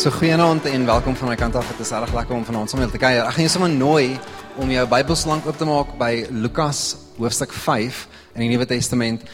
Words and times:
So 0.00 0.08
goeienaand 0.08 0.64
en 0.64 0.86
welkom 0.88 1.16
van 1.16 1.28
my 1.28 1.34
kant 1.36 1.56
af. 1.60 1.66
Dit 1.68 1.82
is 1.84 1.90
reg 1.92 2.12
lekker 2.14 2.32
om 2.32 2.44
vanaand 2.44 2.70
saam 2.70 2.80
met 2.80 2.88
te 2.90 2.96
kuier. 2.96 3.18
Ek 3.20 3.34
gaan 3.36 3.44
jou 3.44 3.50
sommer 3.52 3.68
nooi 3.68 4.14
om 4.56 4.70
jou 4.72 4.84
Bybelslank 4.88 5.44
oop 5.44 5.58
te 5.60 5.66
maak 5.68 5.90
by 6.00 6.22
Lukas 6.32 6.94
hoofstuk 7.18 7.52
5 7.52 7.98
in 8.32 8.40
die 8.40 8.46
Nuwe 8.48 8.64
Testament. 8.70 9.26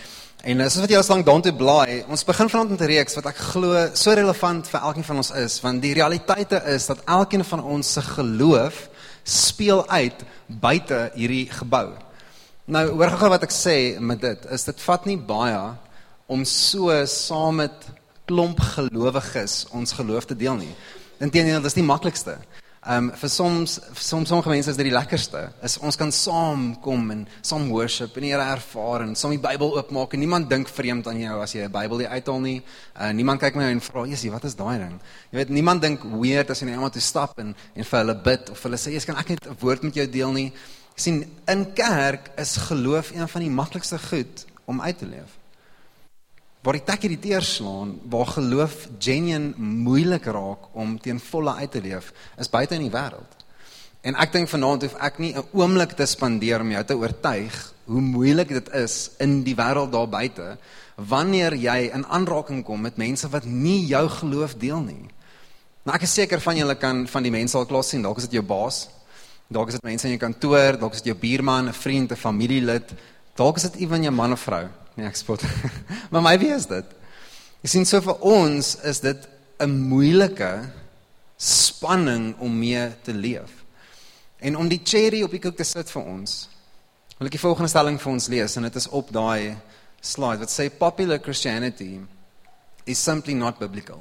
En 0.42 0.64
soos 0.64 0.80
wat 0.82 0.90
jy 0.90 0.98
al 0.98 1.06
lank 1.12 1.28
daartoe 1.28 1.52
blaai, 1.54 2.00
ons 2.10 2.26
begin 2.26 2.50
vanaand 2.50 2.72
met 2.74 2.82
'n 2.82 2.90
reeks 2.90 3.14
wat 3.14 3.28
ek 3.30 3.38
glo 3.52 3.84
so 3.94 4.10
relevant 4.10 4.66
vir 4.66 4.80
elkeen 4.80 5.06
van 5.06 5.16
ons 5.22 5.30
is, 5.30 5.60
want 5.62 5.82
die 5.82 5.94
realiteite 5.94 6.60
is 6.74 6.86
dat 6.86 7.04
elkeen 7.06 7.44
van 7.44 7.62
ons 7.62 7.92
se 7.92 8.02
geloof 8.02 8.88
speel 9.22 9.88
uit 9.88 10.24
buite 10.46 11.12
hierdie 11.14 11.46
gebou. 11.46 11.92
Nou, 12.66 12.88
hoor 12.90 13.10
gou 13.10 13.28
wat 13.28 13.42
ek 13.42 13.54
sê 13.54 14.00
met 14.00 14.20
dit, 14.20 14.50
is 14.50 14.64
dit 14.64 14.80
vat 14.80 15.06
nie 15.06 15.18
baie 15.18 15.76
om 16.26 16.44
so 16.44 17.06
saam 17.06 17.54
met 17.54 17.86
klomp 18.26 18.60
gelowiges 18.60 19.64
ons 19.70 19.92
geloof 19.96 20.26
te 20.26 20.36
deel 20.36 20.56
nie. 20.60 20.72
Inteendeel, 21.22 21.62
dit 21.62 21.70
is 21.70 21.78
die 21.78 21.86
maklikste. 21.86 22.36
Um 22.86 23.08
vir 23.18 23.30
soms 23.32 23.80
vir 23.82 24.02
soms 24.04 24.30
sommige 24.30 24.52
mense 24.52 24.70
is 24.70 24.76
dit 24.78 24.86
die 24.86 24.94
lekkerste. 24.94 25.40
Is 25.66 25.74
ons 25.82 25.98
kan 25.98 26.12
saam 26.14 26.68
kom 26.84 27.08
en 27.10 27.24
saam 27.42 27.64
worship 27.72 28.14
en 28.14 28.26
die 28.28 28.30
Here 28.30 28.46
ervaar 28.52 29.02
en 29.02 29.16
saam 29.18 29.34
die 29.34 29.42
Bybel 29.42 29.74
oopmaak 29.78 30.14
en 30.14 30.22
niemand 30.22 30.46
dink 30.50 30.70
vreemd 30.70 31.08
aan 31.10 31.18
jou 31.18 31.40
as 31.42 31.54
jy 31.54 31.64
'n 31.64 31.72
Bybel 31.72 32.06
uithaal 32.06 32.40
nie. 32.40 32.62
Uh 32.94 33.10
niemand 33.10 33.40
kyk 33.40 33.56
my 33.56 33.64
en 33.72 33.80
vra, 33.80 34.06
"Jesusie, 34.06 34.30
wat 34.30 34.44
is 34.44 34.54
daai 34.54 34.78
ding?" 34.78 35.00
Jy 35.32 35.38
weet, 35.38 35.48
niemand 35.48 35.82
dink 35.82 36.00
weird 36.04 36.50
as 36.50 36.60
jy 36.60 36.66
net 36.66 36.76
iemand 36.76 36.92
toe 36.92 37.02
stap 37.02 37.38
en 37.38 37.56
en 37.74 37.84
vir 37.84 37.98
hulle 37.98 38.14
bid 38.14 38.50
of 38.50 38.62
hulle 38.62 38.76
sê, 38.76 38.92
"Jesus, 38.92 39.04
kan 39.04 39.16
ek 39.16 39.28
net 39.30 39.46
'n 39.46 39.56
woord 39.60 39.82
met 39.82 39.94
jou 39.94 40.06
deel 40.06 40.32
nie?" 40.32 40.52
sien 40.94 41.24
in 41.46 41.72
kerk 41.74 42.30
is 42.36 42.56
geloof 42.56 43.10
een 43.10 43.28
van 43.28 43.40
die 43.40 43.50
maklikste 43.50 43.98
goed 43.98 44.46
om 44.64 44.80
uit 44.80 44.98
te 44.98 45.06
leef 45.06 45.36
waar 46.66 46.80
die 46.80 46.86
tekkie 46.86 47.12
die 47.12 47.22
teerslaan, 47.22 47.92
waar 48.10 48.26
geloof 48.26 48.88
genuen 48.98 49.52
moeilik 49.56 50.24
raak 50.34 50.72
om 50.74 50.96
teen 50.98 51.20
volle 51.22 51.54
uit 51.54 51.70
te 51.70 51.80
leef, 51.80 52.10
is 52.42 52.50
buite 52.50 52.74
in 52.74 52.88
die 52.88 52.90
wêreld. 52.90 53.36
En 54.02 54.18
ek 54.18 54.32
dink 54.34 54.50
vanaand 54.50 54.82
hoef 54.82 54.96
ek 54.98 55.18
nie 55.22 55.32
'n 55.34 55.46
oomblik 55.54 55.94
te 55.94 56.06
spandeer 56.06 56.60
om 56.60 56.70
jou 56.70 56.84
te 56.84 56.96
oortuig 56.96 57.54
hoe 57.86 58.00
moeilik 58.00 58.48
dit 58.48 58.68
is 58.74 59.10
in 59.18 59.42
die 59.42 59.54
wêreld 59.54 59.92
daar 59.92 60.08
buite 60.08 60.58
wanneer 60.96 61.54
jy 61.54 61.90
in 61.94 62.06
aanraking 62.06 62.64
kom 62.64 62.80
met 62.80 62.96
mense 62.96 63.28
wat 63.28 63.44
nie 63.44 63.86
jou 63.86 64.08
geloof 64.08 64.54
deel 64.54 64.80
nie. 64.80 65.06
Nou 65.84 65.94
ek 65.94 66.02
is 66.02 66.14
seker 66.14 66.40
van 66.40 66.56
julle 66.56 66.74
kan 66.74 67.06
van 67.06 67.22
die 67.22 67.30
mense 67.30 67.56
al 67.56 67.66
klas 67.66 67.88
sien, 67.88 68.02
dalk 68.02 68.18
is 68.18 68.24
dit 68.24 68.32
jou 68.32 68.42
baas, 68.42 68.88
dalk 69.48 69.68
is 69.68 69.74
dit 69.74 69.84
mense 69.84 70.04
in 70.04 70.18
jou 70.18 70.18
kantoor, 70.18 70.78
dalk 70.78 70.94
is 70.94 71.02
dit 71.02 71.14
jou 71.14 71.20
buurman, 71.20 71.68
'n 71.68 71.72
vriend, 71.72 72.10
'n 72.10 72.16
familielid, 72.16 72.92
dalk 73.36 73.56
is 73.56 73.62
dit 73.62 73.76
ewen 73.82 74.02
jou 74.02 74.12
man 74.12 74.32
of 74.32 74.40
vrou. 74.40 74.68
Nee, 74.96 75.06
ek 75.06 75.18
spot. 75.18 75.44
maar 76.12 76.24
my 76.24 76.34
wie 76.40 76.52
is 76.54 76.68
dit? 76.70 76.94
Jy 77.64 77.72
sien 77.72 77.88
so 77.88 78.00
vir 78.04 78.22
ons 78.24 78.74
is 78.88 79.00
dit 79.04 79.28
'n 79.60 79.72
moeilike 79.88 80.68
spanning 81.36 82.34
om 82.40 82.58
mee 82.58 82.88
te 83.04 83.12
leef. 83.12 83.64
En 84.40 84.56
om 84.56 84.68
die 84.68 84.80
cherry 84.84 85.22
op 85.22 85.30
die 85.30 85.40
koek 85.40 85.56
te 85.56 85.64
sit 85.64 85.90
vir 85.90 86.02
ons. 86.02 86.48
Wil 87.18 87.28
ek 87.28 87.36
die 87.36 87.44
volgende 87.44 87.68
stelling 87.72 88.00
vir 88.00 88.12
ons 88.12 88.28
lees 88.28 88.56
en 88.56 88.68
dit 88.68 88.76
is 88.76 88.88
op 88.88 89.12
daai 89.12 89.56
slide 90.00 90.44
wat 90.44 90.52
sê 90.52 90.68
popular 90.70 91.18
Christianity 91.18 92.00
is 92.84 92.98
simply 93.02 93.34
not 93.34 93.58
biblical 93.58 94.00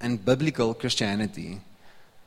and 0.00 0.24
biblical 0.24 0.74
Christianity 0.74 1.60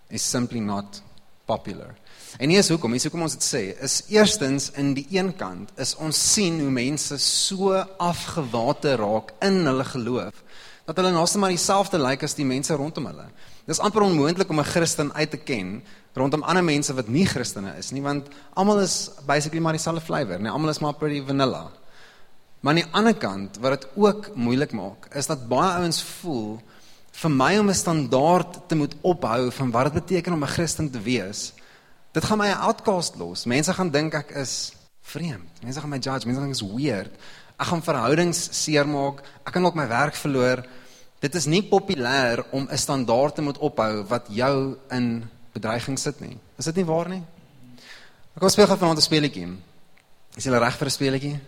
is 0.09 0.23
simply 0.23 0.59
not 0.59 1.01
popular. 1.45 1.95
En 2.39 2.49
hier 2.49 2.59
is 2.59 2.69
hoekom, 2.71 2.93
is 2.95 3.03
hoekom 3.03 3.25
ons 3.25 3.35
dit 3.35 3.43
sê, 3.43 3.61
is 3.83 4.01
eerstens 4.13 4.69
in 4.79 4.93
die 4.95 5.05
een 5.11 5.33
kant 5.35 5.71
is 5.81 5.95
ons 5.99 6.15
sien 6.33 6.61
hoe 6.61 6.71
mense 6.71 7.17
so 7.19 7.75
afgewate 7.99 8.95
raak 9.01 9.33
in 9.43 9.65
hulle 9.67 9.87
geloof 9.91 10.43
dat 10.87 10.97
hulle 10.97 11.11
naaste 11.13 11.39
maar 11.39 11.53
dieselfde 11.53 11.99
lyk 12.01 12.23
as 12.25 12.33
die 12.35 12.45
mense 12.47 12.75
rondom 12.75 13.05
hulle. 13.07 13.27
Dis 13.69 13.79
amper 13.79 14.03
onmoontlik 14.03 14.49
om 14.49 14.59
'n 14.59 14.71
Christen 14.71 15.13
uit 15.13 15.31
te 15.31 15.37
ken 15.37 15.83
rondom 16.15 16.43
ander 16.43 16.63
mense 16.63 16.93
wat 16.93 17.07
nie 17.07 17.25
Christene 17.25 17.77
is 17.77 17.91
nie, 17.91 18.01
want 18.01 18.27
almal 18.53 18.79
is 18.79 19.11
basically 19.25 19.61
maar 19.61 19.73
dieselfde 19.73 20.01
flavour, 20.01 20.39
nee, 20.39 20.51
almal 20.51 20.69
is 20.69 20.79
maar 20.79 20.93
pretty 20.93 21.23
vanilla. 21.25 21.71
Maar 22.59 22.73
aan 22.73 22.81
die 22.81 22.93
ander 22.93 23.13
kant 23.13 23.57
wat 23.57 23.71
dit 23.71 23.89
ook 23.95 24.35
moeilik 24.35 24.71
maak, 24.71 25.07
is 25.15 25.27
dat 25.27 25.47
baie 25.47 25.79
ouens 25.79 26.03
voel 26.03 26.61
vir 27.11 27.31
my 27.31 27.57
om 27.57 27.69
'n 27.69 27.73
standaard 27.73 28.67
te 28.67 28.75
moet 28.75 28.95
ophou 29.01 29.51
van 29.51 29.71
wat 29.71 29.83
dit 29.83 29.93
beteken 29.93 30.33
om 30.33 30.43
'n 30.43 30.47
Christen 30.47 30.91
te 30.91 30.99
wees 30.99 31.53
Dit 32.11 32.25
gaan 32.25 32.37
my 32.37 32.47
'n 32.47 32.61
outcast 32.67 33.15
los. 33.15 33.45
Mense 33.45 33.73
gaan 33.73 33.89
dink 33.89 34.13
ek 34.13 34.31
is 34.31 34.73
vreemd. 35.01 35.63
Mense 35.63 35.79
gaan 35.79 35.89
my 35.89 35.97
judge, 35.97 36.25
mense 36.25 36.39
gaan 36.39 36.49
dink 36.49 36.55
ek 36.57 36.61
is 36.61 36.73
weird. 36.75 37.11
Ek 37.57 37.67
gaan 37.67 37.83
verhoudings 37.83 38.49
seermaak. 38.63 39.21
Ek 39.45 39.53
kan 39.53 39.65
ook 39.65 39.75
my 39.75 39.87
werk 39.87 40.15
verloor. 40.15 40.65
Dit 41.19 41.35
is 41.35 41.45
nie 41.45 41.61
populêr 41.61 42.43
om 42.51 42.67
'n 42.69 42.77
standaard 42.77 43.35
te 43.35 43.41
moet 43.41 43.57
ophou 43.57 44.03
wat 44.07 44.25
jou 44.29 44.77
in 44.89 45.29
bedreiging 45.53 45.99
sit 45.99 46.19
nie. 46.19 46.37
Is 46.57 46.65
dit 46.65 46.75
nie 46.75 46.85
waar 46.85 47.09
nie? 47.09 47.23
Ek 48.35 48.39
kom 48.39 48.49
speel 48.49 48.67
gou 48.67 48.77
vanaand 48.77 48.97
'n 48.97 49.01
speletjie. 49.01 49.57
Is 50.35 50.45
jy 50.45 50.51
reg 50.51 50.77
vir 50.77 50.87
'n 50.87 50.91
speletjie? 50.91 51.39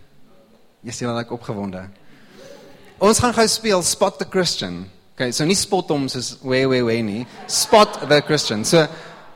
Jy's 0.82 0.98
jy 0.98 1.06
lekker 1.06 1.32
opgewonde. 1.32 1.88
Ons 2.98 3.18
gaan 3.18 3.34
gou 3.34 3.46
speel 3.48 3.82
Spot 3.82 4.18
the 4.18 4.26
Christian. 4.30 4.90
Okay, 5.14 5.30
so 5.32 5.44
nie 5.44 5.54
spot 5.54 5.88
hom 5.88 6.08
soos 6.08 6.38
way 6.42 6.66
way 6.66 6.82
way 6.82 7.02
nie. 7.02 7.26
Spot 7.46 8.08
the 8.08 8.20
Christian. 8.22 8.64
So 8.64 8.86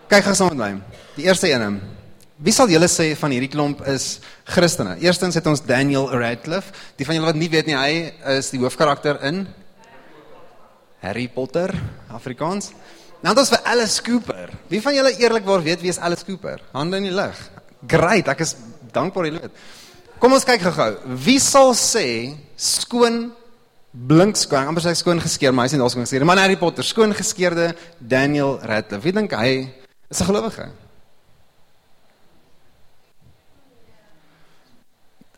kyk 0.09 0.25
gou 0.25 0.34
saam 0.34 0.56
met 0.56 0.59
my. 0.59 0.83
Die 1.18 1.26
eerste 1.26 1.48
een. 1.50 1.80
Wie 2.38 2.52
sal 2.54 2.70
julle 2.70 2.86
sê 2.86 3.08
van 3.18 3.32
hierdie 3.34 3.50
klomp 3.50 3.80
is 3.90 4.20
Christene? 4.46 4.92
Eerstens 5.02 5.34
het 5.34 5.48
ons 5.50 5.64
Daniel 5.66 6.06
Radcliffe. 6.14 6.70
Die 6.94 7.06
van 7.08 7.18
julle 7.18 7.26
wat 7.26 7.40
nie 7.40 7.48
weet 7.50 7.66
nie, 7.66 7.74
hy 7.74 8.36
is 8.36 8.52
die 8.54 8.60
hoofkarakter 8.62 9.18
in 9.26 9.40
Harry 11.02 11.26
Potter, 11.34 11.74
Afrikaans. 12.14 12.70
Nou 13.26 13.34
dan 13.34 13.42
is 13.42 13.50
vir 13.50 13.66
Alice 13.66 14.06
Cooper. 14.06 14.54
Wie 14.70 14.78
van 14.84 14.94
julle 14.94 15.16
eerlikwaar 15.18 15.66
weet 15.66 15.82
wie 15.82 15.90
is 15.90 15.98
Alice 15.98 16.22
Cooper? 16.22 16.62
Hande 16.70 17.02
in 17.02 17.10
die 17.10 17.14
lug. 17.18 17.34
Great, 17.90 18.30
ek 18.30 18.46
is 18.46 18.54
dankbaar 18.94 19.26
jy 19.26 19.36
weet. 19.40 19.60
Kom 20.22 20.38
ons 20.38 20.46
kyk 20.46 20.62
gou-gou. 20.70 20.90
Wie 21.26 21.40
sal 21.42 21.74
sê 21.74 22.08
skoon 22.54 23.24
blink 23.90 24.38
skoon, 24.38 24.70
amper 24.70 24.86
sê 24.86 24.94
skoon 24.94 25.18
geskeer, 25.26 25.50
maar 25.50 25.66
hy 25.66 25.74
sê 25.74 25.82
daar 25.82 25.90
skoon 25.90 26.06
geskeer. 26.06 26.30
Maar 26.30 26.46
Harry 26.46 26.62
Potter, 26.62 26.86
skoon 26.86 27.10
geskeerde 27.10 27.72
Daniel 27.98 28.60
Radcliffe. 28.62 29.02
Wie 29.02 29.18
dink 29.18 29.34
hy 29.34 29.56
is 30.06 30.22
'n 30.22 30.30
gelowige? 30.30 30.70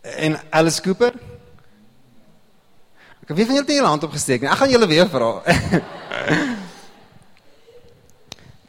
En 0.01 0.41
Alice 0.51 0.81
Cooper? 0.81 1.13
Ek 3.31 3.37
weet 3.37 3.47
van 3.47 3.55
julle 3.55 3.67
het 3.67 3.77
julle 3.77 3.93
hand 3.93 4.05
opgesteek 4.09 4.41
nie. 4.43 4.51
Ek 4.51 4.59
gaan 4.59 4.73
julle 4.73 4.89
weer 4.91 5.09
vra. 5.09 5.29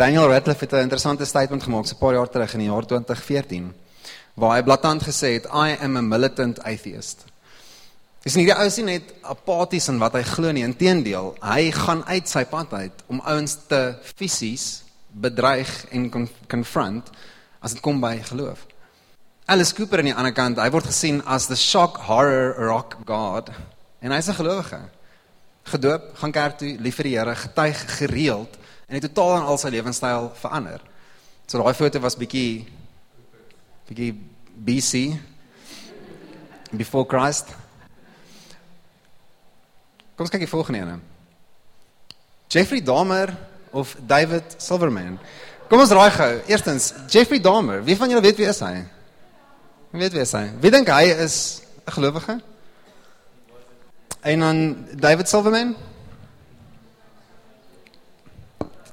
Daniel 0.01 0.27
Radcliffe 0.29 0.65
het 0.65 0.73
'n 0.73 0.87
interessante 0.87 1.25
statement 1.25 1.63
gemaak 1.63 1.85
so 1.85 1.95
'n 1.95 1.99
paar 1.99 2.13
jaar 2.13 2.29
terug 2.29 2.53
in 2.53 2.59
die 2.59 2.69
jaar 2.69 2.85
2014 2.85 3.73
waar 4.33 4.55
hy 4.55 4.63
blaatant 4.63 5.03
gesê 5.03 5.33
het 5.37 5.45
I 5.45 5.77
am 5.81 5.97
a 5.97 6.01
militant 6.01 6.63
atheist. 6.63 7.25
Dis 8.23 8.35
nie 8.35 8.45
die 8.45 8.55
ou 8.55 8.69
sien 8.69 8.85
net 8.85 9.13
apaties 9.21 9.87
in 9.87 9.99
wat 9.99 10.13
hy 10.13 10.23
glo 10.23 10.51
nie, 10.51 10.63
inteendeel, 10.63 11.35
hy 11.41 11.71
gaan 11.71 12.03
uit 12.05 12.29
sy 12.29 12.43
pad 12.45 12.73
uit 12.73 13.03
om 13.07 13.21
ouens 13.25 13.57
te 13.67 13.95
fisies 14.17 14.83
bedreig 15.11 15.85
en 15.91 16.09
confront 16.47 17.09
as 17.59 17.73
dit 17.73 17.81
kom 17.81 18.01
by 18.01 18.17
geloof. 18.21 18.70
Alice 19.51 19.73
Cooper 19.75 19.99
aan 19.99 20.07
die 20.07 20.15
ander 20.15 20.31
kant, 20.31 20.61
hy 20.63 20.69
word 20.71 20.85
gesien 20.87 21.17
as 21.27 21.49
the 21.51 21.57
shock 21.59 21.97
horror 22.07 22.53
rock 22.69 22.93
god 23.03 23.49
en 23.99 24.13
hy's 24.15 24.29
'n 24.31 24.37
gelowige. 24.39 24.79
Gedoop, 25.67 26.03
gaan 26.15 26.31
kerk 26.31 26.57
toe, 26.57 26.77
lief 26.79 26.95
vir 26.95 27.03
die 27.03 27.17
Here, 27.17 27.35
getuig 27.35 27.97
gereeld 27.97 28.55
en 28.87 28.95
het 28.95 29.03
totaal 29.03 29.35
aan 29.35 29.49
al 29.51 29.57
sy 29.57 29.67
lewenstyl 29.67 30.31
verander. 30.39 30.79
So 31.47 31.59
daai 31.59 31.73
foto 31.73 31.99
was 31.99 32.15
bietjie 32.15 32.65
bietjie 33.89 34.15
BC 34.55 35.19
before 36.71 37.05
Christ. 37.05 37.47
Kom 40.15 40.23
ons 40.23 40.29
kyk 40.29 40.47
die 40.47 40.47
volgende 40.47 40.79
een. 40.79 41.01
Jeffrey 42.47 42.81
Dahmer 42.81 43.35
of 43.71 43.97
David 43.99 44.55
Silverman. 44.57 45.19
Kom 45.67 45.79
ons 45.79 45.91
raai 45.91 46.11
gou. 46.11 46.41
Eerstens, 46.47 46.93
Jeffrey 47.09 47.39
Dahmer. 47.39 47.83
Wie 47.83 47.97
van 47.97 48.09
julle 48.09 48.21
weet 48.21 48.37
wie 48.37 48.47
is 48.47 48.59
hy? 48.59 48.87
Weet 49.91 50.13
wie 50.15 50.21
hy 50.21 50.23
is? 50.23 50.35
Wie 50.63 50.71
dink 50.71 50.87
hy 50.87 51.11
is 51.19 51.61
'n 51.85 51.91
gelowige? 51.91 52.39
En 54.21 54.39
dan 54.39 54.85
David 54.95 55.29
Silverman. 55.29 55.75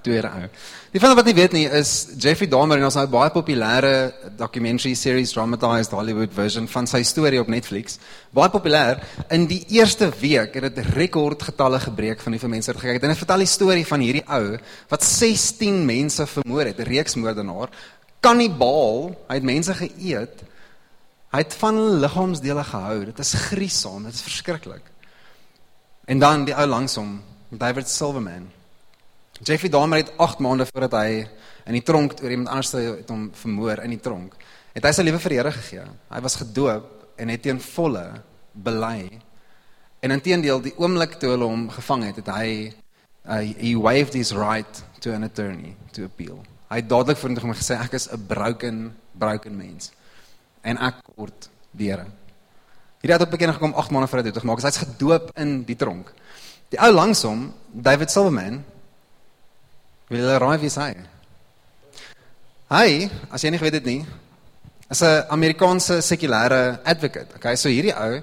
Tweede 0.03 0.29
ou. 0.29 0.49
Die 0.91 1.01
van 1.01 1.15
wat 1.15 1.25
nie 1.25 1.35
weet 1.35 1.53
nie 1.53 1.69
is 1.69 2.09
Jeffrey 2.17 2.49
Dahmer 2.49 2.79
en 2.79 2.85
ons 2.85 2.95
nou 2.95 3.07
baie 3.07 3.31
populêre 3.31 4.13
documentary 4.37 4.95
series 4.95 5.33
dramatized 5.33 5.93
Hollywood 5.93 6.33
version 6.33 6.69
van 6.69 6.87
sy 6.87 7.03
storie 7.03 7.41
op 7.41 7.49
Netflix. 7.49 7.99
Baie 8.31 8.51
populêr. 8.51 9.03
In 9.31 9.47
die 9.47 9.65
eerste 9.69 10.11
week 10.21 10.55
het 10.55 10.75
dit 10.75 10.85
rekordgetalle 10.97 11.79
gebreek 11.81 12.21
van 12.21 12.33
hoeveel 12.33 12.49
mense 12.49 12.71
het 12.71 12.81
gekyk. 12.81 13.03
Hy 13.03 13.15
vertel 13.15 13.39
die 13.39 13.47
storie 13.47 13.87
van 13.87 14.01
hierdie 14.01 14.25
ou 14.27 14.59
wat 14.89 15.05
16 15.05 15.85
mense 15.87 16.27
vermoor 16.27 16.65
het, 16.65 16.79
'n 16.79 16.83
reeksmoordenaar, 16.83 17.69
kannibaal, 18.21 19.15
hy 19.29 19.35
het 19.35 19.45
mense 19.45 19.75
geëet. 19.75 20.43
Hy 21.29 21.43
het 21.43 21.55
van 21.61 21.77
hulle 21.77 21.99
liggaamsdele 22.01 22.63
gehou. 22.65 23.01
Dit 23.11 23.19
is 23.21 23.35
griesaam, 23.51 24.07
dit 24.09 24.15
is 24.15 24.25
verskriklik. 24.25 24.87
En 26.09 26.19
dan 26.23 26.47
die 26.49 26.55
ou 26.57 26.65
langs 26.67 26.95
hom, 26.97 27.19
David 27.53 27.89
Silverman. 27.89 28.47
Jeffrey 29.43 29.71
Dahmer 29.71 30.01
het 30.01 30.13
8 30.17 30.41
maande 30.41 30.67
voordat 30.67 30.97
hy 30.97 31.27
in 31.69 31.77
die 31.77 31.85
tronk 31.85 32.17
oor 32.23 32.33
iemand 32.33 32.49
anders 32.49 32.73
het 32.73 33.13
hom 33.13 33.29
vermoor 33.37 33.85
in 33.85 33.93
die 33.93 34.01
tronk. 34.01 34.39
Het 34.73 34.89
hy 34.89 34.93
sy 34.97 35.05
lewe 35.05 35.21
vir 35.21 35.35
die 35.35 35.39
Here 35.39 35.53
gegee. 35.53 35.85
Hy 36.09 36.23
was 36.25 36.39
gedoop 36.41 37.21
en 37.21 37.35
het 37.35 37.45
teen 37.45 37.61
volle 37.61 38.07
bely. 38.53 39.21
En 40.01 40.17
intedeel 40.17 40.65
die 40.65 40.75
oomblik 40.81 41.19
toe 41.21 41.35
hulle 41.35 41.51
hom 41.51 41.69
gevang 41.77 42.07
het, 42.09 42.23
het 42.23 42.33
hy 42.33 42.51
uh, 43.29 43.43
he 43.61 43.75
waived 43.77 44.17
his 44.17 44.33
right 44.33 44.83
to 45.05 45.13
an 45.13 45.29
attorney 45.29 45.77
to 45.93 46.09
appeal. 46.09 46.41
Hy 46.73 46.81
het 46.81 46.89
dadelik 46.89 47.21
voor 47.21 47.37
hom 47.45 47.55
gesê 47.55 47.77
ek 47.77 48.01
is 48.01 48.09
'n 48.09 48.27
broken 48.27 48.97
broken 49.13 49.57
mens 49.57 49.93
en 50.63 50.79
ek 50.79 50.95
word 51.17 51.51
die 51.73 51.91
Here. 51.91 52.07
Hierdie 53.01 53.13
het 53.13 53.23
op 53.23 53.31
bekend 53.31 53.55
gekom 53.55 53.75
8 53.75 53.91
maande 53.91 54.09
voordat 54.09 54.27
hy 54.27 54.33
dit 54.33 54.43
gemaak 54.43 54.63
het. 54.63 54.75
Hy's 54.75 54.83
gedoop 54.87 55.31
in 55.39 55.63
die 55.65 55.77
tronk. 55.77 56.13
Die 56.71 56.81
ou 56.81 56.91
langs 56.93 57.23
hom, 57.23 57.55
David 57.73 58.11
Silverman, 58.11 58.65
Wil 60.09 60.25
jy 60.25 60.37
raai 60.41 60.57
wie 60.63 60.71
hy? 60.73 60.93
Hy, 62.73 62.93
as 63.29 63.43
jy 63.45 63.51
nie 63.53 63.59
geweet 63.61 63.75
het 63.77 63.89
nie, 63.89 64.07
is 64.89 65.03
'n 65.03 65.27
Amerikaanse 65.29 66.01
sekulêre 66.01 66.81
advocate. 66.83 67.37
Okay, 67.37 67.57
so 67.57 67.69
hierdie 67.69 67.93
ou 67.93 68.23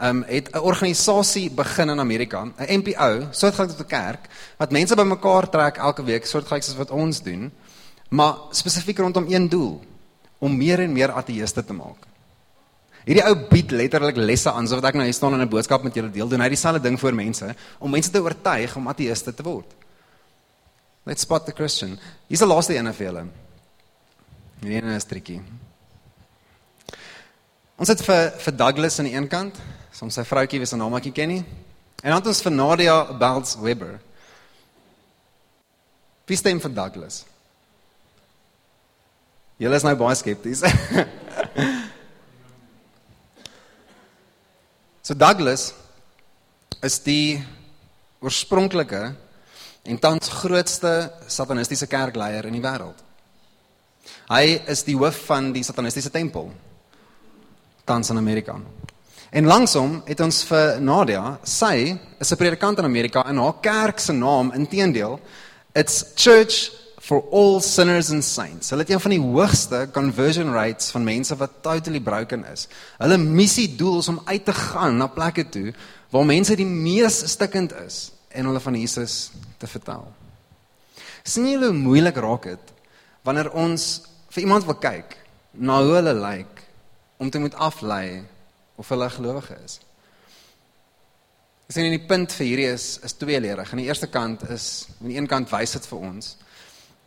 um 0.00 0.24
het 0.24 0.48
'n 0.54 0.58
organisasie 0.58 1.50
begin 1.50 1.90
in 1.90 2.00
Amerika, 2.00 2.44
'n 2.44 2.80
NPO, 2.80 3.28
soortgelyk 3.30 3.68
tot 3.68 3.80
'n 3.80 3.86
kerk 3.86 4.28
wat 4.56 4.72
mense 4.72 4.96
bymekaar 4.96 5.50
trek 5.50 5.76
elke 5.76 6.04
week, 6.04 6.24
soortgelyk 6.26 6.62
soos 6.62 6.76
wat 6.76 6.90
ons 6.90 7.22
doen, 7.22 7.52
maar 8.08 8.34
spesifiek 8.50 8.98
rondom 8.98 9.26
een 9.28 9.48
doel, 9.48 9.84
om 10.38 10.56
meer 10.56 10.80
en 10.84 10.92
meer 10.92 11.12
ateëste 11.12 11.64
te 11.64 11.74
maak. 11.76 12.06
Hierdie 13.08 13.24
ou 13.24 13.34
bied 13.48 13.72
letterlik 13.72 14.18
lesse 14.20 14.52
aan, 14.52 14.66
soos 14.68 14.82
wat 14.82 14.90
ek 14.90 14.98
nou 15.00 15.06
hier 15.06 15.16
staan 15.16 15.34
en 15.34 15.40
'n 15.40 15.48
boodskap 15.48 15.82
met 15.82 15.94
julle 15.94 16.10
deel, 16.10 16.28
doen 16.28 16.40
hy 16.40 16.48
dieselfde 16.48 16.82
ding 16.82 16.98
vir 17.00 17.14
mense 17.14 17.54
om 17.80 17.90
mense 17.90 18.10
te 18.10 18.20
oortuig 18.20 18.76
om 18.76 18.88
ateëste 18.88 19.34
te 19.34 19.42
word. 19.42 19.66
Let's 21.06 21.22
spot 21.22 21.46
the 21.46 21.52
Christian. 21.52 21.98
Hier's 22.28 22.40
die 22.40 22.46
laaste 22.46 22.76
een 22.76 22.92
vir 22.94 23.06
julle. 23.06 23.26
Hierdie 24.60 24.82
een 24.82 24.96
is 24.96 25.04
tricky. 25.04 25.40
Ons 27.78 27.88
het 27.88 28.02
vir 28.02 28.32
vir 28.38 28.56
Douglas 28.56 28.98
aan 28.98 29.06
die 29.06 29.14
een 29.14 29.28
kant, 29.28 29.56
soms 29.92 30.14
sy 30.14 30.24
vroutjie 30.24 30.58
wie 30.58 30.66
se 30.66 30.76
naam 30.76 30.94
ek 30.94 31.14
ken 31.14 31.28
nie. 31.28 31.44
En 32.02 32.10
dan 32.10 32.20
het 32.20 32.26
ons 32.26 32.42
vir 32.42 32.52
Nadia 32.52 33.12
Belts 33.18 33.56
Webber. 33.56 34.00
Wie 36.26 36.36
stem 36.36 36.60
vir 36.60 36.70
Douglas? 36.70 37.24
Julle 39.58 39.74
is 39.74 39.82
nou 39.82 39.96
baie 39.98 40.14
skepties. 40.14 40.60
so 45.06 45.14
Douglas 45.18 45.74
is 46.86 47.00
die 47.02 47.42
oorspronklike 48.22 49.00
en 49.88 49.98
tans 49.98 50.30
grootste 50.30 51.10
satanistiese 51.26 51.90
kerkleier 51.90 52.46
in 52.46 52.54
die 52.54 52.62
wêreld. 52.62 53.02
Hy 54.30 54.62
is 54.70 54.84
die 54.86 54.94
hoof 54.94 55.18
van 55.26 55.50
die 55.56 55.66
satanistiese 55.66 56.14
tempel 56.14 56.52
tans 57.88 58.10
in 58.14 58.20
Amerika. 58.20 58.54
En 59.34 59.48
langsom 59.48 60.02
het 60.06 60.20
ons 60.22 60.44
vir 60.46 60.78
Nadia, 60.80 61.38
sy 61.42 61.98
is 62.20 62.30
'n 62.32 62.36
predikant 62.36 62.78
in 62.78 62.84
Amerika 62.84 63.24
en 63.26 63.38
haar 63.38 63.58
kerk 63.60 63.98
se 63.98 64.12
naam 64.12 64.52
inteendeel, 64.52 65.20
it's 65.74 66.04
Church 66.14 66.70
for 67.08 67.24
All 67.32 67.60
Sinners 67.64 68.10
and 68.12 68.24
Saints. 68.24 68.68
Hulle 68.68 68.84
het 68.84 68.90
een 68.90 69.00
van 69.00 69.14
die 69.14 69.20
hoogste 69.22 69.78
conversion 69.96 70.50
rates 70.52 70.90
van 70.92 71.06
mense 71.06 71.36
wat 71.40 71.62
totally 71.64 72.02
broken 72.04 72.42
is. 72.44 72.66
Hulle 73.00 73.16
missie 73.16 73.70
doel 73.80 74.02
is 74.02 74.10
om 74.12 74.18
uit 74.26 74.44
te 74.44 74.52
gaan 74.52 74.98
na 75.00 75.06
plekke 75.08 75.46
toe 75.48 75.70
waar 76.12 76.26
mense 76.28 76.56
die 76.56 76.68
mees 76.68 77.22
stikkend 77.32 77.72
is 77.80 78.10
en 78.28 78.50
hulle 78.50 78.60
van 78.60 78.76
Jesus 78.76 79.30
te 79.56 79.70
vertel. 79.72 80.04
Sien 81.24 81.46
jy 81.48 81.56
hoe 81.62 81.72
moeilik 81.72 82.20
raak 82.20 82.44
dit 82.50 82.74
wanneer 83.24 83.48
ons 83.56 83.86
vir 84.34 84.44
iemand 84.44 84.68
wil 84.68 84.76
kyk 84.76 85.16
na 85.56 85.78
hoe 85.80 85.94
hulle 85.96 86.14
lyk 86.18 86.60
om 87.16 87.30
te 87.32 87.40
moet 87.40 87.56
aflei 87.56 88.20
of 88.76 88.90
hulle 88.92 89.08
gelowige 89.14 89.56
is. 89.64 89.78
Sien 91.72 91.88
in 91.88 91.96
die 91.96 92.04
punt 92.10 92.36
vir 92.36 92.50
hierdie 92.50 92.68
is 92.74 92.90
is 93.08 93.16
tweeledig. 93.16 93.72
Aan 93.72 93.80
die 93.80 93.88
eerste 93.88 94.10
kant 94.12 94.44
is 94.52 94.68
aan 94.98 95.08
die 95.08 95.16
een 95.16 95.30
kant 95.32 95.48
wys 95.56 95.72
dit 95.78 95.88
vir 95.88 96.04
ons 96.10 96.34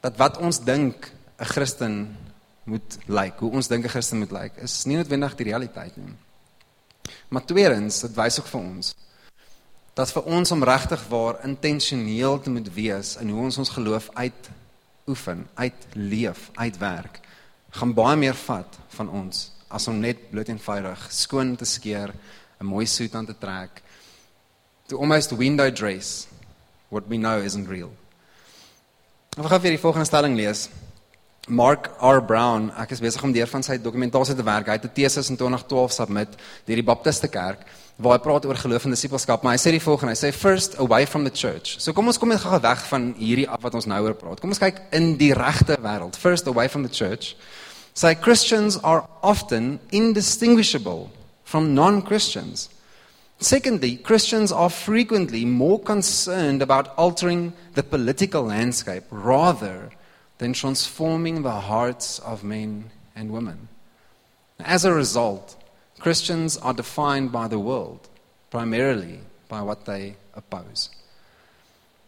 dat 0.01 0.17
wat 0.17 0.37
ons 0.37 0.59
dink 0.59 1.11
'n 1.39 1.45
Christen 1.45 2.17
moet 2.63 2.97
lyk, 3.05 3.39
hoe 3.39 3.51
ons 3.51 3.67
dink 3.67 3.85
'n 3.85 3.89
Christen 3.89 4.17
moet 4.17 4.31
lyk, 4.31 4.53
is 4.57 4.85
nie 4.85 4.97
noodwendig 4.97 5.35
die 5.35 5.45
realiteit 5.45 5.97
nie. 5.97 6.13
Maar 7.29 7.45
tweedens, 7.45 8.01
dit 8.01 8.15
wys 8.15 8.39
ook 8.39 8.47
vir 8.47 8.61
ons 8.61 8.95
dat 9.93 10.11
vir 10.11 10.23
ons 10.23 10.51
om 10.51 10.63
regtig 10.63 11.01
waar 11.11 11.43
intentioneel 11.43 12.39
te 12.39 12.49
moet 12.49 12.73
wees 12.73 13.15
in 13.19 13.29
hoe 13.29 13.41
ons 13.43 13.57
ons 13.57 13.69
geloof 13.69 14.09
uit 14.13 14.49
oefen, 15.07 15.47
uitleef, 15.53 16.49
uitwerk, 16.55 17.19
gaan 17.69 17.93
baie 17.93 18.17
meer 18.17 18.37
vat 18.45 18.77
van 18.95 19.09
ons 19.09 19.51
as 19.67 19.87
om 19.87 19.99
net 19.99 20.29
bloot 20.31 20.47
eenvoudig 20.47 21.05
skoon 21.11 21.55
te 21.55 21.65
skeer, 21.65 22.13
'n 22.59 22.65
mooi 22.65 22.85
soet 22.85 23.15
aan 23.15 23.25
te 23.25 23.37
trek, 23.37 23.81
to 24.87 24.97
almost 24.97 25.31
window 25.31 25.69
dress 25.75 26.27
what 26.89 27.07
we 27.07 27.17
know 27.17 27.43
isn't 27.43 27.67
real. 27.67 27.91
Ek 29.31 29.45
gaan 29.47 29.61
vir 29.63 29.71
die 29.71 29.79
volgende 29.79 30.03
stelling 30.03 30.33
lees. 30.35 30.65
Mark 31.47 31.85
R 32.03 32.19
Brown, 32.27 32.65
ek 32.75 32.89
is 32.91 32.99
besig 32.99 33.23
om 33.23 33.31
deur 33.31 33.47
van 33.47 33.63
sy 33.63 33.77
dokumentasie 33.79 34.35
te 34.35 34.43
werk. 34.43 34.67
Hy 34.67 34.75
het 34.75 34.83
'n 34.83 34.91
tesis 34.91 35.29
in 35.29 35.37
2012 35.37 35.91
submit 35.91 36.35
deur 36.67 36.75
die 36.75 36.83
Baptiste 36.83 37.29
Kerk 37.29 37.63
waar 37.95 38.17
hy 38.17 38.23
praat 38.23 38.45
oor 38.45 38.55
geloof 38.55 38.83
en 38.83 38.91
disippelskap, 38.91 39.41
maar 39.43 39.53
hy 39.53 39.57
sê 39.57 39.71
die 39.71 39.79
volgende, 39.79 40.11
hy 40.11 40.27
sê 40.27 40.33
first 40.33 40.77
away 40.79 41.05
from 41.07 41.23
the 41.23 41.31
church. 41.31 41.79
So 41.79 41.93
kom 41.93 42.07
ons 42.07 42.17
kom 42.17 42.27
net 42.27 42.41
gou 42.41 42.59
weg 42.59 42.87
van 42.89 43.13
hierdie 43.17 43.47
af 43.47 43.61
wat 43.61 43.73
ons 43.73 43.85
nou 43.85 44.03
oor 44.03 44.15
praat. 44.15 44.41
Kom 44.41 44.49
ons 44.49 44.59
kyk 44.59 44.81
in 44.91 45.15
die 45.17 45.33
regte 45.33 45.77
wêreld. 45.79 46.17
First 46.17 46.47
away 46.47 46.67
from 46.67 46.83
the 46.83 46.89
church. 46.89 47.35
Say 47.93 48.15
Christians 48.15 48.77
are 48.83 49.05
often 49.21 49.79
indistinguishable 49.91 51.09
from 51.45 51.73
non-Christians. 51.73 52.69
Secondly, 53.41 53.97
Christians 53.97 54.51
are 54.51 54.69
frequently 54.69 55.45
more 55.45 55.79
concerned 55.79 56.61
about 56.61 56.93
altering 56.95 57.53
the 57.73 57.81
political 57.81 58.43
landscape 58.43 59.03
rather 59.09 59.89
than 60.37 60.53
transforming 60.53 61.41
the 61.41 61.59
hearts 61.59 62.19
of 62.19 62.43
men 62.43 62.91
and 63.15 63.31
women. 63.31 63.67
As 64.59 64.85
a 64.85 64.93
result, 64.93 65.57
Christians 65.97 66.55
are 66.57 66.73
defined 66.73 67.31
by 67.31 67.47
the 67.47 67.57
world, 67.57 68.07
primarily 68.51 69.19
by 69.49 69.61
what 69.63 69.85
they 69.85 70.15
oppose. 70.35 70.89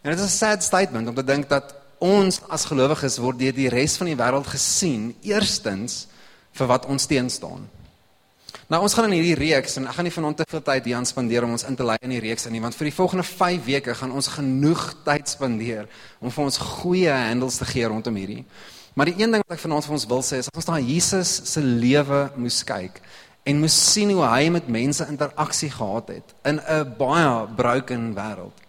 En 0.03 0.11
dit 0.11 0.19
is 0.19 0.25
'n 0.25 0.37
sad 0.37 0.63
statement 0.63 1.07
om 1.07 1.15
te 1.15 1.23
dink 1.23 1.49
dat 1.49 1.75
ons 1.97 2.41
as 2.49 2.65
gelowiges 2.65 3.17
word 3.17 3.39
deur 3.39 3.53
die 3.53 3.69
res 3.69 3.97
van 3.97 4.07
die 4.07 4.15
wêreld 4.15 4.47
gesien 4.47 5.15
eerstens 5.21 6.07
vir 6.51 6.67
wat 6.67 6.85
ons 6.85 7.05
teenstaan. 7.05 7.69
Nou 8.71 8.81
ons 8.81 8.93
gaan 8.93 9.09
in 9.09 9.17
hierdie 9.17 9.35
reeks 9.35 9.77
en 9.77 9.87
ek 9.89 9.97
gaan 9.97 10.07
nie 10.07 10.13
vanaand 10.13 10.37
te 10.37 10.45
veel 10.49 10.61
tyd 10.65 10.85
hier 10.87 10.97
aan 10.97 11.07
spandeer 11.09 11.43
om 11.43 11.55
ons 11.55 11.65
in 11.67 11.75
te 11.75 11.85
lei 11.87 11.97
in 12.01 12.13
die 12.15 12.21
reeks 12.23 12.47
in 12.47 12.55
nie 12.55 12.61
want 12.63 12.77
vir 12.79 12.89
die 12.89 12.95
volgende 12.95 13.25
5 13.27 13.65
weke 13.65 13.95
gaan 13.99 14.13
ons 14.15 14.29
genoeg 14.35 14.85
tyd 15.05 15.27
spandeer 15.29 15.89
om 16.21 16.31
vir 16.31 16.43
ons 16.45 16.57
goeie 16.57 17.11
handles 17.11 17.59
te 17.59 17.67
gee 17.69 17.89
rondom 17.89 18.15
hierdie. 18.15 18.45
Maar 18.93 19.09
die 19.09 19.17
een 19.19 19.33
ding 19.33 19.43
wat 19.43 19.57
ek 19.57 19.63
vanaand 19.65 19.87
vir 19.87 19.97
ons 19.97 20.07
wil 20.09 20.23
sê 20.25 20.39
is 20.41 20.49
as 20.51 20.61
ons 20.63 20.69
na 20.69 20.79
Jesus 20.79 21.35
se 21.51 21.61
lewe 21.61 22.27
moes 22.39 22.63
kyk 22.67 23.01
en 23.43 23.59
moes 23.59 23.75
sien 23.91 24.13
hoe 24.15 24.23
hy 24.23 24.49
met 24.55 24.69
mense 24.71 25.05
interaksie 25.11 25.71
gehad 25.73 26.13
het 26.15 26.35
in 26.47 26.61
'n 26.61 26.95
baie 26.97 27.47
broken 27.57 28.13
wêreld. 28.15 28.62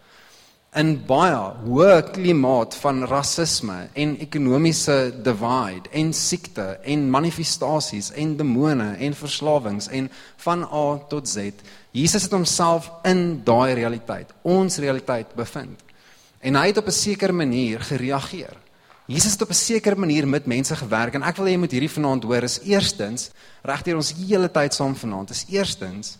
In 0.74 0.96
baie 1.06 1.36
hoë 1.68 2.00
klimaat 2.16 2.74
van 2.82 3.04
rasisme 3.06 3.76
en 3.94 4.16
ekonomiese 4.24 4.96
divide 5.22 5.86
en 5.94 6.08
siekte 6.10 6.64
en 6.90 7.04
manifestasies 7.14 8.08
en 8.18 8.32
demone 8.40 8.88
en 9.06 9.14
verslawings 9.14 9.86
en 9.94 10.08
van 10.42 10.64
A 10.66 10.98
tot 11.12 11.30
Z. 11.30 11.62
Jesus 11.94 12.26
het 12.26 12.34
homself 12.34 12.90
in 13.06 13.44
daai 13.46 13.76
realiteit, 13.78 14.34
ons 14.42 14.80
realiteit 14.82 15.30
bevind. 15.38 15.78
En 16.42 16.58
hy 16.58 16.66
het 16.72 16.82
op 16.82 16.90
'n 16.90 16.98
sekere 16.98 17.32
manier 17.32 17.80
gereageer. 17.80 18.56
Jesus 19.06 19.32
het 19.32 19.42
op 19.42 19.50
'n 19.50 19.54
sekere 19.54 19.96
manier 19.96 20.26
met 20.28 20.46
mense 20.46 20.76
gewerk 20.76 21.14
en 21.14 21.22
ek 21.22 21.36
wil 21.36 21.46
hê 21.46 21.50
jy 21.50 21.58
moet 21.58 21.72
hierdie 21.72 21.96
vanaand 21.98 22.24
hoor 22.24 22.42
is 22.42 22.60
eerstens 22.64 23.30
regdeur 23.62 23.96
ons 23.96 24.14
hele 24.28 24.50
tyd 24.50 24.74
saam 24.74 24.96
vanaand 24.96 25.30
is 25.30 25.46
eerstens 25.48 26.16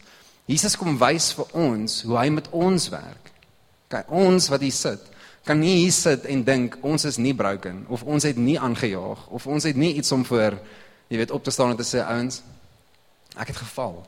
Jesus 0.47 0.77
kom 0.77 0.99
wys 0.99 1.33
vir 1.33 1.47
ons 1.53 2.03
hoe 2.03 2.19
hy 2.19 2.29
met 2.29 2.49
ons 2.51 2.89
werk. 2.89 3.24
Kyk, 3.95 4.11
ons 4.11 4.49
wat 4.51 4.65
hier 4.65 4.75
sit, 4.75 5.03
kan 5.47 5.61
nie 5.61 5.77
hier 5.85 5.93
sit 5.95 6.25
en 6.31 6.43
dink 6.43 6.79
ons 6.83 7.05
is 7.07 7.19
nie 7.21 7.35
broken 7.37 7.85
of 7.93 8.03
ons 8.09 8.25
het 8.27 8.39
nie 8.41 8.57
aangejaag 8.59 9.27
of 9.29 9.47
ons 9.47 9.67
het 9.69 9.77
nie 9.77 9.93
iets 10.01 10.13
om 10.17 10.25
voor 10.25 10.57
jy 11.13 11.21
weet 11.21 11.35
op 11.37 11.45
te 11.45 11.53
staan 11.53 11.75
en 11.75 11.79
te 11.79 11.87
sê 11.87 12.01
ouens 12.01 12.41
ek 13.37 13.53
het 13.53 13.61
geval. 13.61 13.99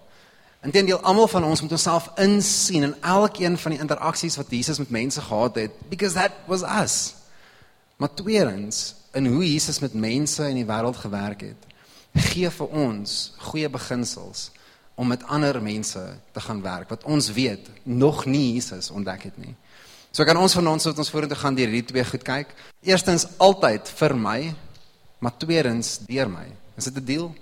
Inteendeel 0.64 0.98
almal 1.04 1.28
van 1.28 1.44
ons 1.44 1.60
moet 1.62 1.74
onsself 1.76 2.08
insien 2.22 2.86
in 2.88 2.94
elkeen 3.02 3.58
van 3.58 3.74
die 3.74 3.80
interaksies 3.82 4.38
wat 4.40 4.50
Jesus 4.50 4.80
met 4.82 4.90
mense 4.90 5.20
gehad 5.20 5.60
het 5.60 5.76
because 5.90 6.14
that 6.14 6.32
was 6.46 6.64
us. 6.64 7.14
Maar 7.96 8.14
tweedens 8.14 8.94
in 9.12 9.26
hoe 9.26 9.44
Jesus 9.52 9.78
met 9.78 9.94
mense 9.94 10.48
in 10.48 10.58
die 10.58 10.66
wêreld 10.68 10.96
gewerk 10.96 11.40
het, 11.40 11.68
gee 12.32 12.50
vir 12.50 12.72
ons 12.72 13.34
goeie 13.50 13.68
beginsels 13.68 14.50
om 14.96 15.12
met 15.12 15.24
ander 15.28 15.60
mense 15.62 16.02
te 16.32 16.40
gaan 16.40 16.62
werk 16.64 16.88
wat 16.88 17.04
ons 17.04 17.30
weet 17.36 17.68
nog 17.82 18.24
nie 18.24 18.54
Jesus 18.54 18.90
ontdek 18.90 19.28
het 19.28 19.38
nie. 19.38 19.54
So 20.16 20.24
kan 20.24 20.38
ons 20.40 20.54
van 20.56 20.68
ons 20.70 20.86
wat 20.88 21.00
ons 21.02 21.10
vorentoe 21.12 21.36
gaan 21.36 21.56
deur 21.58 21.68
hierdie 21.68 21.90
twee 21.90 22.04
goed 22.08 22.22
kyk. 22.24 22.52
Eerstens 22.88 23.26
altyd 23.36 23.90
vir 23.98 24.14
my, 24.16 24.38
maar 25.20 25.34
tweedens 25.36 25.98
deur 26.08 26.30
my. 26.32 26.46
Is 26.80 26.88
dit 26.88 26.96
'n 26.96 27.04
deal? 27.04 27.34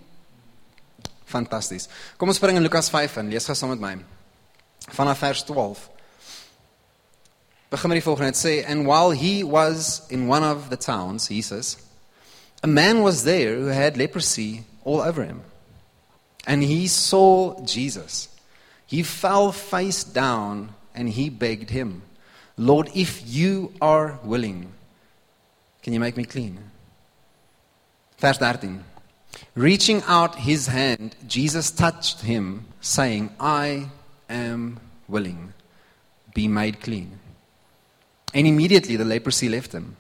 Fantasties. 1.25 1.89
Kom 2.19 2.29
ons 2.29 2.37
spring 2.37 2.57
in 2.57 2.63
Lukas 2.63 2.91
5 2.91 3.17
en 3.19 3.31
lees 3.31 3.47
gou 3.47 3.55
saam 3.55 3.71
met 3.71 3.81
my. 3.81 4.05
Vanaf 4.91 5.19
vers 5.19 5.45
12. 5.45 5.89
Begin 7.71 7.89
met 7.89 8.03
die 8.03 8.09
volgende. 8.11 8.33
Dit 8.33 8.43
sê 8.43 8.69
and 8.69 8.87
while 8.87 9.13
he 9.15 9.45
was 9.45 10.03
in 10.09 10.29
one 10.29 10.43
of 10.43 10.69
the 10.69 10.77
towns, 10.77 11.29
Jesus, 11.29 11.77
a 12.63 12.67
man 12.67 13.03
was 13.03 13.23
there 13.23 13.55
who 13.55 13.69
had 13.69 13.97
leprosy 13.97 14.65
all 14.85 15.01
over 15.01 15.25
him. 15.25 15.43
And 16.45 16.63
he 16.63 16.89
saw 16.89 17.55
Jesus. 17.65 18.29
He 18.87 19.05
fell 19.05 19.53
face 19.53 20.03
down 20.03 20.75
and 20.93 21.09
he 21.09 21.31
begged 21.31 21.71
him, 21.71 22.03
Lord, 22.57 22.91
if 22.95 23.23
you 23.27 23.73
are 23.81 24.19
willing, 24.23 24.73
can 25.83 25.93
you 25.93 26.01
make 26.01 26.17
me 26.17 26.25
clean? 26.25 26.59
Vers 28.19 28.39
13. 28.39 28.85
Reaching 29.57 30.03
out 30.07 30.37
his 30.37 30.69
hand, 30.69 31.17
Jesus 31.27 31.71
touched 31.71 32.21
him, 32.21 32.67
saying, 32.81 33.31
I 33.41 33.89
am 34.29 34.79
willing. 35.09 35.53
Be 36.33 36.47
made 36.47 36.81
clean. 36.81 37.19
And 38.33 38.47
immediately 38.47 38.97
the 38.97 39.05
leprosy 39.05 39.49
left 39.49 39.73
him. 39.73 39.97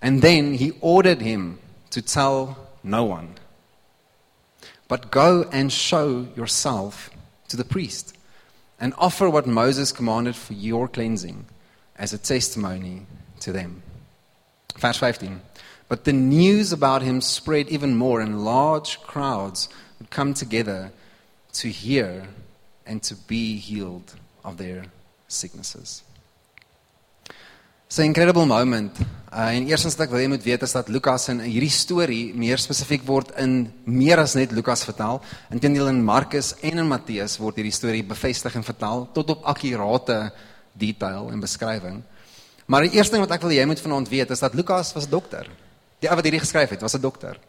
And 0.00 0.22
then 0.22 0.54
he 0.54 0.72
ordered 0.80 1.20
him 1.20 1.58
to 1.90 2.00
tell 2.00 2.68
no 2.82 3.04
one. 3.04 3.34
But 4.88 5.10
go 5.10 5.48
and 5.52 5.72
show 5.72 6.26
yourself 6.36 7.10
to 7.48 7.56
the 7.56 7.64
priest 7.64 8.16
and 8.80 8.94
offer 8.96 9.28
what 9.28 9.46
Moses 9.46 9.92
commanded 9.92 10.34
for 10.34 10.54
your 10.54 10.88
cleansing 10.88 11.44
as 11.96 12.12
a 12.12 12.18
testimony 12.18 13.06
to 13.40 13.52
them. 13.52 13.82
Verse 14.78 14.96
15. 14.96 15.40
But 15.88 16.04
the 16.04 16.12
news 16.12 16.72
about 16.72 17.02
him 17.02 17.20
spread 17.20 17.68
even 17.68 17.96
more, 17.96 18.20
and 18.20 18.44
large 18.44 19.00
crowds 19.02 19.68
would 19.98 20.10
come 20.10 20.34
together 20.34 20.92
to 21.54 21.68
hear 21.68 22.28
and 22.86 23.02
to 23.02 23.14
be 23.14 23.58
healed 23.58 24.14
of 24.44 24.56
their 24.56 24.86
sicknesses. 25.28 26.02
It's 27.90 27.98
an 27.98 28.04
incredible 28.04 28.46
moment. 28.46 28.92
Uh, 29.34 29.48
en 29.50 29.64
eerstens 29.66 29.96
wat 29.98 30.04
ek 30.04 30.12
wil 30.14 30.20
hê 30.22 30.26
moet 30.30 30.44
weet 30.46 30.62
is 30.62 30.74
dat 30.76 30.92
Lukas 30.94 31.24
in 31.32 31.40
hierdie 31.42 31.72
storie 31.74 32.28
meer 32.38 32.60
spesifiek 32.62 33.02
word 33.02 33.32
in 33.42 33.64
meer 33.82 34.22
as 34.22 34.36
net 34.38 34.54
Lukas 34.54 34.84
vertel. 34.86 35.18
Inteendeel 35.50 35.90
in 35.90 35.98
Markus 36.06 36.52
en 36.62 36.84
in 36.84 36.86
Matteus 36.86 37.34
word 37.42 37.58
hierdie 37.58 37.74
storie 37.74 38.04
bevestig 38.06 38.54
en 38.54 38.62
vertel 38.62 39.08
tot 39.16 39.34
op 39.34 39.42
akkurate 39.50 40.20
detail 40.78 41.32
en 41.34 41.42
beskrywing. 41.42 41.98
Maar 42.70 42.86
die 42.86 42.94
eerste 42.94 43.18
ding 43.18 43.26
wat 43.26 43.34
ek 43.34 43.42
wil 43.42 43.56
hê 43.56 43.58
jy 43.58 43.66
moet 43.72 43.82
vanaand 43.82 44.14
weet 44.14 44.36
is 44.36 44.46
dat 44.46 44.54
Lukas 44.54 44.94
was 44.94 45.10
'n 45.10 45.10
dokter. 45.10 45.50
Die 45.98 46.06
ou 46.06 46.14
wat 46.14 46.30
hierdie 46.30 46.46
geskryf 46.46 46.70
het, 46.70 46.86
was 46.86 46.94
'n 46.94 47.02
dokter. 47.02 47.42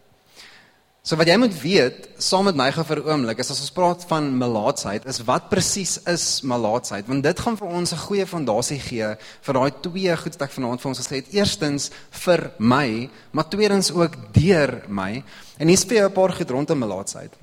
So 1.02 1.18
wat 1.18 1.32
jy 1.32 1.34
moet 1.42 1.56
weet, 1.58 2.04
saam 2.22 2.46
met 2.46 2.58
my 2.58 2.68
gou 2.70 2.84
vir 2.86 3.00
'n 3.02 3.08
oomblik, 3.10 3.40
is 3.40 3.50
as 3.50 3.62
ons 3.62 3.74
praat 3.74 4.04
van 4.06 4.38
melaatsheid, 4.38 5.06
is 5.10 5.24
wat 5.26 5.50
presies 5.50 5.98
is 6.06 6.42
melaatsheid? 6.46 7.08
Want 7.08 7.24
dit 7.24 7.40
gaan 7.40 7.58
vir 7.58 7.68
ons 7.68 7.92
'n 7.92 8.06
goeie 8.06 8.26
fondasie 8.26 8.80
gee 8.80 9.18
vir 9.42 9.54
daai 9.54 9.72
twee 9.82 10.16
goed 10.16 10.38
wat 10.38 10.42
ek 10.42 10.52
vanaand 10.52 10.82
vir 10.82 10.90
ons 10.90 11.00
gesê 11.00 11.16
het. 11.16 11.34
Eerstens 11.34 11.90
vir 12.12 12.52
my, 12.60 13.10
maar 13.32 13.50
tweedens 13.50 13.92
ook 13.92 14.32
deur 14.32 14.84
my. 14.88 15.24
En 15.58 15.68
hier's 15.68 15.86
vir 15.86 15.98
jou 15.98 16.10
'n 16.10 16.14
paar 16.14 16.34
goed 16.34 16.50
rondom 16.50 16.80
melaatsheid. 16.80 17.34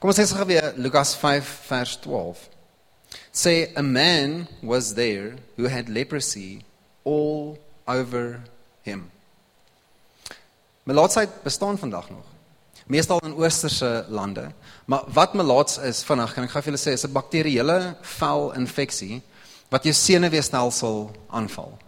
Kom 0.00 0.10
ons 0.10 0.18
sê 0.18 0.26
gou 0.26 0.46
weer 0.46 0.74
Lukas 0.76 1.14
5 1.14 1.46
vers 1.68 1.96
12. 2.00 2.48
Say 3.30 3.72
a 3.76 3.82
man 3.82 4.48
was 4.60 4.94
there 4.94 5.36
who 5.56 5.68
had 5.68 5.88
leprosy 5.88 6.64
all 7.04 7.58
over 7.86 8.40
him. 8.82 9.13
Melaatsheid 10.84 11.42
bestaan 11.42 11.78
vandag 11.78 12.10
nog. 12.10 12.24
Meestal 12.86 13.18
in 13.24 13.34
oosterse 13.34 14.04
lande. 14.08 14.50
Maar 14.84 15.04
wat 15.06 15.34
melaats 15.34 15.78
is 15.78 16.02
vinnig, 16.04 16.34
kan 16.36 16.44
ek 16.44 16.52
gou 16.52 16.60
vir 16.60 16.72
julle 16.72 16.82
sê, 16.82 16.92
is 16.92 17.06
'n 17.06 17.12
bakterieële 17.12 17.96
velinfeksie 18.02 19.22
wat 19.70 19.84
jou 19.84 19.94
senuweestelsel 19.94 21.10
aanval. 21.30 21.78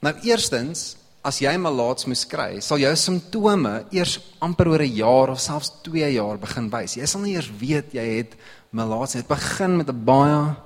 Nou 0.00 0.14
eerstens, 0.22 0.96
as 1.24 1.38
jy 1.38 1.56
melaats 1.56 2.04
moes 2.04 2.26
kry, 2.26 2.60
sal 2.60 2.78
jou 2.78 2.92
simptome 2.96 3.86
eers 3.90 4.18
amper 4.40 4.68
oor 4.68 4.82
'n 4.82 4.94
jaar 4.94 5.30
of 5.30 5.40
selfs 5.40 5.72
2 5.82 6.12
jaar 6.12 6.38
begin 6.38 6.68
wys. 6.70 6.96
Jy 6.96 7.06
sal 7.06 7.20
nie 7.20 7.34
eers 7.34 7.50
weet 7.58 7.92
jy 7.92 8.16
het 8.18 8.34
melaats 8.70 9.14
nie. 9.14 9.22
Dit 9.22 9.28
begin 9.28 9.76
met 9.76 9.88
'n 9.88 10.04
baie 10.04 10.56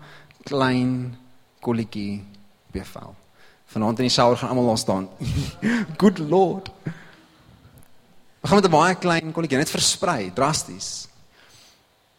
klein 0.44 1.16
kolletjie 1.60 2.24
op 2.68 2.74
jou 2.74 2.84
vel. 2.84 3.14
Vanaand 3.66 3.98
in 3.98 4.06
die 4.06 4.10
shower 4.10 4.36
gaan 4.36 4.48
almal 4.48 4.66
daar 4.66 4.78
staan. 4.78 5.08
Good 6.00 6.18
lord. 6.18 6.70
Ons 8.46 8.54
gaan 8.54 8.62
met 8.62 8.70
'n 8.70 8.78
baie 8.78 8.94
klein 8.94 9.32
kolletjie 9.32 9.58
net 9.58 9.70
versprei 9.70 10.30
drasties. 10.32 11.08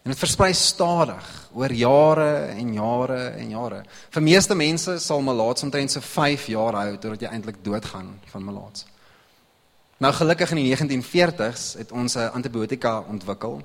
En 0.03 0.12
dit 0.12 0.19
versprei 0.19 0.53
stadig 0.53 1.48
oor 1.53 1.72
jare 1.72 2.46
en 2.51 2.74
jare 2.74 3.27
en 3.27 3.50
jare. 3.50 3.84
Vir 4.10 4.22
meeste 4.22 4.55
mense 4.55 5.00
sal 5.00 5.22
malaats 5.22 5.63
omtrent 5.63 5.91
so 5.91 6.01
5 6.01 6.48
jaar 6.48 6.74
hou 6.74 6.98
totdat 6.98 7.22
jy 7.22 7.27
eintlik 7.27 7.63
doodgaan 7.63 8.19
van 8.25 8.43
malaats. 8.43 8.86
Nou 9.98 10.13
gelukkig 10.13 10.51
in 10.51 10.57
die 10.57 10.75
1940s 10.75 11.77
het 11.77 11.91
ons 11.91 12.15
'n 12.15 12.31
antibiotika 12.34 13.00
ontwikkel 13.00 13.62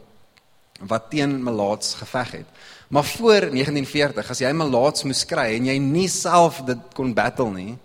wat 0.80 1.10
teen 1.10 1.42
malaats 1.42 1.94
geveg 1.94 2.30
het. 2.30 2.46
Maar 2.88 3.04
voor 3.04 3.50
1940 3.50 4.30
as 4.30 4.38
jy 4.38 4.52
malaats 4.52 5.02
moes 5.02 5.24
kry 5.24 5.56
en 5.56 5.64
jy 5.64 5.78
nie 5.78 6.08
self 6.08 6.62
dit 6.64 6.78
kon 6.94 7.14
battle 7.14 7.50
nie, 7.50 7.78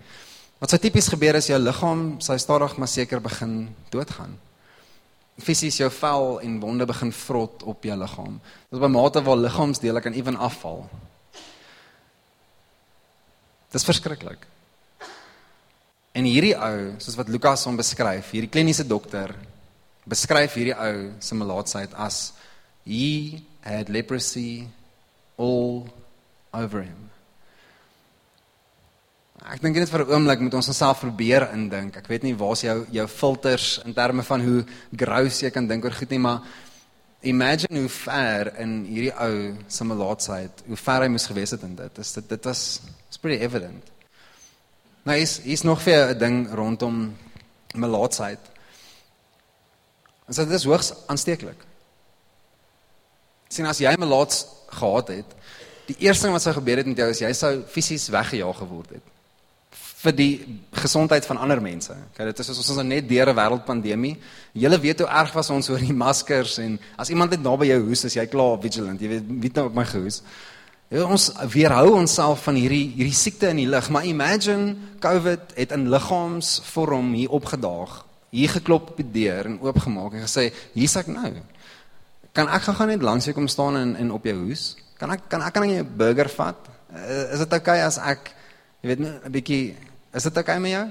wat 0.58 0.70
sou 0.70 0.80
tipies 0.80 1.08
gebeur 1.08 1.34
is 1.34 1.46
jou 1.46 1.58
liggaam 1.58 2.20
sou 2.20 2.38
stadig 2.38 2.76
maar 2.76 2.88
seker 2.88 3.20
begin 3.20 3.74
doodgaan 3.90 4.38
fisies 5.38 5.78
jou 5.78 5.90
vel 6.00 6.40
en 6.44 6.60
wonde 6.60 6.86
begin 6.86 7.12
vrot 7.12 7.62
op 7.62 7.84
jou 7.84 7.96
liggaam. 7.98 8.38
Dit 8.68 8.78
is 8.78 8.82
by 8.82 8.90
mate 8.92 9.22
waar 9.22 9.38
liggaamsdele 9.38 10.02
kan 10.02 10.16
ewen 10.18 10.36
afval. 10.36 10.88
Dit 13.68 13.80
is 13.80 13.86
verskriklik. 13.86 14.46
En 16.16 16.26
hierdie 16.26 16.56
ou, 16.56 16.94
soos 16.98 17.18
wat 17.18 17.28
Lukas 17.28 17.66
hom 17.68 17.76
beskryf, 17.78 18.32
hierdie 18.32 18.50
kliniese 18.50 18.86
dokter 18.86 19.34
beskryf 20.08 20.56
hierdie 20.56 20.74
ou 20.74 21.10
se 21.20 21.36
melaatsheid 21.36 21.92
as 21.94 22.32
he 22.88 23.42
had 23.60 23.92
leprosy 23.92 24.66
all 25.36 25.86
over 26.52 26.82
him. 26.82 27.10
Ek 29.46 29.62
dink 29.62 29.76
net 29.78 29.90
vir 29.90 30.02
'n 30.02 30.10
oomblik 30.10 30.40
moet 30.40 30.54
ons 30.54 30.68
onsself 30.68 31.00
probeer 31.00 31.52
indink. 31.52 31.96
Ek 31.96 32.08
weet 32.08 32.22
nie 32.22 32.34
waar's 32.34 32.62
jou 32.62 32.86
jou 32.90 33.06
filters 33.06 33.80
in 33.84 33.94
terme 33.94 34.22
van 34.22 34.40
hoe 34.40 34.64
gross 34.96 35.42
jy 35.42 35.50
kan 35.50 35.66
dink 35.66 35.84
oor 35.84 35.94
goed 35.94 36.10
nie, 36.10 36.18
maar 36.18 36.42
imagine 37.22 37.78
hoe 37.78 37.88
ver 37.88 38.58
in 38.58 38.84
hierdie 38.84 39.14
ou 39.14 39.54
se 39.68 39.84
melaatsheid, 39.84 40.62
hoe 40.66 40.76
ver 40.76 41.02
hy 41.02 41.08
moes 41.08 41.26
gewees 41.26 41.50
het 41.50 41.62
in 41.62 41.76
dit. 41.76 41.98
Is 41.98 42.12
dit 42.12 42.28
dit 42.28 42.44
was 42.44 42.80
it's 43.08 43.18
pretty 43.18 43.42
evident. 43.42 43.84
Nou 45.04 45.16
is 45.16 45.38
is 45.44 45.62
nog 45.62 45.82
vir 45.82 46.14
'n 46.14 46.18
ding 46.18 46.54
rondom 46.54 47.16
melaatsheid. 47.74 48.40
En 50.26 50.34
so 50.34 50.44
dit 50.44 50.54
is 50.54 50.64
hoogs 50.64 50.92
aansteeklik. 51.06 51.64
Sien 53.48 53.66
as 53.66 53.78
jy 53.78 53.96
melaats 53.96 54.46
gehad 54.68 55.08
het, 55.08 55.34
die 55.86 55.96
eerste 55.98 56.24
ding 56.24 56.32
wat 56.32 56.42
sou 56.42 56.54
gebeur 56.54 56.76
het 56.76 56.86
met 56.86 56.96
jou 56.96 57.08
is 57.08 57.20
jy 57.20 57.32
sou 57.32 57.62
fisies 57.66 58.08
weggejaag 58.08 58.56
geword 58.56 58.90
het 58.90 59.17
vir 59.98 60.14
die 60.14 60.32
gesondheid 60.78 61.26
van 61.26 61.40
ander 61.42 61.60
mense. 61.62 61.94
Okay, 62.12 62.28
dit 62.28 62.42
is 62.42 62.50
soos 62.52 62.70
ons 62.70 62.78
nou 62.78 62.86
net 62.86 63.08
deur 63.08 63.30
'n 63.30 63.36
wêreldpandemie. 63.36 64.16
Julle 64.52 64.78
weet 64.78 65.00
hoe 65.00 65.08
erg 65.08 65.32
was 65.32 65.50
ons 65.50 65.70
oor 65.70 65.78
die 65.78 65.92
maskers 65.92 66.58
en 66.58 66.78
as 66.96 67.10
iemand 67.10 67.30
net 67.30 67.42
naby 67.42 67.66
jou 67.66 67.80
hoes, 67.88 68.04
is 68.04 68.14
jy 68.14 68.26
klaar 68.26 68.58
vigilant. 68.60 69.00
Jy 69.00 69.08
weet 69.08 69.24
wie 69.26 69.50
nou 69.54 69.66
op 69.66 69.74
my 69.74 69.84
gehoes. 69.84 70.22
Ja, 70.88 71.04
ons 71.04 71.32
weerhou 71.52 71.98
onsself 71.98 72.44
van 72.44 72.54
hierdie 72.54 72.94
hierdie 72.94 73.14
siekte 73.14 73.48
in 73.48 73.56
die 73.56 73.66
lug, 73.66 73.90
maar 73.90 74.04
imagine 74.04 74.76
COVID 75.00 75.40
het 75.56 75.72
in 75.72 75.90
liggaamsvorm 75.90 77.12
hier 77.12 77.30
opgedaag, 77.30 78.04
hier 78.30 78.48
geklop 78.48 78.90
op 78.90 78.96
die 78.96 79.10
deur 79.12 79.44
en 79.44 79.60
oopgemaak 79.60 80.12
en 80.12 80.22
gesê, 80.22 80.52
"Hier's 80.74 80.96
ek 80.96 81.06
nou." 81.06 81.32
Kan 82.32 82.48
ek 82.48 82.62
gaan 82.62 82.88
net 82.88 83.02
langs 83.02 83.24
jou 83.24 83.34
kom 83.34 83.48
staan 83.48 83.76
en 83.76 83.96
en 83.96 84.10
op 84.10 84.24
jou 84.24 84.36
hoes? 84.46 84.76
Kan 84.98 85.10
ek 85.10 85.28
kan 85.28 85.42
ek 85.42 85.56
aan 85.56 85.70
jou 85.70 85.84
burger 85.84 86.28
vat? 86.28 86.56
Uh, 86.94 87.32
is 87.32 87.38
dit 87.38 87.52
oukei 87.52 87.78
okay 87.78 87.80
as 87.80 87.98
ek 87.98 88.32
jy 88.82 88.88
weet 88.88 89.00
'n 89.00 89.32
bietjie 89.32 89.76
is 90.14 90.22
dit 90.22 90.36
oukei 90.36 90.56
okay 90.56 90.62
met 90.62 90.72
jou? 90.72 90.86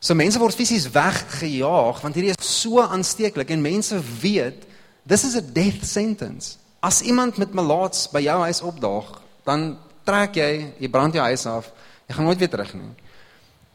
So 0.00 0.14
mense 0.14 0.38
word 0.38 0.54
fisies 0.54 0.86
weggejaag 0.92 2.02
want 2.04 2.14
hierdie 2.14 2.34
is 2.34 2.50
so 2.60 2.82
aansteeklik 2.84 3.50
en 3.50 3.64
mense 3.64 3.96
weet 4.20 4.66
this 5.06 5.24
is 5.24 5.36
a 5.36 5.42
death 5.42 5.84
sentence. 5.86 6.56
As 6.80 7.02
iemand 7.02 7.38
met 7.38 7.54
malaats 7.56 8.06
by 8.12 8.20
jou 8.26 8.36
huis 8.44 8.60
opdaag, 8.62 9.08
dan 9.46 9.72
trek 10.06 10.36
jy, 10.38 10.50
jy 10.78 10.90
brand 10.92 11.14
jou 11.14 11.24
huis 11.24 11.46
af. 11.50 11.72
Jy 12.06 12.14
gaan 12.14 12.28
nooit 12.28 12.38
weer 12.38 12.52
terug 12.52 12.72
nie. 12.78 12.92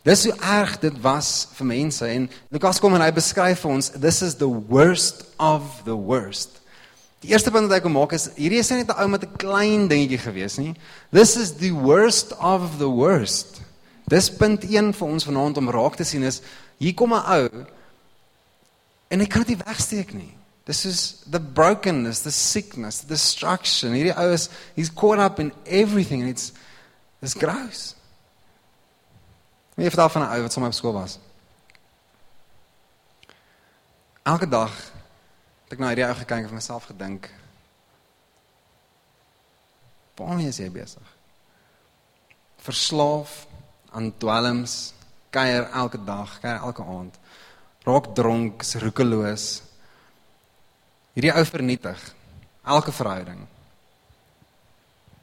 Dis 0.07 0.23
hoe 0.25 0.33
erg 0.39 0.77
dit 0.81 0.95
was 1.03 1.49
vir 1.57 1.67
mense 1.69 2.07
en 2.07 2.25
Lukas 2.49 2.79
kom 2.81 2.95
en 2.97 3.03
hy 3.03 3.11
beskryf 3.13 3.61
vir 3.61 3.75
ons 3.75 3.91
this 4.01 4.21
is 4.25 4.37
the 4.39 4.49
worst 4.49 5.27
of 5.37 5.83
the 5.85 5.97
worst. 5.97 6.57
Die 7.21 7.29
eerste 7.35 7.53
punt 7.53 7.69
wat 7.69 7.77
ek 7.77 7.85
wil 7.85 7.93
maak 7.99 8.15
is 8.17 8.31
hierdie 8.33 8.63
is 8.63 8.71
net 8.73 8.89
'n 8.89 8.97
ou 8.97 9.07
met 9.07 9.23
'n 9.23 9.37
klein 9.37 9.87
dingetjie 9.87 10.17
gewees 10.17 10.57
nie. 10.57 10.73
This 11.11 11.37
is 11.37 11.53
the 11.61 11.69
worst 11.69 12.33
of 12.39 12.79
the 12.79 12.89
worst. 12.89 13.60
Dis 14.11 14.27
punt 14.35 14.65
1 14.67 14.91
vir 14.97 15.07
ons 15.07 15.23
vanaand 15.23 15.61
om 15.61 15.71
raak 15.71 15.95
te 15.95 16.03
sien 16.07 16.23
is 16.27 16.41
hier 16.81 16.93
kom 16.93 17.13
'n 17.15 17.23
ou 17.23 17.65
en 19.07 19.19
hy 19.19 19.27
kan 19.27 19.43
dit 19.43 19.63
wegsteek 19.63 20.13
nie. 20.13 20.35
This 20.65 20.85
is 20.85 21.23
the 21.29 21.39
brokenness, 21.39 22.21
the 22.21 22.31
sickness, 22.31 22.99
the 22.99 23.07
destruction. 23.07 23.93
Hierdie 23.93 24.15
ou 24.15 24.33
is 24.33 24.49
he's 24.75 24.89
caught 24.89 25.19
up 25.19 25.39
in 25.39 25.53
everything 25.65 26.21
and 26.21 26.29
it's 26.29 26.51
it's 27.21 27.33
gross. 27.33 27.95
Wie 29.75 29.85
het 29.85 29.95
daarvan 29.95 30.23
'n 30.23 30.35
ou 30.35 30.41
wat 30.41 30.53
sommer 30.53 30.69
op 30.69 30.75
skool 30.75 30.93
was? 30.93 31.19
Elke 34.23 34.47
dag 34.47 34.71
het 35.63 35.73
ek 35.73 35.79
na 35.79 35.87
hierdie 35.87 36.07
ou 36.07 36.13
gekyk 36.13 36.43
en 36.43 36.47
vir 36.47 36.53
myself 36.53 36.85
gedink. 36.85 37.29
Waarmee 40.15 40.47
is 40.47 40.57
jy 40.57 40.69
besig? 40.69 41.15
Verslaaf 42.57 43.47
aan 43.91 44.11
dwelms, 44.19 44.93
kuier 45.33 45.67
elke 45.73 45.99
dag, 46.05 46.37
kuier 46.43 46.59
elke 46.59 46.83
aand. 46.83 47.19
Raak 47.87 48.11
dronk, 48.15 48.65
roekeloos. 48.83 49.45
Hierdie 51.15 51.33
ou 51.35 51.45
vernietig 51.45 52.03
elke 52.61 52.93
verhouding. 52.95 53.45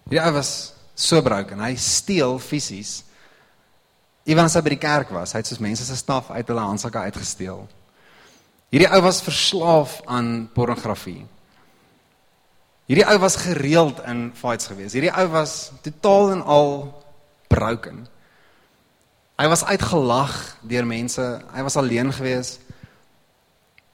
Hierdie 0.08 0.24
ou 0.24 0.32
was 0.36 0.52
so 0.98 1.22
broken. 1.22 1.62
Hy 1.62 1.76
steel 1.80 2.38
fisies 2.42 3.02
Ewen 4.28 4.44
as 4.44 4.58
hy 4.58 4.60
by 4.60 4.74
die 4.74 4.82
kerk 4.82 5.08
was, 5.14 5.32
hy 5.32 5.40
het 5.40 5.48
soos 5.48 5.62
mense 5.64 5.86
se 5.88 5.96
staf 5.96 6.28
uit 6.28 6.50
hulle 6.52 6.60
handsakke 6.60 7.00
uitgesteel. 7.08 7.62
Hierdie 8.68 8.90
ou 8.92 9.00
was 9.06 9.22
verslaaf 9.24 10.02
aan 10.04 10.50
pornografie. 10.52 11.22
Hierdie 12.88 13.06
ou 13.08 13.16
was 13.22 13.38
gereeld 13.40 14.02
in 14.08 14.26
fights 14.36 14.68
gewees. 14.68 14.92
Hierdie 14.92 15.14
ou 15.14 15.24
was 15.32 15.54
totaal 15.84 16.34
en 16.34 16.42
al 16.44 16.72
broken. 17.48 18.04
Hy 19.38 19.46
was 19.46 19.62
uitgelag 19.64 20.34
deur 20.66 20.86
mense. 20.86 21.22
Hy 21.54 21.62
was 21.62 21.76
alleen 21.78 22.10
gewees. 22.12 22.58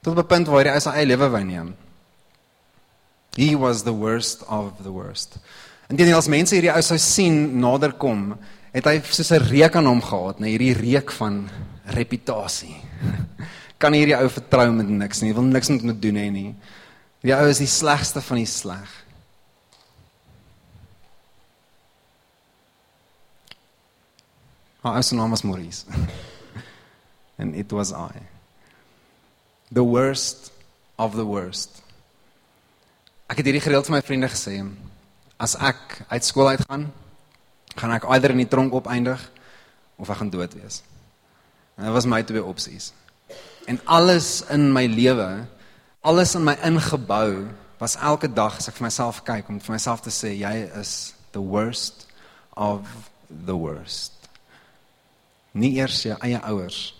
Tot 0.00 0.16
op 0.16 0.24
'n 0.24 0.26
punt 0.26 0.46
waar 0.48 0.64
hy 0.64 0.80
sy 0.80 0.90
eie 0.90 1.06
lewe 1.06 1.28
wou 1.28 1.44
neem. 1.44 1.76
He 3.36 3.56
was 3.56 3.82
the 3.82 3.92
worst 3.92 4.44
of 4.46 4.72
the 4.82 4.90
worst. 4.90 5.36
En 5.88 5.96
dit 5.96 6.14
as 6.14 6.28
mense 6.28 6.54
hierdie 6.54 6.72
ou 6.72 6.82
sou 6.82 6.98
sien 6.98 7.58
naderkom, 7.60 8.38
het 8.72 8.84
hy 8.84 9.00
soos 9.04 9.32
'n 9.32 9.42
reuk 9.50 9.76
aan 9.76 9.86
hom 9.86 10.02
gehad, 10.02 10.40
net 10.40 10.48
hierdie 10.48 10.72
reuk 10.72 11.12
van 11.12 11.50
reputasie. 11.84 12.76
kan 13.82 13.92
hierdie 13.92 14.16
ou 14.16 14.28
vertrou 14.28 14.72
met 14.72 14.88
niks 14.88 15.20
nie, 15.20 15.34
wil 15.34 15.42
niks 15.42 15.68
met 15.68 15.82
hom 15.82 16.00
doen 16.00 16.16
hê 16.16 16.30
nie. 16.30 16.54
Die 17.20 17.34
ou 17.34 17.48
is 17.48 17.58
die 17.58 17.66
slegste 17.66 18.20
van 18.20 18.36
die 18.36 18.46
sleg. 18.46 19.03
Haar 24.84 25.00
naam 25.14 25.30
was 25.30 25.42
Maurice. 25.42 25.84
And 27.38 27.54
it 27.54 27.72
was 27.72 27.92
I. 27.92 28.20
The 29.72 29.84
worst 29.84 30.52
of 30.98 31.16
the 31.16 31.24
worst. 31.24 31.80
Ek 33.26 33.40
het 33.40 33.48
hierdie 33.48 33.64
gereeld 33.64 33.88
vir 33.88 33.96
my 33.96 34.02
vriende 34.04 34.28
gesê, 34.28 34.58
as 35.40 35.56
ek 35.56 36.04
uit 36.12 36.26
skool 36.26 36.52
uitgaan, 36.52 36.84
gaan 37.74 37.94
ek 37.96 38.04
eider 38.12 38.34
in 38.34 38.44
die 38.44 38.50
tronk 38.52 38.76
opeindig 38.76 39.22
of 39.96 40.12
ek 40.12 40.20
gaan 40.20 40.30
dood 40.30 40.52
wees. 40.60 40.82
En 41.80 41.88
dit 41.88 41.96
was 41.96 42.06
my 42.06 42.20
twee 42.22 42.44
opsies. 42.44 42.92
En 43.66 43.80
alles 43.88 44.44
in 44.52 44.68
my 44.76 44.84
lewe, 44.86 45.46
alles 46.04 46.36
in 46.36 46.44
my 46.44 46.54
ingebou 46.60 47.48
was 47.80 47.96
elke 47.96 48.28
dag 48.28 48.60
as 48.60 48.68
ek 48.68 48.76
vir 48.76 48.90
myself 48.90 49.24
kyk 49.24 49.48
om 49.48 49.64
vir 49.64 49.74
myself 49.78 50.04
te 50.04 50.12
sê 50.12 50.36
jy 50.36 50.54
is 50.76 51.14
the 51.32 51.42
worst 51.42 52.04
of 52.52 52.84
the 53.48 53.56
worst. 53.56 54.13
Nie 55.54 55.76
eers 55.78 56.02
jou 56.02 56.16
eie 56.20 56.40
ouers. 56.50 56.94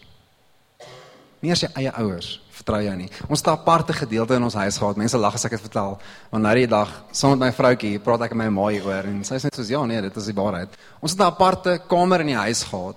Nie 1.43 1.51
eers 1.51 1.67
jou 1.67 1.71
eie 1.75 1.93
ouers 2.01 2.39
vertrou 2.55 2.81
jou 2.85 2.95
nie. 2.97 3.09
Ons 3.29 3.41
het 3.41 3.49
'n 3.49 3.59
aparte 3.59 3.93
gedeelte 3.93 4.35
in 4.35 4.43
ons 4.43 4.55
huis 4.55 4.79
gehad. 4.79 4.97
Mense 4.97 5.19
lag 5.19 5.35
as 5.35 5.45
ek 5.45 5.51
dit 5.51 5.61
vertel. 5.61 5.99
Want 6.31 6.43
nou 6.43 6.55
die 6.55 6.67
dag, 6.67 7.05
saam 7.13 7.39
met 7.39 7.39
my 7.39 7.53
vroutjie, 7.53 7.99
praat 7.99 8.23
ek 8.23 8.35
met 8.35 8.47
my 8.47 8.63
ma 8.63 8.69
hieroor 8.71 9.05
en 9.05 9.25
sy 9.25 9.35
sê 9.37 9.45
net 9.45 9.55
soos 9.55 9.69
ja, 9.69 9.85
nee, 9.85 10.01
dit 10.01 10.17
is 10.17 10.25
die 10.25 10.35
waarheid. 10.35 10.69
Ons 11.01 11.13
het 11.13 11.21
'n 11.21 11.25
aparte 11.25 11.81
kamer 11.89 12.21
in 12.21 12.27
die 12.27 12.37
huis 12.37 12.63
gehad 12.63 12.97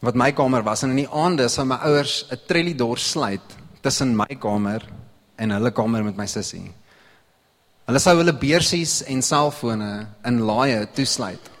wat 0.00 0.14
my 0.14 0.32
kamer 0.32 0.62
was 0.62 0.82
en 0.82 0.90
in 0.90 0.96
die 0.96 1.08
aande 1.08 1.48
sou 1.48 1.64
my 1.64 1.76
ouers 1.76 2.26
'n 2.30 2.38
trellie 2.46 2.74
deur 2.74 2.98
sluit 2.98 3.56
tussen 3.82 4.16
my 4.16 4.36
kamer 4.38 4.82
en 5.36 5.50
hulle 5.50 5.70
kamer 5.70 6.04
met 6.04 6.16
my 6.16 6.26
sussie. 6.26 6.72
Hulle 7.86 7.98
sou 7.98 8.16
hulle 8.16 8.32
beursies 8.32 9.02
en 9.02 9.22
selfone 9.22 10.06
in 10.24 10.40
laaie 10.40 10.86
toesluit. 10.94 11.51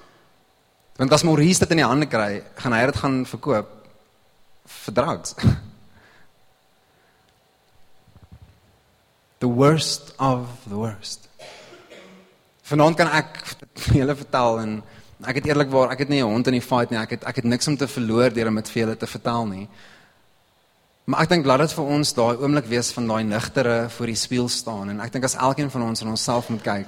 Want 0.96 1.12
as 1.12 1.24
Maurice 1.24 1.58
dit 1.62 1.70
in 1.70 1.80
die 1.80 1.88
hande 1.88 2.06
kry, 2.06 2.42
gaan 2.60 2.74
hy 2.76 2.84
dit 2.90 2.96
gaan 3.00 3.22
verkoop 3.26 3.70
vir 4.84 4.94
drugs. 4.94 5.34
the 9.42 9.48
worst 9.48 10.12
of 10.18 10.46
the 10.68 10.76
worst. 10.76 11.28
Vanaand 12.68 12.96
kan 12.96 13.08
ek 13.10 13.40
julle 13.98 14.14
vertel 14.16 14.60
en 14.62 14.76
ek 15.26 15.40
het 15.40 15.48
eerlikwaar, 15.50 15.90
ek 15.94 16.04
het 16.04 16.12
nie 16.12 16.22
'n 16.22 16.30
hond 16.30 16.46
in 16.46 16.58
die 16.58 16.68
fight 16.68 16.90
nie. 16.90 16.98
Ek 16.98 17.10
het 17.16 17.24
ek 17.24 17.36
het 17.36 17.44
niks 17.44 17.68
om 17.68 17.76
te 17.76 17.88
verloor 17.88 18.30
deur 18.30 18.48
om 18.48 18.54
dit 18.54 18.70
vir 18.70 18.82
julle 18.82 18.96
te 18.96 19.06
vertel 19.06 19.46
nie. 19.46 19.68
Maar 21.04 21.22
ek 21.22 21.28
dink 21.28 21.46
laat 21.46 21.60
dit 21.64 21.72
vir 21.72 21.84
ons 21.84 22.12
daai 22.14 22.36
oomblik 22.36 22.66
wees 22.70 22.92
van 22.92 23.06
daai 23.06 23.24
nigtere 23.24 23.90
voor 23.90 24.06
die 24.06 24.18
spieël 24.18 24.48
staan 24.48 24.90
en 24.90 25.00
ek 25.00 25.12
dink 25.12 25.24
as 25.24 25.34
elkeen 25.34 25.70
van 25.70 25.82
ons 25.82 26.02
in 26.02 26.08
onsself 26.08 26.48
moet 26.48 26.62
kyk 26.62 26.86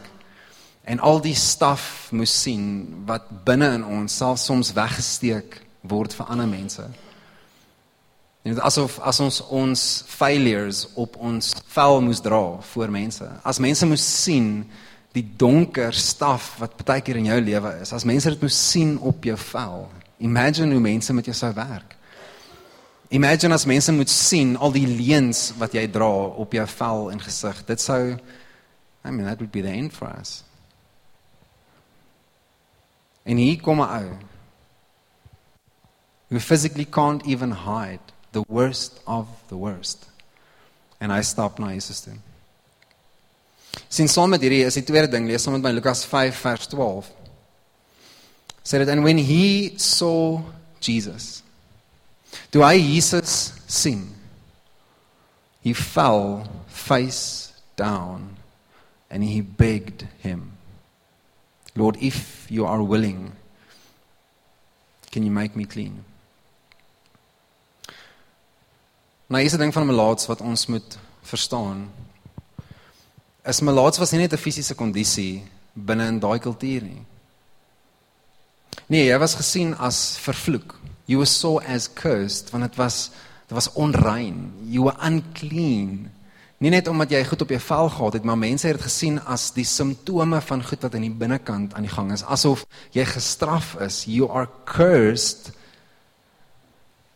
en 0.85 1.01
al 1.01 1.21
die 1.25 1.35
staf 1.35 2.09
moet 2.13 2.29
sien 2.29 2.67
wat 3.09 3.31
binne 3.45 3.71
in 3.79 3.85
ons 3.85 4.17
self 4.17 4.39
soms 4.43 4.75
weggesteek 4.77 5.63
word 5.81 6.15
vir 6.17 6.29
ander 6.33 6.49
mense. 6.49 6.85
En 8.45 8.61
asof 8.61 8.99
as 9.01 9.21
ons 9.25 9.41
ons 9.49 9.83
failures 10.09 10.85
op 11.01 11.17
ons 11.17 11.55
vel 11.73 12.01
moes 12.05 12.21
dra 12.21 12.43
voor 12.75 12.93
mense. 12.93 13.29
As 13.43 13.61
mense 13.61 13.89
moes 13.89 14.05
sien 14.05 14.67
die 15.17 15.25
donker 15.41 15.95
staf 15.97 16.57
wat 16.61 16.77
baie 16.85 17.01
keer 17.05 17.23
in 17.23 17.31
jou 17.31 17.41
lewe 17.41 17.73
is. 17.81 17.95
As 17.97 18.05
mense 18.05 18.29
dit 18.29 18.45
moes 18.45 18.61
sien 18.71 18.99
op 19.01 19.25
jou 19.25 19.37
vel. 19.49 19.87
Imagine 20.21 20.77
hoe 20.77 20.85
mense 20.85 21.17
met 21.17 21.31
jou 21.31 21.37
sou 21.37 21.53
werk. 21.57 21.97
Imagine 23.15 23.55
as 23.57 23.65
mense 23.69 23.93
moet 23.93 24.11
sien 24.11 24.57
al 24.57 24.75
die 24.75 24.89
leuns 24.89 25.53
wat 25.61 25.77
jy 25.77 25.87
dra 25.93 26.11
op 26.45 26.53
jou 26.53 26.67
vel 26.77 27.13
en 27.15 27.23
gesig. 27.25 27.65
Dit 27.69 27.81
sou 27.81 28.01
I 29.05 29.11
mean 29.11 29.25
that 29.25 29.41
would 29.41 29.53
be 29.53 29.63
the 29.63 29.73
end 29.73 29.93
for 29.93 30.09
us. 30.09 30.43
En 33.25 33.37
hier 33.37 33.61
kom 33.61 33.81
'n 33.81 33.89
ou. 34.05 34.19
Who 36.29 36.41
physically 36.41 36.85
can't 36.85 37.27
even 37.27 37.51
hide 37.51 38.01
the 38.33 38.45
worst 38.49 39.01
of 39.07 39.27
the 39.49 39.57
worst. 39.57 40.09
En 40.99 41.11
hy 41.11 41.23
stap 41.23 41.59
na 41.59 41.73
Jesus 41.73 42.01
toe. 42.01 42.17
Sien 43.89 44.09
saam 44.09 44.31
met 44.31 44.43
hierdie 44.43 44.65
is 44.67 44.75
die 44.75 44.87
tweede 44.87 45.11
ding 45.11 45.29
lees 45.29 45.43
saam 45.43 45.57
met 45.57 45.63
my 45.63 45.73
Lukas 45.77 46.05
5 46.05 46.41
vers 46.43 46.67
12. 46.73 47.11
Sê 48.65 48.81
dit 48.81 48.89
and 48.89 49.05
when 49.05 49.19
he 49.19 49.75
saw 49.79 50.41
Jesus. 50.81 51.43
Toe 52.51 52.65
hy 52.65 52.79
Jesus 52.81 53.53
sien. 53.71 54.09
He 55.63 55.73
fell 55.73 56.45
face 56.67 57.53
down 57.77 58.37
and 59.11 59.25
he 59.25 59.41
begged 59.41 60.09
him. 60.21 60.53
Lord 61.75 61.97
if 62.01 62.44
you 62.55 62.67
are 62.67 62.83
willing 62.95 63.33
can 65.15 65.23
you 65.23 65.31
make 65.31 65.55
me 65.55 65.65
clean? 65.65 66.05
Nou, 69.31 69.43
is 69.43 69.55
'n 69.55 69.59
ding 69.59 69.73
van 69.73 69.87
melaats 69.87 70.27
wat 70.27 70.41
ons 70.41 70.67
moet 70.67 70.99
verstaan. 71.23 71.91
Is 73.45 73.61
melaats 73.61 73.99
was 73.99 74.11
nie 74.11 74.21
net 74.21 74.33
'n 74.33 74.45
fisiese 74.47 74.75
kondisie 74.75 75.43
binne 75.73 76.07
in 76.07 76.19
daai 76.19 76.39
kultuur 76.39 76.83
nie. 76.83 77.03
Nee, 78.87 79.13
hy 79.13 79.19
was 79.19 79.35
gesien 79.35 79.77
as 79.79 80.19
vervloek. 80.19 80.79
You 81.05 81.19
were 81.19 81.31
so 81.31 81.59
as 81.59 81.89
cursed 81.95 82.51
want 82.51 82.65
dit 82.65 82.77
was 82.77 83.11
dit 83.47 83.55
was 83.55 83.73
onrein. 83.73 84.53
You 84.67 84.83
were 84.83 84.97
unclean. 85.01 86.11
Nie 86.65 86.71
net 86.73 86.87
omdat 86.89 87.11
jy 87.13 87.19
goed 87.29 87.43
op 87.45 87.51
jou 87.53 87.59
vel 87.61 87.91
gehad 87.93 88.15
het, 88.17 88.25
maar 88.25 88.39
mense 88.41 88.65
het 88.65 88.79
dit 88.79 88.87
gesien 88.87 89.19
as 89.29 89.51
die 89.53 89.67
simptome 89.69 90.39
van 90.41 90.63
goed 90.65 90.87
wat 90.87 90.95
in 90.97 91.03
die 91.05 91.13
binnekant 91.13 91.75
aan 91.77 91.85
die 91.85 91.93
gang 91.93 92.09
is, 92.15 92.23
asof 92.25 92.63
jy 92.97 93.05
gestraf 93.05 93.75
is. 93.85 94.07
You 94.09 94.31
are 94.33 94.49
cursed 94.65 95.51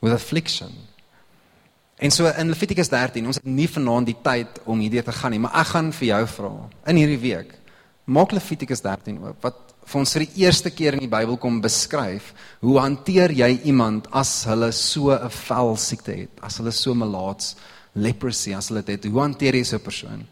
with 0.05 0.13
affliction. 0.13 0.75
En 1.97 2.13
so 2.13 2.29
in 2.29 2.53
Levitikus 2.53 2.93
13, 2.93 3.25
ons 3.25 3.41
het 3.41 3.49
nie 3.49 3.71
vanaand 3.73 4.11
die 4.11 4.19
tyd 4.21 4.61
om 4.69 4.85
hierdeur 4.85 5.09
te 5.09 5.17
gaan 5.17 5.33
nie, 5.33 5.41
maar 5.41 5.57
ek 5.63 5.73
gaan 5.73 5.89
vir 5.97 6.09
jou 6.11 6.21
vra 6.35 6.53
in 6.93 7.01
hierdie 7.01 7.23
week. 7.25 7.57
Maak 8.05 8.37
Levitikus 8.37 8.85
13 8.85 9.17
oop 9.25 9.49
wat 9.49 9.65
vir 9.89 10.03
ons 10.03 10.13
vir 10.13 10.27
die 10.27 10.45
eerste 10.45 10.75
keer 10.77 10.99
in 10.99 11.07
die 11.07 11.11
Bybel 11.11 11.41
kom 11.41 11.63
beskryf 11.65 12.35
hoe 12.61 12.77
hanteer 12.85 13.33
jy 13.33 13.49
iemand 13.73 14.13
as 14.13 14.43
hulle 14.45 14.69
so 14.77 15.09
'n 15.09 15.33
vel 15.33 15.77
siekte 15.77 16.13
het, 16.13 16.37
as 16.45 16.61
hulle 16.61 16.73
so 16.73 16.93
melaats 16.93 17.57
leprosy 18.01 18.55
as 18.55 18.69
hulle 18.71 18.83
dit 18.83 18.97
het. 18.97 19.13
Hoe 19.13 19.21
hanteer 19.21 19.55
jy 19.55 19.65
so 19.65 19.77
'n 19.77 19.83
persoon? 19.83 20.27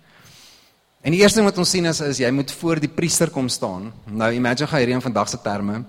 En 1.02 1.12
die 1.12 1.20
eerste 1.20 1.38
ding 1.38 1.46
wat 1.46 1.58
ons 1.58 1.70
sien 1.70 1.86
is 1.86 2.00
is 2.00 2.18
jy 2.18 2.30
moet 2.30 2.50
voor 2.50 2.80
die 2.80 2.90
priester 2.90 3.30
kom 3.30 3.48
staan. 3.48 3.92
Nou 4.06 4.32
imagine 4.32 4.66
gaan 4.66 4.78
hierdie 4.78 4.94
in 4.94 5.02
vandag 5.02 5.28
se 5.28 5.38
terme 5.38 5.84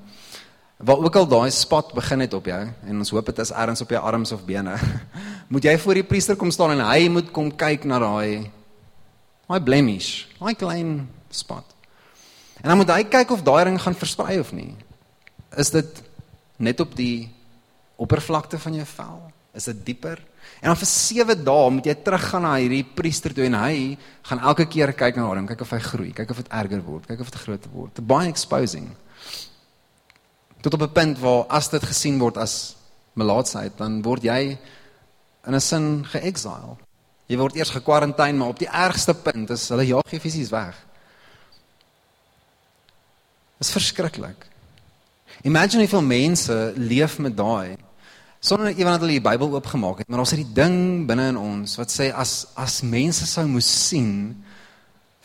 waar 0.77 0.97
ook 1.01 1.15
al 1.15 1.27
daai 1.27 1.51
spot 1.51 1.93
begin 1.93 2.19
het 2.19 2.33
op 2.37 2.45
jou 2.45 2.59
en 2.85 2.97
ons 2.97 3.09
hoop 3.09 3.25
dit 3.25 3.39
is 3.39 3.51
ergens 3.51 3.81
op 3.81 3.89
jou 3.89 4.01
arms 4.01 4.31
of 4.31 4.45
bene. 4.45 4.77
moet 5.53 5.63
jy 5.63 5.77
voor 5.77 5.93
die 5.93 6.03
priester 6.03 6.35
kom 6.35 6.51
staan 6.51 6.75
en 6.75 6.85
hy 6.85 7.07
moet 7.09 7.31
kom 7.33 7.49
kyk 7.49 7.87
na 7.89 7.99
daai 7.99 8.51
daai 9.47 9.63
blemish, 9.63 10.27
daai 10.37 10.53
klein 10.55 11.07
spot. 11.29 11.65
En 12.61 12.69
dan 12.69 12.77
moet 12.77 12.91
hy 12.93 13.03
kyk 13.09 13.31
of 13.33 13.41
daai 13.45 13.63
ring 13.69 13.81
gaan 13.81 13.97
versprei 13.97 14.39
of 14.39 14.51
nie. 14.53 14.75
Is 15.57 15.71
dit 15.73 16.03
net 16.57 16.79
op 16.79 16.93
die 16.97 17.29
oppervlakte 17.97 18.59
van 18.61 18.77
jou 18.77 18.85
vel? 18.85 19.19
Is 19.57 19.69
dit 19.71 19.85
dieper? 19.85 20.21
En 20.61 20.71
dan 20.71 20.77
vir 20.79 20.89
7 20.89 21.43
dae 21.45 21.71
moet 21.71 21.85
jy 21.85 21.95
teruggaan 22.01 22.41
na 22.47 22.55
hierdie 22.57 22.85
priester 22.97 23.33
toe 23.33 23.45
en 23.45 23.59
hy 23.59 23.97
gaan 24.29 24.41
elke 24.41 24.65
keer 24.65 24.93
kyk 24.97 25.19
na 25.19 25.27
hom, 25.27 25.45
kyk 25.49 25.61
of 25.61 25.73
hy 25.75 25.81
groei, 25.85 26.13
kyk 26.17 26.33
of 26.33 26.41
dit 26.41 26.49
erger 26.61 26.81
word, 26.81 27.05
kyk 27.05 27.21
of 27.21 27.29
dit 27.33 27.41
groter 27.43 27.73
word. 27.75 28.01
Baie 28.01 28.31
exposing. 28.31 28.89
Tot 30.65 30.73
op 30.73 30.81
'n 30.81 30.93
punt 30.93 31.19
waar 31.19 31.45
as 31.49 31.69
dit 31.69 31.83
gesien 31.83 32.17
word 32.19 32.37
as 32.37 32.75
melaatsheid, 33.13 33.77
dan 33.77 34.01
word 34.01 34.23
jy 34.23 34.57
in 35.45 35.53
'n 35.55 35.61
sin 35.61 36.05
geexile. 36.05 36.77
Jy 37.27 37.37
word 37.37 37.55
eers 37.55 37.69
gekwarantyne, 37.69 38.37
maar 38.37 38.49
op 38.49 38.59
die 38.59 38.71
ergste 38.71 39.13
punt 39.13 39.49
is 39.49 39.69
hulle 39.69 39.85
jaag 39.85 40.09
jou 40.09 40.19
fisies 40.19 40.49
weg. 40.49 40.75
Dit 43.57 43.67
is 43.67 43.71
verskriklik. 43.71 44.47
Imagine 45.43 45.81
hoeveel 45.81 46.01
mense 46.01 46.73
leef 46.75 47.19
met 47.19 47.37
daai 47.37 47.76
sonder 48.39 48.71
iemand 48.71 49.01
hulle 49.01 49.17
die 49.17 49.23
Bybel 49.23 49.53
oopgemaak 49.57 50.03
het, 50.03 50.09
maar 50.09 50.21
ons 50.23 50.33
het 50.35 50.41
die 50.43 50.55
ding 50.57 51.05
binne 51.09 51.31
in 51.33 51.39
ons 51.41 51.77
wat 51.79 51.93
sê 51.93 52.11
as 52.13 52.47
as 52.55 52.81
mense 52.85 53.25
sou 53.29 53.47
moes 53.49 53.69
sien 53.87 54.35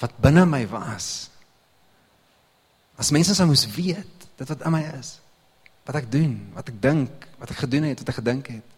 wat 0.02 0.14
binne 0.22 0.44
my 0.48 0.64
was. 0.70 1.30
As 2.98 3.12
mense 3.14 3.34
sou 3.34 3.46
moes 3.46 3.66
weet 3.76 4.26
dit 4.38 4.48
wat 4.48 4.64
in 4.66 4.74
my 4.74 4.82
is. 4.98 5.16
Wat 5.86 5.98
ek 5.98 6.10
doen, 6.10 6.36
wat 6.54 6.68
ek 6.70 6.78
dink, 6.82 7.26
wat 7.38 7.50
ek 7.50 7.62
gedoen 7.64 7.88
het, 7.90 8.02
wat 8.02 8.10
ek 8.12 8.18
gedink 8.20 8.50
het. 8.54 8.68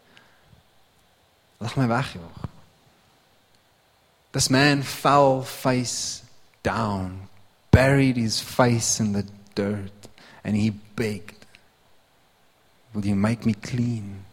Lag 1.61 1.77
my 1.77 1.87
weg, 1.89 2.15
joh. 2.17 2.49
This 4.33 4.49
man 4.51 4.83
fell 4.83 5.45
face 5.47 6.25
down, 6.63 7.29
buried 7.71 8.17
his 8.17 8.41
face 8.41 8.99
in 9.01 9.13
the 9.13 9.25
dirt 9.55 10.09
and 10.43 10.57
he 10.57 10.71
begged 10.71 11.34
Will 12.95 13.05
you 13.05 13.17
make 13.17 13.45
me 13.45 13.55
clean? 13.55 14.25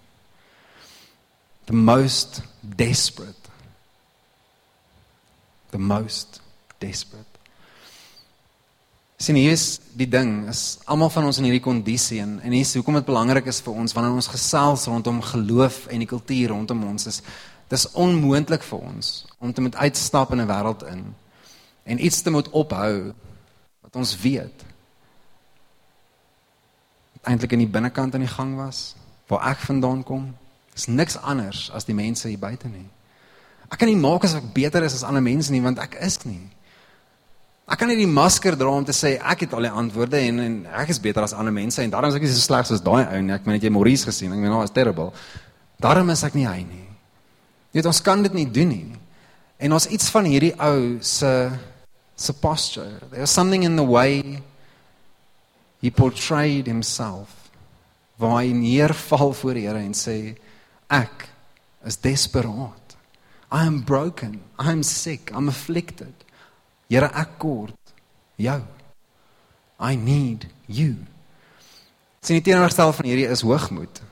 The 1.66 1.74
most 1.74 2.44
desperate. 2.64 3.50
The 5.72 5.80
most 5.80 6.42
desperate. 6.80 7.26
Sien 9.22 9.38
hier 9.38 9.54
is 9.54 9.80
die 9.94 10.08
ding, 10.10 10.48
is 10.50 10.80
almal 10.90 11.12
van 11.14 11.28
ons 11.30 11.38
in 11.38 11.46
hierdie 11.46 11.62
kondisie 11.62 12.22
en 12.24 12.40
en 12.42 12.54
hier 12.56 12.66
is 12.66 12.74
hoekom 12.78 12.98
dit 12.98 13.06
belangrik 13.06 13.50
is 13.50 13.62
vir 13.62 13.76
ons 13.84 13.94
wanneer 13.94 14.18
ons 14.18 14.30
gesels 14.34 14.88
rondom 14.90 15.20
geloof 15.26 15.84
en 15.94 16.02
die 16.02 16.10
kultuur 16.10 16.54
rondom 16.56 16.82
ons 16.90 17.06
is 17.12 17.22
dis 17.70 17.86
onmoontlik 17.94 18.66
vir 18.66 18.82
ons 18.82 19.12
om 19.38 19.54
te 19.54 19.62
moet 19.62 19.78
uitstap 19.78 20.34
in 20.34 20.42
'n 20.42 20.50
wêreld 20.50 20.82
in 20.90 21.04
en 21.86 22.06
iets 22.06 22.22
te 22.22 22.34
moet 22.34 22.50
ophou 22.50 23.14
wat 23.82 23.96
ons 23.96 24.18
weet 24.26 24.66
eintlik 27.28 27.54
in 27.56 27.66
die 27.66 27.70
binnekant 27.70 28.16
aan 28.16 28.26
die 28.26 28.32
gang 28.32 28.56
was 28.58 28.96
waar 29.32 29.52
ek 29.54 29.62
vandaan 29.64 30.04
kom 30.04 30.32
is 30.76 30.88
niks 30.88 31.18
anders 31.18 31.70
as 31.76 31.86
die 31.88 31.96
mense 31.96 32.28
hier 32.28 32.40
buite 32.40 32.68
nie. 32.68 32.88
Ek 33.72 33.80
kan 33.80 33.88
nie 33.88 34.00
maak 34.00 34.26
asof 34.28 34.42
ek 34.44 34.54
beter 34.56 34.84
is 34.84 34.98
as 34.98 35.06
ander 35.08 35.24
mense 35.24 35.52
nie 35.52 35.62
want 35.64 35.80
ek 35.80 35.96
is 36.04 36.20
nie. 36.26 36.42
Ek 37.72 37.80
kan 37.80 37.88
nie 37.88 38.00
die 38.02 38.10
masker 38.10 38.58
dra 38.60 38.72
om 38.74 38.86
te 38.88 38.96
sê 38.96 39.14
ek 39.16 39.46
het 39.46 39.54
al 39.56 39.68
die 39.68 39.72
antwoorde 39.84 40.20
en 40.20 40.44
en 40.44 40.56
ek 40.84 40.92
is 40.92 41.00
beter 41.00 41.24
as 41.24 41.36
ander 41.38 41.56
mense 41.56 41.80
en 41.84 41.94
daarom 41.94 42.12
is 42.12 42.18
ek 42.20 42.26
nie 42.26 42.34
so 42.34 42.44
sleg 42.44 42.68
soos 42.68 42.84
daai 42.84 43.06
ou 43.06 43.22
nie. 43.22 43.36
Ek 43.36 43.48
meen 43.48 43.60
het 43.60 43.68
jy 43.68 43.72
Maurice 43.72 44.10
gesien? 44.10 44.34
Ek 44.34 44.42
meen 44.42 44.52
nou 44.52 44.64
is 44.66 44.76
terrible. 44.76 45.12
Daarom 45.82 46.12
is 46.12 46.24
ek 46.28 46.36
nie 46.36 46.48
hy 46.50 46.60
nie. 46.66 46.88
Jy 47.72 47.80
weet 47.80 47.92
ons 47.94 48.04
kan 48.04 48.24
dit 48.26 48.34
nie 48.36 48.48
doen 48.52 48.68
nie. 48.68 48.88
En 49.62 49.78
ons 49.78 49.88
iets 49.88 50.10
van 50.12 50.28
hierdie 50.28 50.52
ou 50.60 50.98
se 51.06 51.32
se 52.22 52.34
posture. 52.34 53.00
There's 53.10 53.32
something 53.32 53.64
in 53.64 53.78
the 53.80 53.86
way 53.88 54.42
he 55.82 55.90
portrayed 55.90 56.68
himself 56.70 57.50
waar 58.22 58.44
hy 58.44 58.54
neerval 58.54 59.34
voor 59.34 59.58
die 59.58 59.66
Here 59.66 59.82
en 59.82 59.96
sê 59.98 60.18
ek 60.94 61.26
is 61.90 61.98
desperaat. 61.98 62.96
I 63.52 63.66
am 63.66 63.82
broken. 63.84 64.40
I 64.60 64.72
am 64.72 64.84
sick. 64.84 65.32
I'm 65.34 65.50
afflicted. 65.50 66.14
Here 66.88 67.10
ek 67.10 67.40
kort 67.42 67.94
jou. 68.38 68.62
I 69.82 69.96
need 69.98 70.46
you. 70.68 70.96
Sien 72.22 72.38
die 72.38 72.46
teenoorgestel 72.46 72.94
van 72.94 73.10
hierdie 73.10 73.26
is 73.34 73.42
hoogmoed. 73.42 74.04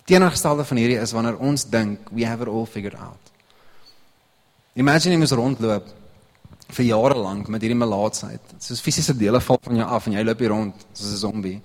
Die 0.00 0.06
teenoorgestelde 0.10 0.66
van 0.66 0.80
hierdie 0.82 0.98
is 0.98 1.14
wanneer 1.14 1.38
ons 1.38 1.64
dink 1.70 2.10
we 2.10 2.26
have 2.26 2.42
it 2.42 2.50
all 2.50 2.66
figured 2.66 2.98
out. 2.98 3.22
Imagine 4.74 5.14
jy 5.14 5.20
moet 5.22 5.36
rondloop 5.38 5.92
vir 6.74 6.84
jare 6.88 7.18
lank 7.18 7.48
met 7.52 7.62
hierdie 7.62 7.78
melaatsheid. 7.78 8.54
Soos 8.62 8.82
fisiese 8.82 9.14
dele 9.16 9.40
val 9.40 9.60
van 9.62 9.76
jou 9.80 9.88
af 9.98 10.06
en 10.06 10.16
jy 10.16 10.24
loop 10.24 10.42
hier 10.42 10.50
rond 10.50 10.86
soos 10.92 11.12
'n 11.12 11.22
zombie. 11.22 11.60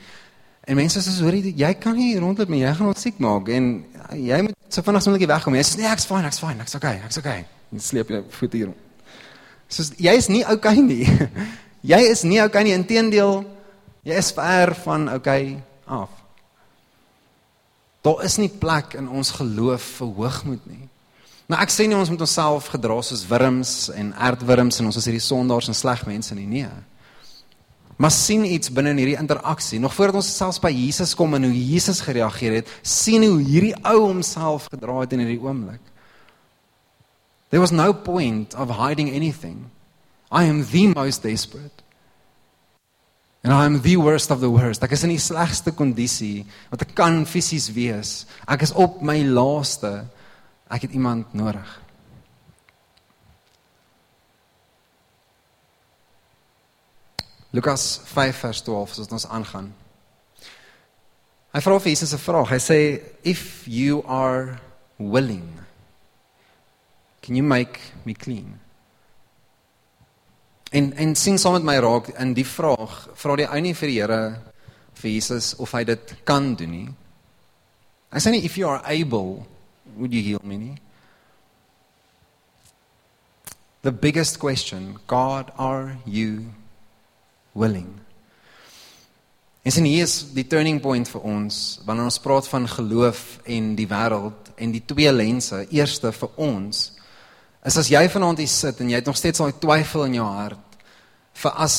En 0.67 0.75
mense 0.75 0.99
sê 0.99 1.21
hoor 1.23 1.33
jy, 1.33 1.53
jy 1.57 1.73
kan 1.73 1.95
nie 1.95 2.19
rondloop 2.19 2.49
nie, 2.49 2.61
jy 2.61 2.73
gaan 2.73 2.87
ons 2.87 3.01
siek 3.01 3.17
maak 3.19 3.49
en 3.49 3.83
jy 4.13 4.41
moet 4.41 4.55
so 4.69 4.81
vinnig 4.81 5.01
as 5.01 5.07
moontlik 5.07 5.29
wegkom. 5.29 5.55
Jy 5.55 5.63
sê 5.63 5.77
nee, 5.77 5.89
ek's 5.91 6.05
fine, 6.05 6.27
ek's 6.27 6.39
fine, 6.39 6.61
ek's 6.61 6.75
okay, 6.75 7.01
ek's 7.05 7.17
okay. 7.17 7.45
Jy 7.71 7.79
sleep 7.79 8.13
jou 8.13 8.23
voet 8.29 8.53
hier 8.53 8.65
rond. 8.65 8.77
Soos 9.71 9.91
jy 9.97 10.13
is 10.19 10.29
nie 10.29 10.45
okay 10.45 10.77
nie. 10.81 11.07
jy 11.93 11.99
is 12.11 12.23
nie 12.23 12.41
okay 12.43 12.63
nie, 12.63 12.73
inteendeel 12.77 13.43
jy 14.03 14.17
is 14.17 14.31
ver 14.37 14.75
van 14.85 15.09
okay 15.09 15.57
af. 15.87 16.09
Daar 18.05 18.23
is 18.25 18.37
nie 18.37 18.49
plek 18.49 18.95
in 18.97 19.09
ons 19.09 19.33
geloof 19.37 19.81
vir 19.99 20.13
hoogmoed 20.17 20.69
nie. 20.69 20.90
Nou 21.51 21.59
ek 21.59 21.73
sê 21.73 21.83
nie 21.89 21.97
ons 21.99 22.07
moet 22.07 22.21
onsself 22.23 22.69
gedra 22.71 22.95
soos 23.03 23.25
wurms 23.27 23.89
en 23.91 24.13
aardwurms 24.15 24.79
en 24.79 24.87
ons 24.87 24.97
is 25.01 25.07
hierdie 25.09 25.23
sondaars 25.23 25.67
en 25.67 25.75
sleg 25.75 26.05
mense 26.07 26.35
nie, 26.37 26.47
nee. 26.47 26.69
Maar 27.99 28.13
sien 28.15 28.45
iets 28.47 28.71
binne 28.71 28.93
in 28.95 29.01
hierdie 29.01 29.17
interaksie. 29.19 29.81
Nog 29.83 29.93
voordat 29.93 30.21
ons 30.21 30.29
selfs 30.31 30.61
by 30.63 30.71
Jesus 30.71 31.11
kom 31.17 31.35
en 31.35 31.49
hoe 31.49 31.53
Jesus 31.53 31.99
gereageer 32.05 32.55
het, 32.61 32.71
sien 32.87 33.25
hoe 33.27 33.41
hierdie 33.43 33.75
ou 33.83 33.97
homself 34.07 34.69
gedra 34.71 35.01
het 35.03 35.11
in 35.13 35.25
hierdie 35.25 35.41
oomblik. 35.43 35.83
There 37.51 37.59
was 37.59 37.75
no 37.75 37.91
point 37.91 38.55
of 38.55 38.71
hiding 38.79 39.11
anything. 39.11 39.67
I 40.31 40.47
am 40.47 40.63
the 40.63 40.87
most 40.95 41.27
desperate. 41.27 41.83
And 43.43 43.51
I 43.51 43.65
am 43.65 43.81
the 43.81 43.97
worst 43.99 44.31
of 44.31 44.39
the 44.39 44.49
worst. 44.49 44.85
Ek 44.87 44.95
is 44.95 45.03
in 45.03 45.11
die 45.11 45.19
slegste 45.19 45.75
kondisie 45.75 46.45
wat 46.71 46.87
ek 46.87 46.95
kan 46.95 47.25
fisies 47.27 47.67
wees. 47.75 48.23
Ek 48.47 48.63
is 48.63 48.71
op 48.71 49.01
my 49.03 49.19
laaste. 49.27 50.05
Ek 50.71 50.87
het 50.87 50.91
iemand 50.95 51.33
nodig. 51.35 51.79
Lukas 57.51 57.99
5 58.13 58.37
vers 58.45 58.61
12 58.63 58.99
as 58.99 59.11
ons 59.11 59.27
aangaan. 59.27 59.73
Hy 61.51 61.59
vra 61.59 61.79
vir 61.79 61.91
Jesus 61.91 62.13
'n 62.13 62.23
vraag. 62.23 62.49
Hy 62.49 62.59
sê 62.59 63.01
if 63.23 63.67
you 63.67 64.03
are 64.07 64.59
willing 64.97 65.61
can 67.21 67.35
you 67.35 67.43
make 67.43 67.79
me 68.03 68.13
clean? 68.13 68.59
En 70.71 70.93
en 70.93 71.15
sien 71.15 71.37
saam 71.37 71.53
met 71.53 71.63
my 71.63 71.77
raak 71.83 72.07
in 72.07 72.33
die 72.33 72.45
vraag, 72.47 73.09
vra 73.15 73.35
die 73.35 73.47
ou 73.47 73.59
nie 73.59 73.73
vir 73.75 73.91
die 73.91 73.99
Here 73.99 74.21
vir 75.01 75.11
Jesus 75.11 75.53
of 75.59 75.71
hy 75.71 75.83
dit 75.83 76.13
kan 76.23 76.55
doen 76.55 76.71
nie. 76.71 76.89
Hy 78.11 78.19
sê 78.19 78.31
nie 78.31 78.43
if 78.45 78.57
you 78.57 78.67
are 78.69 78.81
able 78.85 79.45
would 79.97 80.13
you 80.13 80.21
heal 80.21 80.41
me? 80.43 80.75
The 83.81 83.91
biggest 83.91 84.39
question, 84.39 84.99
God, 85.07 85.51
are 85.57 85.97
you 86.05 86.45
willing? 87.53 87.99
En 89.61 89.71
sien 89.71 89.85
hier 89.85 90.07
is 90.07 90.31
die 90.33 90.47
turning 90.49 90.79
point 90.81 91.05
vir 91.05 91.21
ons 91.21 91.57
wanneer 91.85 92.07
ons 92.09 92.21
praat 92.21 92.47
van 92.49 92.65
geloof 92.69 93.39
en 93.45 93.75
die 93.77 93.85
wêreld 93.89 94.49
en 94.57 94.73
die 94.73 94.81
twee 94.85 95.11
lense. 95.13 95.59
Eerste 95.69 96.09
vir 96.13 96.31
ons 96.41 96.79
is 97.65 97.77
as 97.77 97.91
jy 97.93 98.01
vanaand 98.09 98.41
hier 98.41 98.49
sit 98.49 98.81
en 98.81 98.89
jy 98.89 98.97
het 98.97 99.09
nog 99.09 99.19
steeds 99.19 99.41
daai 99.41 99.53
twyfel 99.61 100.07
in 100.07 100.17
jou 100.17 100.25
hart 100.25 100.77
vir 101.43 101.57
as 101.61 101.77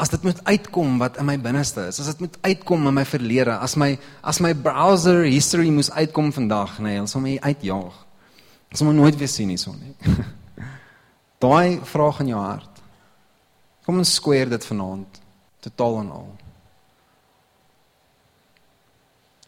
as 0.00 0.08
dit 0.08 0.22
moet 0.24 0.38
uitkom 0.48 0.96
wat 1.00 1.18
in 1.20 1.26
my 1.28 1.36
binneste 1.40 1.84
is, 1.90 1.98
as 2.00 2.08
dit 2.14 2.22
moet 2.24 2.36
uitkom 2.40 2.86
in 2.88 2.96
my 2.96 3.04
verlede, 3.04 3.52
as 3.60 3.76
my 3.76 3.92
as 4.24 4.40
my 4.40 4.54
browser 4.56 5.26
history 5.26 5.68
moes 5.70 5.90
uitkom 5.92 6.30
vandag, 6.32 6.78
nee, 6.80 7.00
ons 7.00 7.16
my 7.20 7.36
uitjaag. 7.44 7.96
Ons 8.70 8.84
my 8.86 8.94
nooit 8.96 9.18
weer 9.20 9.28
sien 9.28 9.50
hierson 9.52 9.76
nie. 9.82 10.16
Daai 11.44 11.80
vraag 11.84 12.22
in 12.24 12.32
jou 12.32 12.40
hart. 12.40 12.80
Kom 13.84 14.00
ons 14.00 14.14
square 14.14 14.48
dit 14.48 14.66
vanaand 14.70 15.20
totaal 15.60 15.98
en 16.04 16.10
al. 16.16 16.30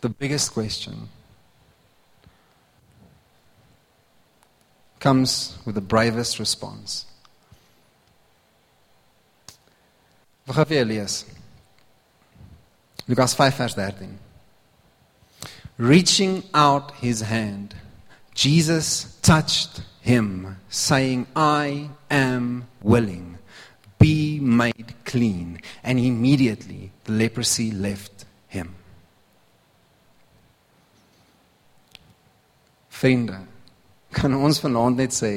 The 0.02 0.10
biggest 0.10 0.52
question 0.52 1.08
comes 4.98 5.56
with 5.64 5.74
the 5.74 5.80
bravest 5.94 6.38
response. 6.38 7.11
We 10.44 10.52
gaan 10.52 10.66
weer 10.68 10.84
lees. 10.84 11.24
Lukas 13.04 13.34
5 13.34 13.54
vers 13.54 13.74
13. 13.74 14.18
Reaching 15.76 16.42
out 16.52 16.92
his 17.00 17.20
hand, 17.20 17.74
Jesus 18.34 19.18
touched 19.20 19.82
him, 20.00 20.56
saying, 20.68 21.26
I 21.36 21.88
am 22.10 22.66
willing. 22.82 23.38
Be 23.98 24.40
made 24.40 24.94
clean. 25.04 25.60
And 25.82 25.98
immediately 25.98 26.90
the 27.04 27.12
leprosy 27.12 27.70
left 27.70 28.24
him. 28.48 28.74
Vriende, 32.90 33.38
kan 34.12 34.34
ons 34.34 34.60
vanaand 34.62 35.00
net 35.00 35.14
sê 35.16 35.32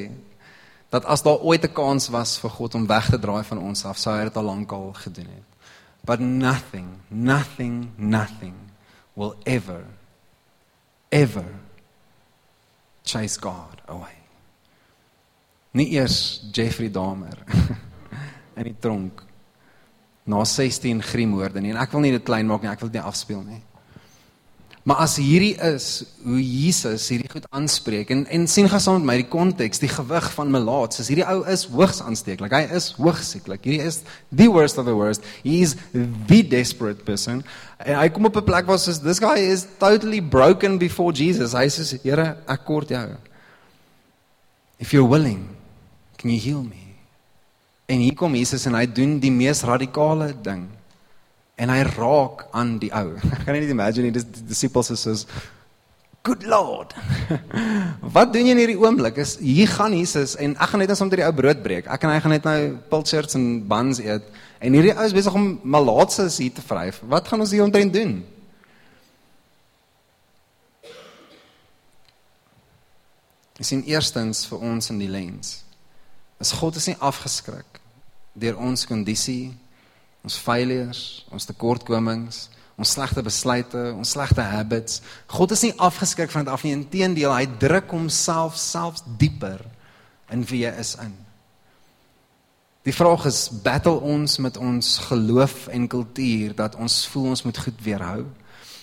dat 0.96 1.06
as 1.12 1.24
daar 1.26 1.44
ooit 1.44 1.64
'n 1.64 1.74
kans 1.74 2.08
was 2.08 2.38
vir 2.40 2.50
God 2.50 2.76
om 2.76 2.88
weg 2.88 3.10
te 3.10 3.20
draai 3.20 3.44
van 3.44 3.60
ons 3.60 3.86
af, 3.86 3.98
sou 3.98 4.16
hy 4.16 4.24
dit 4.24 4.38
al 4.38 4.44
lankal 4.44 4.94
gedoen 4.94 5.28
het. 5.28 5.50
But 6.06 6.20
nothing, 6.20 6.88
nothing, 7.08 7.90
nothing 7.98 8.56
will 9.14 9.36
ever 9.44 9.84
ever 11.10 11.46
chase 13.04 13.40
God 13.42 13.82
away. 13.86 14.18
Nie 15.72 15.90
eers 15.92 16.42
Jeffrey 16.52 16.92
Dahmer 16.92 17.38
in 18.60 18.64
die 18.64 18.76
tronk 18.80 19.24
na 20.24 20.44
16 20.46 21.02
griemmoorde 21.02 21.62
nie 21.62 21.72
en 21.72 21.82
ek 21.82 21.92
wil 21.92 22.02
nie 22.02 22.12
dit 22.16 22.24
klein 22.26 22.48
maak 22.48 22.64
nie, 22.64 22.72
ek 22.72 22.80
wil 22.80 22.90
dit 22.90 23.02
nie 23.02 23.08
afspeel 23.08 23.44
nie. 23.46 23.62
Maar 24.86 25.00
as 25.02 25.16
hierdie 25.18 25.56
is 25.66 26.04
hoe 26.22 26.38
Jesus 26.38 27.08
hierdie 27.10 27.30
goed 27.32 27.48
aanspreek 27.50 28.12
en 28.14 28.20
en 28.30 28.44
sien 28.46 28.68
gesaam 28.70 29.00
met 29.00 29.08
my 29.08 29.16
die 29.18 29.32
konteks, 29.34 29.82
die 29.82 29.90
gewig 29.90 30.28
van 30.36 30.52
melaats, 30.54 31.02
is 31.02 31.10
hierdie 31.10 31.26
ou 31.26 31.40
is 31.50 31.64
hoogs 31.74 32.04
aansteeklik. 32.06 32.54
Hy 32.54 32.68
is 32.78 32.92
hoogs 33.00 33.32
sieklik. 33.34 33.66
Hierdie 33.66 33.82
is 33.82 34.04
the 34.30 34.46
worst 34.54 34.78
of 34.78 34.86
the 34.86 34.94
worst. 34.94 35.26
He 35.42 35.64
is 35.66 35.74
the 36.30 36.44
desperate 36.52 37.02
person. 37.08 37.42
En 37.82 37.98
hy 37.98 38.06
kom 38.14 38.30
op 38.30 38.38
'n 38.38 38.46
plek 38.46 38.70
waar 38.70 38.78
soos 38.78 39.02
this 39.02 39.18
guy 39.20 39.42
is 39.42 39.66
totally 39.82 40.22
broken 40.22 40.78
before 40.78 41.12
Jesus. 41.12 41.54
Hy 41.54 41.66
sê, 41.66 41.98
"Here, 42.04 42.38
ek 42.46 42.66
kort 42.66 42.90
jou. 42.90 43.10
If 44.78 44.92
you're 44.92 45.10
willing, 45.10 45.48
can 46.18 46.30
you 46.30 46.40
heal 46.40 46.62
me?" 46.62 46.94
En 47.88 48.00
hier 48.00 48.14
kom 48.14 48.36
Jesus 48.36 48.66
en 48.66 48.76
hy 48.76 48.86
doen 48.86 49.20
die 49.20 49.32
mees 49.32 49.64
radikale 49.64 50.34
ding 50.44 50.75
en 51.56 51.72
hy 51.72 51.82
raak 51.96 52.48
aan 52.56 52.78
die 52.82 52.92
ou. 52.96 53.16
Kan 53.46 53.56
net 53.56 53.70
imagine 53.72 54.12
die 54.12 54.24
disippels 54.48 54.92
is 54.96 55.06
soos 55.08 55.28
Good 56.26 56.44
Lord. 56.50 56.96
Wat 58.16 58.32
doen 58.34 58.48
jy 58.48 58.54
in 58.56 58.60
hierdie 58.64 58.80
oomblik? 58.82 59.20
Is 59.22 59.36
hier 59.38 59.70
gaan 59.70 59.94
Jesus 59.94 60.34
en 60.42 60.56
ek 60.58 60.72
gaan 60.72 60.82
net 60.82 60.90
net 60.90 61.02
om 61.04 61.12
die 61.14 61.22
ou 61.22 61.34
brood 61.38 61.62
breek. 61.62 61.86
Ek 61.86 62.08
en 62.08 62.14
hy 62.16 62.22
gaan 62.24 62.34
net 62.34 62.48
nou 62.50 62.62
pilchards 62.90 63.38
en 63.38 63.44
buns 63.70 64.02
eet. 64.02 64.26
En 64.58 64.74
hierdie 64.74 64.96
ou 64.96 65.06
is 65.06 65.14
besig 65.14 65.38
om 65.38 65.52
malaatse 65.62 66.26
hier 66.40 66.56
te 66.56 66.66
vryf. 66.66 66.98
Wat 67.06 67.30
gaan 67.30 67.46
ons 67.46 67.54
hier 67.54 67.62
omtrent 67.62 67.94
doen? 67.94 68.18
Is 73.62 73.72
in 73.72 73.86
eerstens 73.86 74.48
vir 74.50 74.66
ons 74.66 74.90
in 74.90 74.98
die 75.00 75.12
lens. 75.12 75.60
Is 76.42 76.56
God 76.58 76.82
is 76.82 76.90
nie 76.90 76.98
afgeskrik 77.06 77.80
deur 78.36 78.58
ons 78.60 78.90
kondisie 78.90 79.54
ons 80.26 80.38
failures, 80.42 81.02
ons 81.32 81.46
tekortkomings, 81.46 82.48
ons 82.76 82.94
slegte 82.98 83.24
besluite, 83.24 83.82
ons 83.96 84.16
slegte 84.18 84.44
habits. 84.44 85.00
God 85.32 85.54
is 85.56 85.64
nie 85.64 85.76
afgeskrik 85.78 86.34
van 86.34 86.48
dit 86.48 86.54
af 86.54 86.66
nie. 86.66 86.74
Inteendeel, 86.76 87.32
hy 87.32 87.46
druk 87.62 87.94
homself 87.94 88.58
selfs 88.60 89.06
dieper 89.22 89.62
in 90.34 90.44
wie 90.50 90.66
hy 90.66 90.74
is 90.82 90.96
in. 91.04 91.14
Die 92.86 92.94
vraag 92.94 93.26
is, 93.30 93.48
battle 93.66 93.98
ons 94.06 94.38
met 94.44 94.58
ons 94.62 94.90
geloof 95.08 95.70
en 95.74 95.88
kultuur 95.90 96.54
dat 96.58 96.76
ons 96.78 97.00
voel 97.10 97.32
ons 97.34 97.46
moet 97.48 97.62
goed 97.66 97.80
weerhou? 97.86 98.26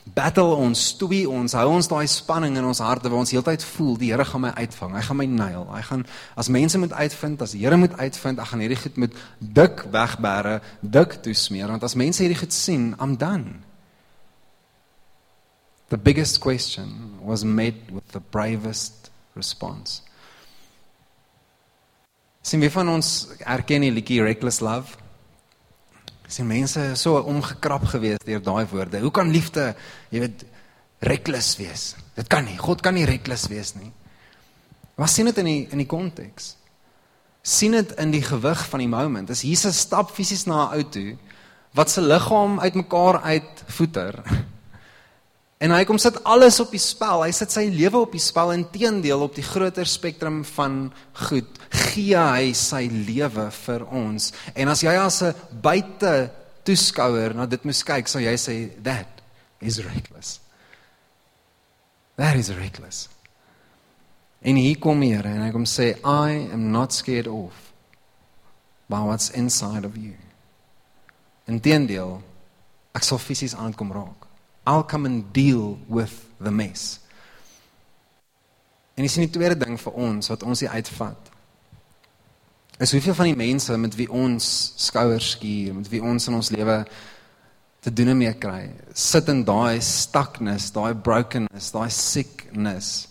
Battle 0.05 0.57
ons, 0.59 0.81
stoei 0.93 1.23
ons, 1.31 1.55
hou 1.55 1.67
ons 1.71 1.88
daai 1.88 2.07
spanning 2.11 2.57
in 2.59 2.67
ons 2.67 2.83
harte 2.83 3.11
waar 3.11 3.23
ons 3.23 3.33
heeltyd 3.33 3.62
voel 3.77 3.97
die 4.01 4.11
Here 4.11 4.25
gaan 4.27 4.43
my 4.45 4.53
uitvang. 4.59 4.97
Hy 4.99 5.03
gaan 5.07 5.19
my 5.21 5.27
nail. 5.31 5.67
Hy 5.71 5.83
gaan 5.87 6.07
as 6.38 6.51
mense 6.53 6.79
moet 6.83 6.93
uitvind, 6.93 7.43
as 7.43 7.55
die 7.55 7.62
Here 7.62 7.79
moet 7.79 7.95
uitvind, 8.01 8.43
ek 8.43 8.51
gaan 8.51 8.65
hierdie 8.65 8.81
goed 8.83 8.99
met 9.05 9.19
dik 9.38 9.85
wegbere, 9.95 10.59
dik 10.83 11.21
toesmeer 11.23 11.71
want 11.71 11.87
as 11.87 11.95
mense 11.99 12.23
hierdie 12.23 12.41
goed 12.41 12.57
sien, 12.57 12.93
I'm 12.99 13.15
done. 13.17 13.62
The 15.93 15.99
biggest 15.99 16.41
question 16.41 17.21
was 17.23 17.45
met 17.45 17.75
with 17.93 18.09
the 18.12 18.21
bravest 18.21 19.11
response. 19.37 20.01
Sien 22.43 22.62
wie 22.65 22.73
van 22.73 22.88
ons 22.91 23.29
erken 23.47 23.85
die 23.85 23.93
liedjie 23.95 24.23
Reckless 24.25 24.59
Love? 24.65 24.99
Sien 26.29 26.47
mense 26.47 26.97
so 26.97 27.19
omgekrap 27.19 27.85
gewees 27.85 28.19
deur 28.25 28.43
daai 28.43 28.67
woorde. 28.71 29.01
Hoe 29.01 29.11
kan 29.11 29.31
liefde, 29.31 29.75
jy 30.11 30.21
weet, 30.21 30.45
reckless 31.01 31.57
wees? 31.57 31.95
Dit 32.15 32.29
kan 32.29 32.45
nie. 32.45 32.59
God 32.59 32.81
kan 32.81 32.95
nie 32.95 33.05
reckless 33.05 33.49
wees 33.49 33.75
nie. 33.75 33.93
Maar 34.97 35.09
sien 35.09 35.27
dit 35.27 35.39
in 35.39 35.45
die 35.45 35.69
in 35.71 35.79
die 35.79 35.89
konteks. 35.89 36.57
sien 37.43 37.75
dit 37.75 37.93
in 37.99 38.13
die 38.15 38.23
gewig 38.23 38.61
van 38.71 38.79
die 38.79 38.89
moment. 38.89 39.31
As 39.31 39.43
Jesus 39.43 39.81
stap 39.83 40.13
fisies 40.15 40.47
na 40.47 40.71
'n 40.71 40.79
ou 40.79 40.83
toe 40.85 41.19
wat 41.75 41.91
se 41.91 42.01
liggaam 42.01 42.61
uitmekaar 42.61 43.21
uit 43.23 43.65
voeter. 43.67 44.23
En 45.62 45.70
hy 45.70 45.85
kom 45.87 45.98
sit 46.03 46.16
alles 46.27 46.59
op 46.62 46.72
die 46.75 46.83
spel. 46.83 47.22
Hy 47.22 47.31
sit 47.37 47.53
sy 47.55 47.68
lewe 47.70 48.01
op 48.03 48.14
die 48.16 48.22
spel 48.22 48.51
en 48.55 48.64
teendeel 48.75 49.22
op 49.22 49.37
die 49.37 49.46
groter 49.46 49.87
spektrum 49.87 50.40
van 50.57 50.88
goed 51.29 51.61
gee 51.92 52.18
hy 52.18 52.51
sy 52.59 52.88
lewe 52.90 53.46
vir 53.62 53.85
ons. 53.94 54.33
En 54.59 54.72
as 54.72 54.83
jy 54.83 54.94
as 54.98 55.22
'n 55.22 55.35
buite 55.62 56.31
toeskouer 56.64 57.35
na 57.35 57.46
dit 57.46 57.64
moes 57.64 57.83
kyk, 57.83 58.09
sou 58.09 58.20
jy 58.20 58.35
sê 58.35 58.83
that 58.83 59.22
is 59.61 59.79
reckless. 59.79 60.40
That 62.16 62.37
is 62.37 62.51
reckless. 62.51 63.09
En 64.42 64.57
hier 64.57 64.79
kom 64.79 65.01
hier 65.01 65.25
en 65.27 65.42
hy 65.42 65.51
kom 65.53 65.64
sê 65.64 65.94
I 66.05 66.48
am 66.53 66.70
not 66.72 66.92
scared 66.92 67.29
of 67.29 67.53
by 68.88 69.01
what's 69.01 69.31
inside 69.31 69.87
of 69.87 69.96
you. 69.96 70.14
Inteendeel, 71.46 72.20
ek 72.94 73.05
sal 73.05 73.18
fisies 73.18 73.55
aankom 73.55 73.92
raak. 73.92 74.22
I'll 74.66 74.85
come 74.85 75.07
and 75.07 75.33
deal 75.33 75.79
with 75.88 76.12
the 76.40 76.51
mess. 76.51 77.01
En 78.94 79.03
nie 79.03 79.11
die 79.11 79.31
tweede 79.33 79.57
ding 79.57 79.79
vir 79.81 79.92
ons 79.92 80.29
wat 80.29 80.42
ons 80.42 80.61
hier 80.61 80.70
uitvat 80.70 81.33
is 82.83 82.90
hoeveel 82.90 83.14
van 83.14 83.29
die 83.31 83.37
mense 83.38 83.77
met 83.79 83.94
wie 83.94 84.09
ons 84.11 84.46
skouers 84.81 85.35
skuur, 85.37 85.75
met 85.77 85.88
wie 85.92 86.03
ons 86.03 86.27
in 86.27 86.35
ons 86.35 86.51
lewe 86.51 86.81
te 87.83 87.92
doen 87.94 88.11
mee 88.18 88.33
kry, 88.38 88.70
sit 88.94 89.29
in 89.31 89.44
daai 89.46 89.83
stuckness, 89.83 90.70
daai 90.75 90.94
brokenness, 90.94 91.70
daai 91.75 91.90
sickness, 91.94 93.09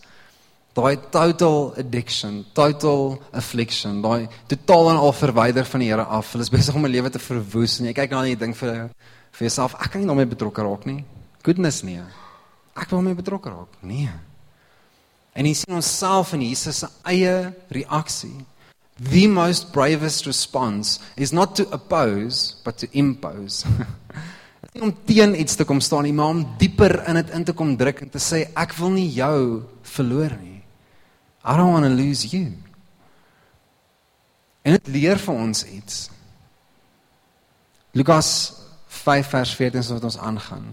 daai 0.75 0.95
total 1.11 1.73
addiction, 1.79 2.41
total 2.55 3.17
affliction, 3.35 4.01
daai 4.03 4.27
totaal 4.51 4.93
en 4.93 5.01
al 5.05 5.15
verwyder 5.15 5.67
van 5.67 5.83
die 5.83 5.91
Here 5.91 6.03
af. 6.03 6.33
Hulle 6.33 6.47
is 6.47 6.51
besig 6.51 6.75
om 6.75 6.85
'n 6.85 6.91
lewe 6.91 7.09
te 7.09 7.19
verwoes 7.19 7.79
en 7.79 7.87
jy 7.87 7.93
kyk 7.93 8.11
na 8.11 8.17
hulle 8.17 8.31
en 8.31 8.35
jy 8.35 8.39
dink 8.45 8.55
vir 8.55 8.89
vir 9.31 9.47
jouself, 9.47 9.75
ek 9.79 9.91
kan 9.91 10.01
nie 10.01 10.07
daarmee 10.07 10.27
betrokke 10.27 10.63
raak 10.63 10.85
nie. 10.85 11.03
Goodness 11.43 11.81
nee. 11.83 12.03
Ek 12.77 12.89
wil 12.93 13.01
mee 13.05 13.17
betrokke 13.17 13.49
raak. 13.49 13.79
Nee. 13.81 14.11
En 15.33 15.47
jy 15.47 15.53
sien 15.57 15.75
onsself 15.79 16.33
in 16.35 16.43
Jesus 16.45 16.83
se 16.83 16.89
eie 17.07 17.51
reaksie 17.71 18.45
the 19.01 19.27
most 19.27 19.73
bravest 19.73 20.27
response 20.27 20.99
is 21.17 21.33
not 21.33 21.55
to 21.55 21.67
oppose 21.71 22.55
but 22.63 22.77
to 22.77 22.87
impose. 22.91 23.65
nie 24.73 24.83
om 24.85 24.93
teen 25.05 25.33
iets 25.35 25.57
te 25.57 25.65
kom 25.65 25.81
staan 25.81 26.05
nie, 26.05 26.13
maar 26.15 26.35
om 26.35 26.43
dieper 26.59 27.01
in 27.09 27.17
dit 27.19 27.31
in 27.35 27.45
te 27.47 27.55
kom 27.57 27.73
druk 27.79 28.03
en 28.05 28.11
te 28.13 28.21
sê 28.21 28.45
ek 28.55 28.75
wil 28.77 28.93
nie 28.93 29.09
jou 29.11 29.63
verloor 29.95 30.35
nie. 30.37 30.61
I 31.43 31.57
don't 31.57 31.73
want 31.73 31.87
to 31.87 31.91
lose 31.91 32.29
you. 32.29 32.53
En 34.61 34.77
dit 34.77 34.91
leer 34.93 35.17
vir 35.19 35.33
ons 35.33 35.63
iets. 35.65 36.03
Lukas 37.97 38.29
5 39.01 39.33
vers 39.33 39.55
14 39.57 39.81
is 39.81 39.89
wat 39.91 40.05
ons 40.07 40.19
aangaan. 40.21 40.69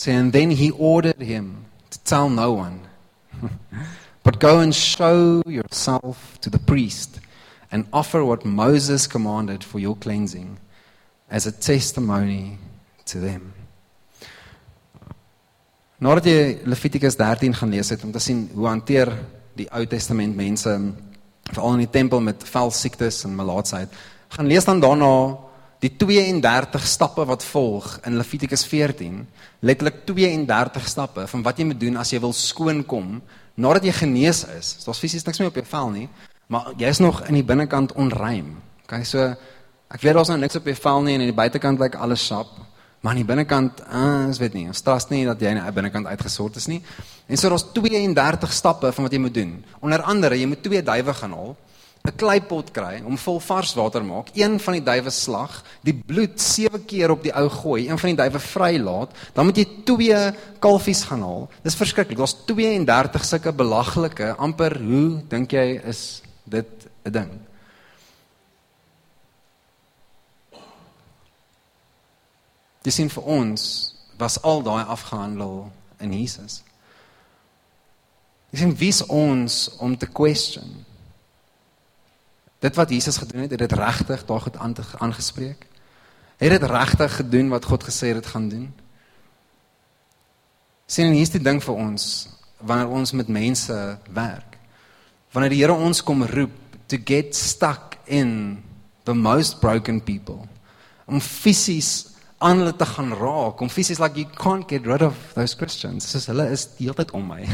Sê 0.00 0.16
and 0.16 0.32
then 0.32 0.50
he 0.50 0.70
ordered 0.70 1.20
him 1.20 1.66
to 1.90 1.98
tell 2.04 2.30
no 2.30 2.52
one. 2.52 2.80
But 4.24 4.40
go 4.40 4.60
and 4.60 4.74
show 4.74 5.42
yourself 5.44 6.38
to 6.40 6.48
the 6.48 6.58
priest 6.58 7.20
and 7.70 7.84
offer 7.92 8.24
what 8.24 8.44
Moses 8.44 9.06
commanded 9.06 9.62
for 9.62 9.78
your 9.78 9.96
cleansing 9.96 10.58
as 11.30 11.46
a 11.46 11.52
testimony 11.52 12.56
to 13.04 13.20
them. 13.20 13.52
Nadat 16.00 16.24
jy 16.32 16.40
Levitikus 16.64 17.20
13 17.20 17.58
gaan 17.60 17.72
lees 17.76 17.92
het 17.92 18.04
om 18.04 18.12
te 18.12 18.24
sien 18.24 18.46
hoe 18.54 18.70
hanteer 18.72 19.12
die 19.52 19.68
Ou 19.68 19.84
Testament 19.84 20.32
mense 20.36 20.72
veral 21.50 21.76
in 21.76 21.84
die 21.84 21.92
tempel 21.92 22.24
met 22.24 22.44
velsiektes 22.48 23.26
en 23.28 23.36
malaatsheid, 23.36 23.92
gaan 24.32 24.48
lees 24.48 24.64
dan 24.64 24.80
daarna 24.80 25.12
die 25.80 25.92
32 25.96 26.84
stappe 26.86 27.24
wat 27.24 27.44
volg 27.48 27.98
in 28.04 28.18
Levitikus 28.20 28.66
14, 28.68 29.22
letterlik 29.64 30.02
32 30.08 30.88
stappe 30.88 31.26
van 31.30 31.44
wat 31.46 31.60
jy 31.60 31.70
moet 31.70 31.80
doen 31.80 31.96
as 32.00 32.12
jy 32.12 32.20
wil 32.20 32.34
skoon 32.36 32.82
kom 32.84 33.20
nadat 33.60 33.86
jy 33.88 33.94
genees 33.96 34.44
is. 34.56 34.74
Daar's 34.84 35.00
fisies 35.00 35.24
niks 35.26 35.40
meer 35.40 35.50
op 35.50 35.56
jou 35.56 35.66
vel 35.68 35.94
nie, 35.94 36.08
maar 36.52 36.72
jy's 36.80 37.00
nog 37.00 37.22
in 37.28 37.38
die 37.40 37.46
binnekant 37.46 37.94
onrein. 37.96 38.54
Okay, 38.84 39.04
so 39.08 39.30
ek 39.90 40.04
weet 40.04 40.16
daar's 40.16 40.32
nou 40.32 40.38
niks 40.40 40.58
op 40.60 40.68
jou 40.68 40.76
vel 40.76 41.06
nie 41.06 41.16
en 41.16 41.24
aan 41.24 41.32
die 41.32 41.40
buitekant 41.42 41.80
lyk 41.80 41.96
alles 41.96 42.24
sap. 42.26 42.52
Maar 43.00 43.14
aan 43.14 43.22
die 43.22 43.28
binnekant, 43.28 43.78
uh, 43.88 44.26
ons 44.28 44.38
weet 44.42 44.56
nie, 44.58 44.66
ons 44.68 44.82
trust 44.84 45.08
nie 45.08 45.22
dat 45.24 45.40
jy 45.40 45.54
aan 45.54 45.62
die 45.62 45.72
binnekant 45.72 46.08
uitgesort 46.10 46.58
is 46.60 46.66
nie. 46.68 46.82
En 47.32 47.40
so 47.40 47.48
daar's 47.48 47.64
32 47.72 48.52
stappe 48.52 48.90
van 48.92 49.06
wat 49.06 49.14
jy 49.16 49.20
moet 49.24 49.34
doen. 49.34 49.54
Onder 49.80 50.04
andere, 50.04 50.36
jy 50.36 50.48
moet 50.50 50.60
twee 50.62 50.82
duwe 50.84 51.14
gaan 51.16 51.32
haal, 51.32 51.54
'n 52.00 52.16
kleipot 52.16 52.70
kry 52.72 53.02
om 53.04 53.18
vol 53.20 53.40
vars 53.40 53.74
water 53.76 54.04
maak, 54.04 54.30
een 54.34 54.56
van 54.60 54.72
die 54.78 54.84
duwe 54.84 55.10
slag, 55.10 55.60
die 55.84 55.94
bloed 55.94 56.40
7 56.40 56.84
keer 56.88 57.10
op 57.10 57.22
die 57.22 57.34
ou 57.36 57.48
gooi, 57.48 57.88
een 57.88 57.98
van 57.98 58.14
die 58.14 58.22
duwe 58.22 58.40
vrylaat, 58.40 59.12
dan 59.34 59.44
moet 59.44 59.56
jy 59.56 59.66
twee 59.84 60.20
kalfies 60.58 61.04
gaan 61.04 61.22
haal. 61.22 61.48
Dis 61.62 61.76
verskriklik. 61.76 62.16
Daar's 62.16 62.36
32 62.46 63.24
sulke 63.24 63.52
belaglike, 63.52 64.34
amper 64.38 64.78
hoe 64.80 65.20
dink 65.28 65.52
jy 65.52 65.80
is 65.84 66.22
dit 66.44 66.88
'n 67.04 67.12
ding? 67.12 67.30
Dis 72.82 72.94
sien 72.94 73.10
vir 73.10 73.22
ons 73.22 73.94
was 74.16 74.42
al 74.42 74.62
daai 74.62 74.84
afgehandel 74.84 75.70
in 76.00 76.12
Jesus. 76.12 76.62
Dis 78.50 78.60
sien 78.60 78.74
wie's 78.76 79.02
ons 79.06 79.76
om 79.78 79.96
te 79.96 80.06
question. 80.06 80.84
Dit 82.60 82.76
wat 82.76 82.90
Jesus 82.92 83.16
gedoen 83.16 83.46
het, 83.46 83.50
het 83.50 83.58
dit 83.58 83.72
regtig 83.72 84.24
daar 84.28 84.40
goed 84.40 84.56
aangespreek? 84.98 85.66
Het 86.36 86.50
dit 86.50 86.62
regtig 86.62 87.16
gedoen 87.16 87.48
wat 87.48 87.64
God 87.64 87.84
gesê 87.84 88.12
het 88.12 88.20
dit 88.20 88.26
gaan 88.26 88.48
doen? 88.48 88.68
Sien 90.86 91.06
en 91.06 91.16
hier's 91.16 91.32
die 91.32 91.42
ding 91.42 91.62
vir 91.62 91.74
ons 91.74 92.28
wanneer 92.60 92.92
ons 92.92 93.12
met 93.16 93.28
mense 93.28 93.76
werk. 94.12 94.58
Wanneer 95.32 95.54
die 95.54 95.60
Here 95.62 95.76
ons 95.76 96.02
kom 96.04 96.24
roep 96.26 96.56
to 96.90 96.98
get 96.98 97.36
stuck 97.36 97.96
in 98.04 98.62
the 99.04 99.14
most 99.14 99.60
broken 99.60 100.00
people. 100.02 100.42
Om 101.06 101.20
fisies 101.20 102.10
aan 102.40 102.62
hulle 102.62 102.74
te 102.76 102.88
gaan 102.88 103.12
raak. 103.16 103.60
Om 103.60 103.70
fisies 103.70 104.00
like 104.02 104.18
you 104.18 104.26
can't 104.36 104.68
get 104.68 104.86
rid 104.86 105.02
of 105.02 105.16
those 105.36 105.56
Christians. 105.56 106.08
Soos 106.10 106.26
hulle 106.32 106.48
is 106.50 106.66
heeltyd 106.80 107.14
om 107.16 107.28
my. 107.32 107.44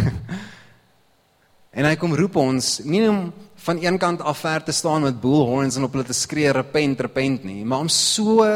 en 1.77 1.85
hy 1.85 1.95
kom 2.01 2.17
roep 2.17 2.39
ons 2.41 2.79
nie 2.89 3.05
om 3.11 3.29
van 3.67 3.83
een 3.83 3.99
kant 3.99 4.23
af 4.23 4.39
ver 4.45 4.63
te 4.63 4.73
staan 4.73 5.03
met 5.03 5.21
bullhorns 5.21 5.77
en 5.77 5.87
op 5.87 5.93
hulle 5.97 6.07
te 6.07 6.15
skree 6.15 6.53
repent 6.55 7.01
repent 7.01 7.45
nie, 7.45 7.65
maar 7.65 7.83
om 7.83 7.89
so 7.91 8.47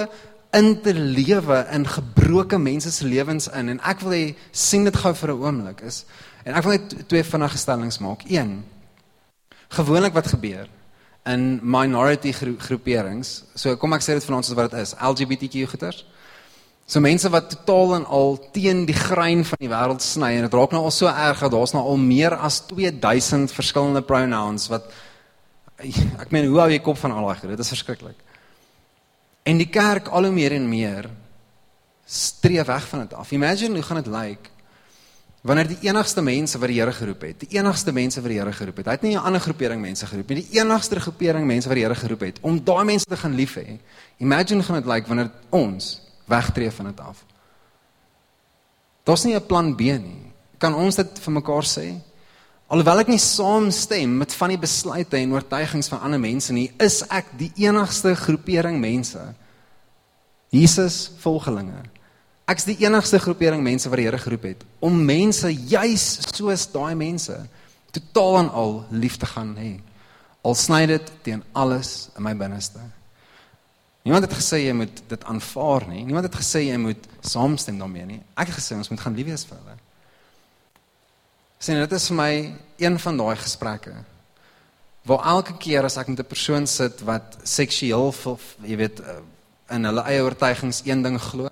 in 0.54 0.80
te 0.82 0.94
lewe 0.94 1.66
in 1.70 1.86
gebroke 1.86 2.58
mense 2.58 2.90
se 2.92 3.06
lewens 3.06 3.48
in 3.48 3.74
en 3.74 3.80
ek 3.86 4.02
wil 4.04 4.14
hê 4.14 4.24
sien 4.50 4.86
dit 4.86 4.96
gou 4.96 5.14
vir 5.14 5.32
'n 5.34 5.42
oomblik 5.42 5.80
is 5.86 6.04
en 6.44 6.54
ek 6.54 6.64
wil 6.64 6.72
net 6.72 7.08
twee 7.08 7.24
vinnige 7.24 7.58
stellings 7.58 7.98
maak. 7.98 8.22
Een. 8.26 8.64
Gewoonlik 9.68 10.12
wat 10.12 10.26
gebeur 10.26 10.68
in 11.26 11.60
minority 11.62 12.32
groeperings. 12.58 13.44
So 13.54 13.76
kom 13.76 13.92
ek 13.92 14.02
sê 14.02 14.16
dit 14.16 14.24
vanaand 14.24 14.44
soos 14.48 14.56
wat 14.56 14.70
dit 14.70 14.80
is. 14.80 14.94
LGBTQ 14.94 15.68
goeters. 15.68 16.04
So 16.86 17.00
mense 17.00 17.30
wat 17.30 17.50
totaal 17.50 17.94
en 17.94 18.06
al 18.06 18.38
teen 18.52 18.84
die 18.86 18.96
grein 18.96 19.44
van 19.44 19.60
die 19.60 19.70
wêreld 19.70 20.02
sny 20.02 20.32
en 20.36 20.46
dit 20.48 20.54
raak 20.54 20.72
nou 20.74 20.82
al 20.84 20.94
so 20.94 21.06
erg 21.06 21.40
dat 21.44 21.52
daar's 21.52 21.74
nou 21.76 21.84
al 21.86 21.96
meer 21.96 22.34
as 22.34 22.60
2000 22.66 23.52
verskillende 23.52 24.02
pronouns 24.02 24.68
wat 24.72 24.90
ek 25.80 26.30
meen 26.34 26.48
hoe 26.50 26.58
hou 26.60 26.70
jy 26.70 26.80
kop 26.84 26.98
van 27.00 27.14
al 27.14 27.28
daai 27.30 27.52
dit 27.54 27.58
is 27.64 27.72
verskriklik. 27.72 28.18
En 29.48 29.58
die 29.58 29.70
kerk 29.70 30.08
al 30.08 30.28
hoe 30.28 30.34
meer 30.34 30.52
en 30.52 30.68
meer 30.68 31.10
streef 32.10 32.66
weg 32.66 32.88
van 32.88 33.06
dit 33.06 33.14
af. 33.14 33.30
Imagine 33.32 33.74
hoe 33.78 33.86
gaan 33.86 34.02
dit 34.02 34.10
lyk 34.10 34.28
like, 34.28 34.50
wanneer 35.46 35.70
die 35.70 35.78
enigste 35.88 36.22
mense 36.22 36.58
wat 36.60 36.68
die 36.68 36.80
Here 36.80 36.92
geroep 36.92 37.22
het, 37.24 37.44
die 37.46 37.56
enigste 37.56 37.92
mense 37.96 38.20
wat 38.20 38.32
die 38.32 38.38
Here 38.38 38.52
geroep 38.52 38.82
het. 38.82 38.86
Hy 38.86 38.96
het 38.98 39.02
nie 39.02 39.14
'n 39.16 39.24
ander 39.24 39.40
groepering 39.40 39.80
mense 39.80 40.06
geroep 40.06 40.28
nie, 40.28 40.42
die 40.44 40.60
enigste 40.60 41.00
groepering 41.00 41.46
mense 41.46 41.68
wat 41.68 41.76
die 41.76 41.84
Here 41.84 41.94
geroep 41.94 42.20
het 42.20 42.38
om 42.42 42.64
daai 42.64 42.84
mense 42.84 43.06
te 43.06 43.16
gaan 43.16 43.34
lief 43.34 43.56
hê. 43.56 43.78
Imagine 44.18 44.62
gaan 44.62 44.76
dit 44.76 44.84
lyk 44.84 44.94
like, 44.94 45.08
wanneer 45.08 45.30
ons 45.50 46.00
wegtreë 46.30 46.72
van 46.78 46.90
dit 46.92 47.00
af. 47.00 47.24
Daar's 49.04 49.24
nie 49.24 49.34
'n 49.34 49.46
plan 49.46 49.74
B 49.76 49.80
nie. 49.80 50.32
Kan 50.58 50.74
ons 50.74 50.96
dit 50.96 51.18
vir 51.18 51.32
mekaar 51.32 51.64
sê? 51.64 52.00
Alhoewel 52.70 53.00
ek 53.00 53.08
nie 53.08 53.18
saamstem 53.18 54.18
met 54.20 54.34
van 54.34 54.48
die 54.48 54.58
besluite 54.58 55.16
en 55.16 55.32
oortuigings 55.32 55.88
van 55.88 56.00
ander 56.00 56.20
mense 56.20 56.52
nie, 56.52 56.70
is 56.78 57.02
ek 57.10 57.26
die 57.38 57.52
enigste 57.56 58.14
groepering 58.14 58.78
mense. 58.78 59.34
Jesus 60.50 61.10
volgelinge. 61.18 61.82
Ek's 62.50 62.66
die 62.66 62.76
enigste 62.82 63.18
groepering 63.18 63.62
mense 63.62 63.90
wat 63.90 63.96
die 63.96 64.06
Here 64.06 64.18
geroep 64.18 64.42
het 64.42 64.64
om 64.78 65.04
mense 65.04 65.50
juis 65.50 66.20
soos 66.34 66.66
daai 66.72 66.94
mense 66.94 67.36
totaal 67.90 68.38
en 68.44 68.50
al 68.50 68.84
lief 68.90 69.16
te 69.16 69.26
gaan 69.26 69.56
hê. 69.58 69.80
Al 70.42 70.54
sny 70.54 70.86
dit 70.86 71.12
teen 71.22 71.42
alles 71.52 72.10
in 72.16 72.22
my 72.22 72.34
binneste. 72.34 72.80
Niemand 74.02 74.24
het 74.24 74.36
gesê 74.38 74.62
jy 74.64 74.72
moet 74.72 75.02
dit 75.08 75.24
aanvaar 75.24 75.86
nie. 75.88 76.04
Niemand 76.04 76.24
het 76.24 76.38
gesê 76.40 76.64
jy 76.64 76.76
moet 76.80 77.08
saamstem 77.20 77.78
daarmee 77.78 78.06
nie. 78.06 78.20
Ek 78.34 78.48
het 78.48 78.56
gesê 78.56 78.78
ons 78.78 78.88
moet 78.88 79.00
gaan 79.00 79.14
lief 79.14 79.28
wees 79.28 79.44
vir 79.44 79.58
hulle. 79.58 79.76
Sien, 81.60 81.76
dit 81.76 81.92
is 81.92 82.06
vir 82.08 82.16
my 82.16 82.32
een 82.80 82.96
van 82.98 83.20
daai 83.20 83.36
gesprekke 83.36 83.98
waar 85.08 85.24
elke 85.24 85.56
keer 85.56 85.84
as 85.84 85.96
ek 85.96 86.08
met 86.08 86.20
'n 86.20 86.28
persoon 86.28 86.66
sit 86.66 87.00
wat 87.00 87.38
seksueel 87.42 88.14
jy 88.62 88.76
weet 88.76 89.00
eh, 89.00 89.20
in 89.70 89.84
hulle 89.84 90.02
eie 90.02 90.22
oortuigings 90.22 90.82
een 90.84 91.02
ding 91.02 91.18
glo. 91.20 91.48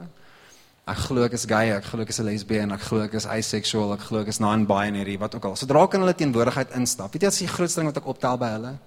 Ek 0.87 0.96
glo 0.96 1.24
ek 1.24 1.32
is 1.32 1.44
gay, 1.44 1.70
ek 1.70 1.84
glo 1.84 2.02
ek 2.02 2.08
is 2.08 2.20
'n 2.20 2.24
lesbien, 2.24 2.72
ek 2.72 2.80
glo 2.80 3.02
ek 3.02 3.14
is 3.14 3.26
asexual, 3.26 3.92
ek 3.92 4.00
glo 4.00 4.20
ek 4.20 4.28
is 4.28 4.38
non-binary, 4.38 5.18
wat 5.18 5.34
ook 5.34 5.44
al. 5.44 5.56
Sodra 5.56 5.87
kan 5.87 6.00
hulle 6.00 6.14
teenwoordigheid 6.14 6.70
instap. 6.74 7.12
Weet 7.12 7.22
jy 7.22 7.28
as 7.28 7.38
die 7.38 7.48
grootste 7.48 7.80
ding 7.80 7.88
wat 7.92 7.96
ek 7.96 8.06
optel 8.06 8.38
by 8.38 8.48
hulle? 8.48 8.78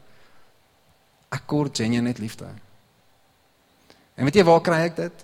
Ek 1.32 1.42
kort 1.46 1.78
genuen 1.78 2.04
net 2.04 2.18
liefde. 2.18 2.48
En 4.22 4.28
weet 4.30 4.38
jy 4.38 4.44
waar 4.46 4.62
kry 4.62 4.84
ek 4.86 5.00
dit? 5.00 5.22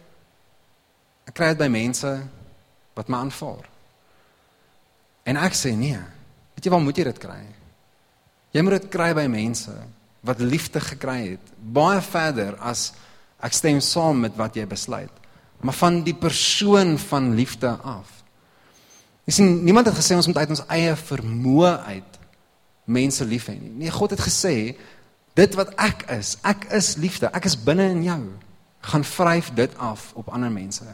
Ek 1.29 1.36
kry 1.38 1.51
dit 1.53 1.60
by 1.62 1.67
mense 1.69 2.12
wat 2.97 3.12
my 3.13 3.19
aanvaar. 3.27 3.67
En 5.29 5.38
ek 5.38 5.53
sê 5.53 5.75
nee. 5.77 5.99
Weet 6.57 6.65
jy 6.65 6.71
waar 6.73 6.81
moet 6.81 6.97
jy 6.97 7.05
dit 7.05 7.19
kry? 7.21 7.38
Jy 8.57 8.63
moet 8.65 8.79
dit 8.79 8.88
kry 8.89 9.12
by 9.13 9.27
mense 9.29 9.75
wat 10.25 10.41
liefde 10.41 10.81
gekry 10.81 11.19
het, 11.36 11.51
baie 11.62 12.01
verder 12.01 12.57
as 12.57 12.89
ek 13.45 13.53
stem 13.53 13.77
saam 13.86 14.23
met 14.25 14.33
wat 14.36 14.57
jy 14.57 14.65
besluit, 14.67 15.13
maar 15.62 15.77
van 15.77 16.01
die 16.03 16.15
persoon 16.17 16.95
van 16.97 17.29
liefde 17.38 17.69
af. 17.86 18.10
Jy 19.29 19.36
sien, 19.38 19.53
niemand 19.62 19.91
het 19.91 19.99
gesê 19.99 20.17
ons 20.17 20.25
moet 20.31 20.41
uit 20.41 20.55
ons 20.57 20.65
eie 20.73 20.97
vermoë 20.97 21.71
uit 21.93 22.19
mense 22.97 23.29
lief 23.29 23.45
hê 23.51 23.60
nie. 23.60 23.75
Nee, 23.83 23.93
God 23.93 24.17
het 24.17 24.25
gesê 24.25 24.73
dit 25.38 25.55
wat 25.62 25.75
ek 25.86 26.07
is, 26.17 26.33
ek 26.41 26.65
is 26.73 26.95
liefde, 26.97 27.29
ek 27.29 27.45
is 27.45 27.60
binne 27.62 27.91
in 27.93 28.01
jou 28.10 28.21
gaan 28.88 29.04
vryf 29.04 29.52
dit 29.56 29.78
af 29.78 30.12
op 30.15 30.30
ander 30.30 30.52
mense. 30.52 30.86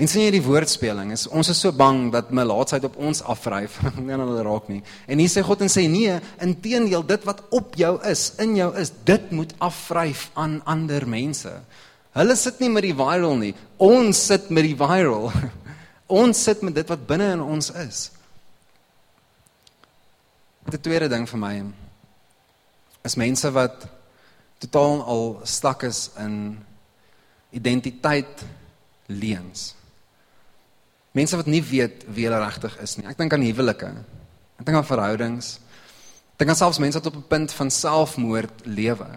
En 0.00 0.08
sien 0.08 0.24
jy 0.24 0.30
die 0.32 0.44
woordspeling 0.44 1.10
is 1.12 1.26
ons 1.28 1.50
is 1.52 1.58
so 1.60 1.74
bang 1.76 2.06
dat 2.14 2.30
melaatsheid 2.32 2.86
op 2.88 2.96
ons 2.96 3.20
afvryf, 3.28 3.76
nie 4.00 4.14
aan 4.14 4.22
hulle 4.24 4.44
raak 4.46 4.70
nie. 4.72 4.80
En 5.04 5.20
hier 5.20 5.28
sê 5.28 5.44
God 5.44 5.60
en 5.66 5.72
sê 5.72 5.84
nee, 5.92 6.14
inteendeel 6.40 7.04
dit 7.06 7.26
wat 7.28 7.42
op 7.56 7.76
jou 7.76 7.92
is, 8.08 8.30
in 8.40 8.54
jou 8.56 8.70
is, 8.80 8.94
dit 9.04 9.30
moet 9.36 9.52
afvryf 9.60 10.30
aan 10.40 10.60
ander 10.64 11.04
mense. 11.08 11.52
Hulle 12.16 12.36
sit 12.36 12.62
nie 12.62 12.70
met 12.72 12.86
die 12.88 12.96
viral 12.96 13.36
nie. 13.38 13.52
Ons 13.76 14.24
sit 14.30 14.48
met 14.50 14.66
die 14.66 14.78
viral. 14.78 15.28
Ons 16.22 16.40
sit 16.42 16.64
met 16.66 16.74
dit 16.74 16.88
wat 16.90 17.04
binne 17.06 17.28
in 17.36 17.42
ons 17.44 17.68
is. 17.84 17.98
Die 20.66 20.80
tweede 20.82 21.06
ding 21.12 21.28
vir 21.30 21.38
my 21.38 21.52
is 23.06 23.14
mense 23.20 23.52
wat 23.54 23.84
totaal 24.60 25.04
al 25.06 25.22
stak 25.48 25.86
is 25.86 26.08
in 26.18 26.58
identiteit 27.50 28.44
leuns. 29.06 29.74
Mense 31.12 31.36
wat 31.36 31.46
nie 31.50 31.62
weet 31.62 32.04
wie 32.14 32.28
hulle 32.28 32.38
regtig 32.44 32.76
is 32.82 32.96
nie. 32.98 33.06
Ek 33.10 33.18
dink 33.18 33.34
aan 33.34 33.42
huwelike. 33.42 33.90
Ek 34.60 34.66
dink 34.66 34.78
aan 34.78 34.86
verhoudings. 34.86 35.56
Ek 36.34 36.44
dink 36.44 36.52
aan 36.54 36.60
selfs 36.60 36.78
mense 36.82 37.00
wat 37.00 37.10
op 37.10 37.16
'n 37.18 37.28
punt 37.28 37.52
van 37.52 37.70
selfmoord 37.70 38.66
lewe. 38.66 39.08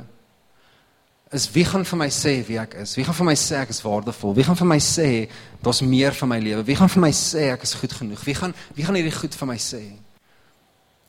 Is 1.31 1.51
wie 1.51 1.65
gaan 1.65 1.85
vir 1.85 1.97
my 1.97 2.09
sê 2.09 2.45
wie 2.47 2.59
ek 2.59 2.73
is? 2.73 2.95
Wie 2.95 3.03
gaan 3.03 3.15
vir 3.15 3.25
my 3.25 3.35
sê 3.35 3.55
ek 3.61 3.69
is 3.69 3.81
waardevol? 3.81 4.35
Wie 4.35 4.43
gaan 4.43 4.55
vir 4.55 4.67
my 4.67 4.79
sê 4.79 5.29
daar's 5.61 5.81
meer 5.81 6.13
van 6.13 6.29
my 6.29 6.39
lewe? 6.39 6.63
Wie 6.63 6.75
gaan 6.75 6.89
vir 6.89 7.01
my 7.01 7.11
sê 7.11 7.53
ek 7.53 7.63
is 7.63 7.73
goed 7.73 7.93
genoeg? 7.93 8.25
Wie 8.25 8.35
gaan 8.35 8.53
wie 8.75 8.85
gaan 8.85 8.95
hierdie 8.95 9.19
goed 9.19 9.35
vir 9.35 9.47
my 9.47 9.57
sê? 9.57 9.93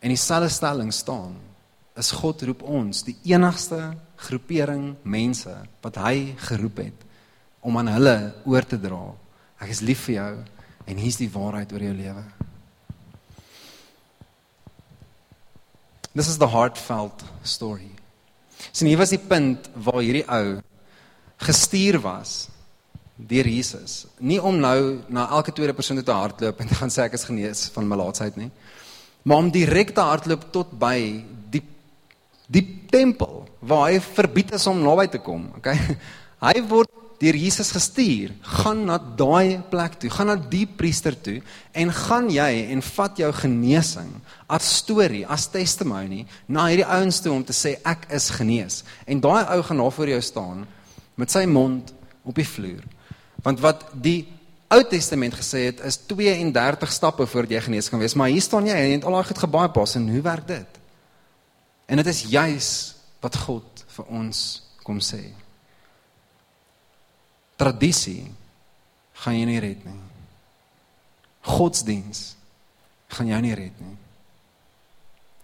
En 0.01 0.09
dieselfde 0.09 0.49
stelling 0.49 0.93
staan 0.93 1.37
is 1.97 2.11
God 2.11 2.43
roep 2.43 2.63
ons, 2.63 3.03
die 3.03 3.17
enigste 3.25 3.97
groepering 4.17 4.97
mense 5.03 5.55
wat 5.81 5.97
hy 5.97 6.35
geroep 6.37 6.77
het 6.77 7.05
om 7.65 7.79
aan 7.81 7.89
hulle 7.95 8.17
oor 8.45 8.67
te 8.69 8.79
dra. 8.81 9.03
Ek 9.65 9.73
is 9.73 9.83
lief 9.85 10.05
vir 10.09 10.19
jou 10.19 10.33
en 10.85 11.01
hier's 11.01 11.17
die 11.17 11.31
waarheid 11.33 11.73
oor 11.73 11.85
jou 11.87 11.95
lewe. 11.97 12.25
This 16.15 16.29
is 16.29 16.39
the 16.39 16.47
heartfelt 16.47 17.25
story. 17.43 17.91
Sien 18.71 18.91
hier 18.91 19.01
was 19.01 19.15
die 19.15 19.21
punt 19.21 19.67
waar 19.75 20.03
hierdie 20.05 20.27
ou 20.31 20.61
gestuur 21.43 21.99
was 22.05 22.45
deur 23.15 23.47
Jesus. 23.49 24.05
Nie 24.19 24.41
om 24.43 24.59
nou 24.61 25.01
na 25.09 25.27
elke 25.35 25.55
tweede 25.55 25.75
persoon 25.75 26.03
te 26.03 26.15
hardloop 26.15 26.61
en 26.61 26.71
te 26.71 26.79
gaan 26.79 26.93
sê 26.93 27.07
ek 27.07 27.17
is 27.19 27.27
genees 27.27 27.67
van 27.75 27.89
malaatsheid 27.89 28.37
nie. 28.39 28.51
Maar 29.25 29.43
om 29.43 29.51
direk 29.55 29.95
te 29.95 30.05
hardloop 30.05 30.51
tot 30.55 30.75
by 30.79 30.99
die 31.51 31.63
die 32.55 32.65
tempel 32.93 33.47
waar 33.65 33.89
hy 33.89 34.01
verbied 34.05 34.53
is 34.59 34.67
om 34.69 34.83
naby 34.85 35.07
te 35.09 35.19
kom, 35.25 35.47
okay? 35.57 35.79
Hy 36.45 36.61
word 36.69 36.91
deur 37.23 37.37
Jesus 37.39 37.71
gestuur, 37.75 38.33
gaan 38.61 38.85
na 38.89 38.99
daai 38.99 39.61
plek 39.71 39.99
toe, 40.03 40.11
gaan 40.11 40.33
na 40.33 40.37
die 40.37 40.67
priester 40.67 41.15
toe 41.15 41.39
en 41.73 41.93
gaan 41.95 42.29
jy 42.33 42.67
en 42.75 42.83
vat 42.85 43.21
jou 43.23 43.31
genesing 43.39 44.11
as 44.51 44.71
storie, 44.81 45.25
as 45.27 45.47
testimony 45.53 46.25
na 46.49 46.67
hierdie 46.71 46.89
ouens 46.89 47.21
toe 47.23 47.33
om 47.33 47.45
te 47.47 47.57
sê 47.57 47.77
ek 47.87 48.09
is 48.15 48.31
genees. 48.35 48.83
En 49.07 49.23
daai 49.23 49.45
ou 49.55 49.61
gaan 49.63 49.83
daar 49.83 49.95
voor 49.99 50.15
jou 50.15 50.23
staan 50.23 50.65
met 51.21 51.31
sy 51.31 51.45
mond 51.47 51.95
op 52.25 52.35
die 52.35 52.49
vloer. 52.49 52.83
Want 53.45 53.63
wat 53.65 53.87
die 53.95 54.23
Ou 54.75 54.81
Testament 54.91 55.37
gesê 55.37 55.69
het 55.69 55.83
is 55.87 56.01
32 56.09 56.91
stappe 56.91 57.27
voordat 57.31 57.53
jy 57.53 57.61
genees 57.69 57.91
kan 57.93 58.01
wees, 58.03 58.17
maar 58.19 58.33
hier 58.33 58.43
staan 58.43 58.67
jy 58.67 58.75
en 58.75 58.89
jy 58.89 58.97
het 58.97 59.07
al 59.07 59.19
daai 59.21 59.29
goed 59.29 59.43
gebaai 59.45 59.69
pas 59.77 59.95
en 60.01 60.09
hoe 60.11 60.23
werk 60.25 60.49
dit? 60.49 60.81
En 61.87 62.01
dit 62.01 62.11
is 62.11 62.25
juis 62.33 62.69
wat 63.23 63.39
God 63.45 63.85
vir 63.95 64.13
ons 64.19 64.45
kom 64.83 64.99
sê 65.05 65.44
tradisie 67.61 68.31
gaan 69.23 69.37
jy 69.39 69.45
nie 69.49 69.61
red 69.63 69.85
nie. 69.87 70.01
Godsdiens 71.45 72.35
gaan 73.15 73.31
jou 73.31 73.41
nie 73.45 73.55
red 73.57 73.81
nie. 73.83 73.97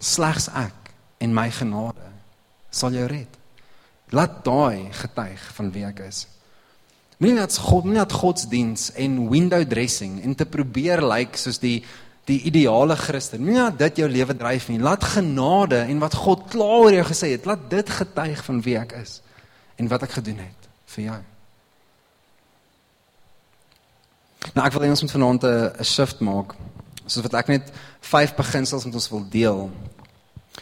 Slegs 0.00 0.48
ek 0.56 0.92
en 1.20 1.34
my 1.36 1.48
genade 1.54 2.08
sal 2.72 2.94
jou 2.96 3.06
red. 3.10 3.38
Laat 4.14 4.40
daai 4.46 4.90
getuig 4.96 5.42
van 5.56 5.72
wie 5.74 5.86
ek 5.86 6.02
is. 6.08 6.24
Moenie 7.20 7.36
net 7.36 7.56
God, 7.60 7.84
moenie 7.84 8.00
net 8.00 8.14
godsdiens 8.16 8.88
en 8.98 9.18
window 9.28 9.60
dressing 9.68 10.22
en 10.24 10.34
te 10.34 10.46
probeer 10.48 11.02
lyk 11.04 11.34
like 11.34 11.40
soos 11.40 11.60
die 11.62 11.80
die 12.28 12.38
ideale 12.46 12.94
Christen. 12.96 13.42
Moenie 13.42 13.64
net 13.64 13.78
dit 13.80 14.00
jou 14.02 14.08
lewe 14.08 14.36
dryf 14.38 14.68
nie. 14.70 14.78
Laat 14.82 15.04
genade 15.16 15.82
en 15.82 16.00
wat 16.02 16.14
God 16.14 16.46
klaar 16.52 16.86
oor 16.86 16.94
jou 16.94 17.04
gesê 17.10 17.34
het, 17.34 17.48
laat 17.48 17.66
dit 17.72 17.90
getuig 17.90 18.44
van 18.46 18.62
wie 18.64 18.76
ek 18.78 18.94
is 19.00 19.18
en 19.80 19.88
wat 19.90 20.04
ek 20.06 20.16
gedoen 20.20 20.42
het 20.44 20.68
vir 20.94 21.04
jou. 21.08 21.20
Nou 24.54 24.64
ek 24.66 24.74
wil 24.74 24.86
hê 24.86 24.90
ons 24.90 25.02
moet 25.04 25.14
vanaand 25.14 25.44
'n 25.44 25.84
shift 25.84 26.20
maak. 26.20 26.54
Soos 27.06 27.22
wat 27.22 27.34
ek 27.34 27.48
net 27.48 27.72
vyf 28.00 28.34
beginsels 28.34 28.84
met 28.84 28.94
ons 28.94 29.10
wil 29.10 29.24
deel 29.28 29.70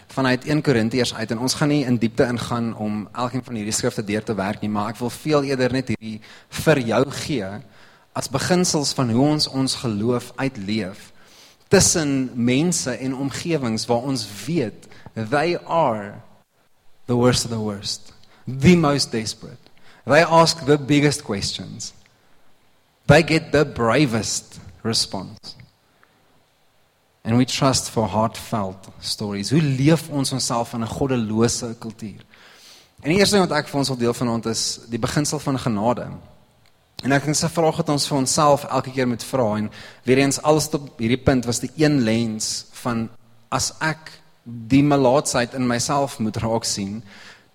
vanuit 0.09 0.45
1 0.45 0.63
Korintiërs 0.63 1.15
uit 1.15 1.31
en 1.31 1.39
ons 1.39 1.55
gaan 1.55 1.69
nie 1.69 1.85
in 1.85 1.97
diepte 1.97 2.25
ingaan 2.25 2.75
om 2.77 3.09
elkeen 3.13 3.45
van 3.45 3.55
hierdie 3.55 3.73
skrifte 3.73 4.05
deur 4.05 4.25
te 4.25 4.35
werk 4.35 4.61
nie, 4.61 4.71
maar 4.71 4.89
ek 4.89 4.99
wil 4.99 5.11
veel 5.11 5.43
eerder 5.43 5.73
net 5.73 5.89
hierdie 5.89 6.21
vir 6.65 6.79
jou 6.79 7.11
gee 7.11 7.51
as 8.13 8.29
beginsels 8.29 8.93
van 8.93 9.11
hoe 9.11 9.27
ons 9.27 9.49
ons 9.49 9.75
geloof 9.75 10.33
uitleef 10.37 11.13
tussen 11.69 12.31
mense 12.35 12.91
en 12.91 13.15
omgewings 13.15 13.87
waar 13.87 14.03
ons 14.03 14.27
weet 14.47 14.89
they 15.15 15.57
are 15.67 16.15
the 17.07 17.17
worst 17.17 17.45
of 17.45 17.51
the 17.51 17.61
worst, 17.61 18.13
the 18.47 18.77
most 18.77 19.13
desperate. 19.13 19.71
They 20.05 20.23
ask 20.25 20.65
the 20.65 20.79
biggest 20.79 21.25
questions 21.25 21.93
they 23.09 23.23
get 23.23 23.53
the 23.53 23.65
bravest 23.65 24.61
response. 24.83 25.57
And 27.25 27.37
we 27.37 27.45
trust 27.45 27.91
for 27.91 28.07
heartfelt 28.07 28.89
stories. 29.01 29.51
Hoe 29.51 29.63
leef 29.63 30.09
ons 30.09 30.33
onsself 30.33 30.73
in 30.73 30.83
'n 30.83 30.87
goddelose 30.87 31.77
kultuur? 31.79 32.25
En 33.03 33.11
die 33.11 33.19
eerste 33.19 33.37
ding 33.37 33.49
wat 33.49 33.59
ek 33.59 33.69
vir 33.69 33.79
ons 33.79 33.89
wil 33.89 33.97
deel 33.97 34.15
vanaand 34.15 34.47
is 34.47 34.81
die 34.89 34.99
beginsel 34.99 35.39
van 35.39 35.59
genade. 35.59 36.11
En 37.03 37.13
ek 37.13 37.25
dink 37.25 37.37
se 37.37 37.49
vraag 37.49 37.77
wat 37.77 37.89
ons 37.89 38.07
vir 38.09 38.19
onsself 38.19 38.65
elke 38.65 38.91
keer 38.91 39.09
moet 39.09 39.23
vra 39.23 39.57
en 39.57 39.71
weer 40.03 40.19
eens 40.19 40.43
alles 40.43 40.67
op 40.75 40.99
hierdie 40.99 41.23
punt 41.23 41.45
was 41.45 41.61
die 41.63 41.71
een 41.77 42.01
lens 42.03 42.67
van 42.83 43.09
as 43.55 43.73
ek 43.81 44.11
die 44.45 44.83
malaatsheid 44.83 45.55
in 45.55 45.67
myself 45.67 46.19
moet 46.19 46.37
raak 46.37 46.65
sien, 46.65 47.03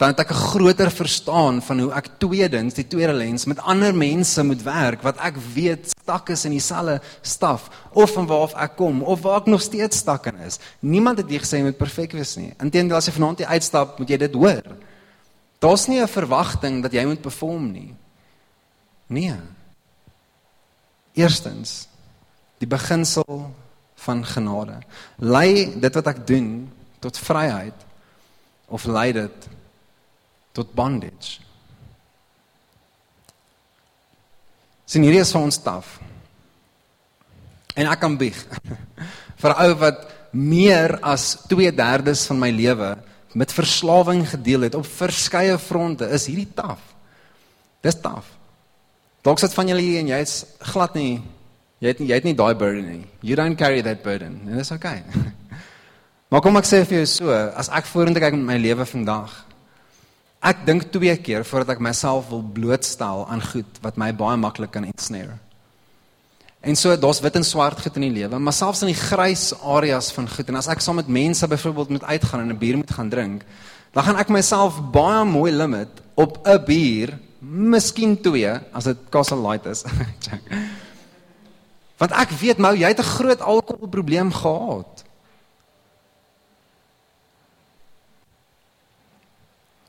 dan 0.03 0.11
het 0.11 0.19
ek 0.19 0.35
'n 0.35 0.47
groter 0.51 0.91
verstaan 0.91 1.61
van 1.61 1.79
hoe 1.79 1.91
ek 1.91 2.07
tweedens, 2.17 2.73
die 2.73 2.87
tweede 2.87 3.13
lens 3.13 3.45
met 3.45 3.59
ander 3.59 3.95
mense 3.95 4.43
moet 4.43 4.61
werk 4.61 5.01
wat 5.01 5.17
ek 5.17 5.35
weet 5.53 5.89
stak 6.01 6.29
is 6.29 6.45
in 6.45 6.51
dieselfde 6.51 7.01
staf 7.21 7.69
of 7.93 8.11
van 8.11 8.25
waar 8.25 8.41
af 8.41 8.53
ek 8.53 8.75
kom 8.75 9.01
of 9.01 9.21
waar 9.21 9.39
ek 9.39 9.45
nog 9.45 9.61
steeds 9.61 9.97
stak 9.97 10.25
in 10.25 10.37
is. 10.37 10.59
Niemand 10.79 11.17
het 11.17 11.29
hier 11.29 11.39
gesê 11.39 11.57
jy 11.57 11.63
moet 11.63 11.77
perfek 11.77 12.11
wees 12.11 12.35
nie. 12.35 12.53
Inteendeel 12.59 12.97
as 12.97 13.05
jy 13.05 13.13
vanaand 13.13 13.37
hier 13.37 13.47
uitstap, 13.47 13.99
moet 13.99 14.09
jy 14.09 14.17
dit 14.17 14.33
hoor. 14.33 14.63
Daar's 15.59 15.87
nie 15.87 16.01
'n 16.01 16.07
verwagting 16.07 16.81
dat 16.83 16.91
jy 16.91 17.05
moet 17.05 17.21
perform 17.21 17.71
nie. 17.71 17.95
Nee. 19.07 19.39
Eerstens, 21.13 21.87
die 22.57 22.67
beginsel 22.67 23.53
van 23.95 24.25
genade. 24.25 24.79
Lei 25.17 25.79
dit 25.79 25.93
wat 25.93 26.07
ek 26.07 26.27
doen 26.27 26.71
tot 26.99 27.17
vryheid 27.17 27.85
of 28.67 28.85
lei 28.85 29.13
dit 29.13 29.49
tot 30.53 30.73
bondage. 30.77 31.41
Sien 34.85 35.05
hierdie 35.05 35.23
is 35.23 35.31
vir 35.33 35.41
ons 35.41 35.59
taaf. 35.65 35.97
En 37.73 37.89
ek 37.89 38.01
kan 38.03 38.17
bieg. 38.19 38.37
vir 39.41 39.51
'n 39.51 39.65
ou 39.65 39.73
wat 39.81 40.05
meer 40.33 40.99
as 41.01 41.37
2/3 41.49 42.27
van 42.29 42.39
my 42.39 42.51
lewe 42.51 42.97
met 43.33 43.51
verslawing 43.51 44.29
gedeel 44.29 44.69
het 44.69 44.75
op 44.75 44.85
verskeie 44.85 45.57
fronte, 45.57 46.05
is 46.05 46.27
hierdie 46.29 46.53
taaf. 46.53 46.81
Dis 47.81 47.97
taaf. 48.01 48.25
Dalk 49.23 49.39
sit 49.39 49.53
van 49.53 49.67
julle 49.67 49.81
hier 49.81 49.99
en 49.99 50.07
jy 50.07 50.19
is 50.21 50.45
glad 50.59 50.93
nie 50.95 51.21
jy 51.83 51.91
het 51.91 51.99
nie 51.99 52.07
jy 52.07 52.15
het 52.15 52.27
nie 52.27 52.35
daai 52.35 52.53
burden 52.55 52.85
nie. 52.87 53.05
You 53.21 53.35
don't 53.35 53.57
carry 53.59 53.81
that 53.81 54.03
burden. 54.03 54.41
En 54.47 54.57
dis 54.57 54.71
okay. 54.71 55.03
maar 56.29 56.41
kom 56.41 56.55
ek 56.57 56.69
sê 56.69 56.83
vir 56.85 57.01
jou 57.01 57.07
so, 57.09 57.31
as 57.31 57.69
ek 57.69 57.89
vorentoe 57.89 58.23
kyk 58.23 58.37
met 58.37 58.47
my 58.53 58.57
lewe 58.61 58.85
vandag, 58.87 59.33
Ek 60.43 60.65
dink 60.67 60.89
twee 60.91 61.15
keer 61.23 61.45
voordat 61.47 61.77
ek 61.77 61.83
myself 61.83 62.27
wil 62.27 62.43
blootstel 62.43 63.23
aan 63.31 63.41
goed 63.41 63.79
wat 63.81 63.95
my 63.95 64.11
baie 64.11 64.35
maklik 64.37 64.73
kan 64.75 64.83
ensnare. 64.83 65.37
En 66.63 66.75
so 66.79 66.95
daar's 66.99 67.21
wit 67.23 67.35
en 67.39 67.43
swart 67.47 67.79
goed 67.83 67.95
in 67.99 68.05
die 68.07 68.15
lewe, 68.21 68.39
maar 68.39 68.55
selfs 68.55 68.83
in 68.83 68.91
die 68.91 68.99
grys 68.99 69.49
areas 69.63 70.11
van 70.15 70.27
goed 70.31 70.51
en 70.51 70.59
as 70.59 70.69
ek 70.71 70.83
saam 70.83 70.99
met 70.99 71.11
mense 71.11 71.47
byvoorbeeld 71.47 71.95
moet 71.95 72.05
uitgaan 72.07 72.43
en 72.43 72.51
'n 72.51 72.59
bier 72.59 72.77
moet 72.79 72.91
gaan 72.91 73.09
drink, 73.09 73.43
dan 73.91 74.03
gaan 74.03 74.19
ek 74.19 74.29
myself 74.29 74.79
baie 74.91 75.25
mooi 75.25 75.51
limit 75.51 75.89
op 76.15 76.39
'n 76.47 76.63
bier, 76.65 77.19
miskien 77.39 78.15
twee 78.21 78.51
as 78.71 78.83
dit 78.83 78.97
Castle 79.09 79.47
Light 79.47 79.65
is. 79.65 79.83
Want 81.99 82.11
ek 82.11 82.29
weet 82.39 82.57
nou 82.59 82.75
jy 82.75 82.87
het 82.91 82.99
'n 82.99 83.15
groot 83.15 83.41
alkoholprobleem 83.41 84.31
gehad. 84.31 84.92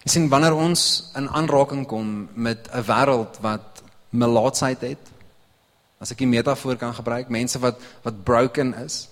Jy 0.04 0.12
sien 0.12 0.28
wanneer 0.28 0.52
ons 0.52 1.10
in 1.16 1.30
aanraking 1.32 1.86
kom 1.88 2.28
met 2.34 2.68
'n 2.68 2.84
wêreld 2.84 3.40
wat 3.40 3.82
melaatsheid 4.12 4.80
het, 4.80 5.04
as 5.98 6.10
ek 6.10 6.20
'n 6.20 6.28
metafoor 6.28 6.76
kan 6.76 6.94
gebruik, 6.94 7.28
mense 7.28 7.58
wat 7.58 7.80
wat 8.02 8.24
broken 8.24 8.74
is, 8.74 9.08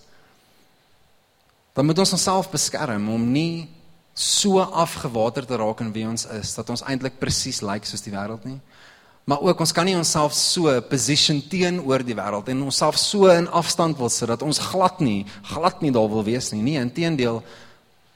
dan 1.73 1.87
moet 1.87 1.99
ons 1.99 2.13
onsself 2.13 2.51
beskerm 2.51 3.09
om 3.09 3.33
nie 3.33 3.69
so 4.13 4.61
afgewater 4.61 5.47
te 5.47 5.57
raak 5.57 5.81
in 5.81 5.93
wie 5.93 6.05
ons 6.07 6.27
is 6.27 6.55
dat 6.55 6.69
ons 6.71 6.83
eintlik 6.83 7.19
presies 7.19 7.63
lyk 7.63 7.73
like 7.73 7.87
soos 7.87 8.05
die 8.05 8.13
wêreld 8.13 8.45
nie. 8.45 8.61
Maar 9.25 9.41
ook 9.41 9.61
ons 9.61 9.73
kan 9.73 9.87
nie 9.87 9.97
onsself 9.97 10.35
so 10.35 10.81
position 10.91 11.41
teenoor 11.49 12.03
die 12.05 12.15
wêreld 12.15 12.49
en 12.49 12.63
onsself 12.63 12.99
so 12.99 13.31
in 13.31 13.49
afstand 13.49 13.97
wil 13.97 14.11
sit 14.11 14.29
dat 14.29 14.43
ons 14.43 14.59
glad 14.59 15.01
nie 15.01 15.25
glad 15.43 15.81
nie 15.81 15.93
daar 15.93 16.09
wil 16.11 16.25
wees 16.25 16.51
nie. 16.53 16.63
Nee, 16.63 16.81
inteendeel 16.81 17.43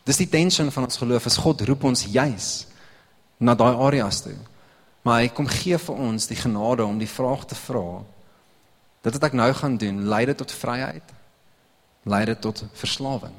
Dis 0.06 0.20
die 0.22 0.28
tension 0.30 0.70
van 0.70 0.86
ons 0.86 1.00
geloof 1.02 1.26
is 1.26 1.38
God 1.42 1.64
roep 1.66 1.84
ons 1.88 2.04
juis 2.06 2.50
na 3.42 3.56
daai 3.58 3.74
areas 3.88 4.20
toe. 4.22 4.36
Maar 5.02 5.24
hy 5.24 5.32
kom 5.34 5.48
gee 5.50 5.78
vir 5.78 6.02
ons 6.02 6.28
die 6.30 6.38
genade 6.38 6.86
om 6.86 6.98
die 6.98 7.10
vraag 7.10 7.42
te 7.50 7.58
vra. 7.58 8.02
Dit 9.02 9.18
wat 9.18 9.26
ek 9.28 9.36
nou 9.38 9.48
gaan 9.54 9.74
doen, 9.78 10.04
lei 10.10 10.22
dit 10.30 10.38
tot 10.38 10.54
vryheid? 10.54 11.10
Lei 12.06 12.22
dit 12.30 12.40
tot 12.42 12.62
verslawing? 12.78 13.34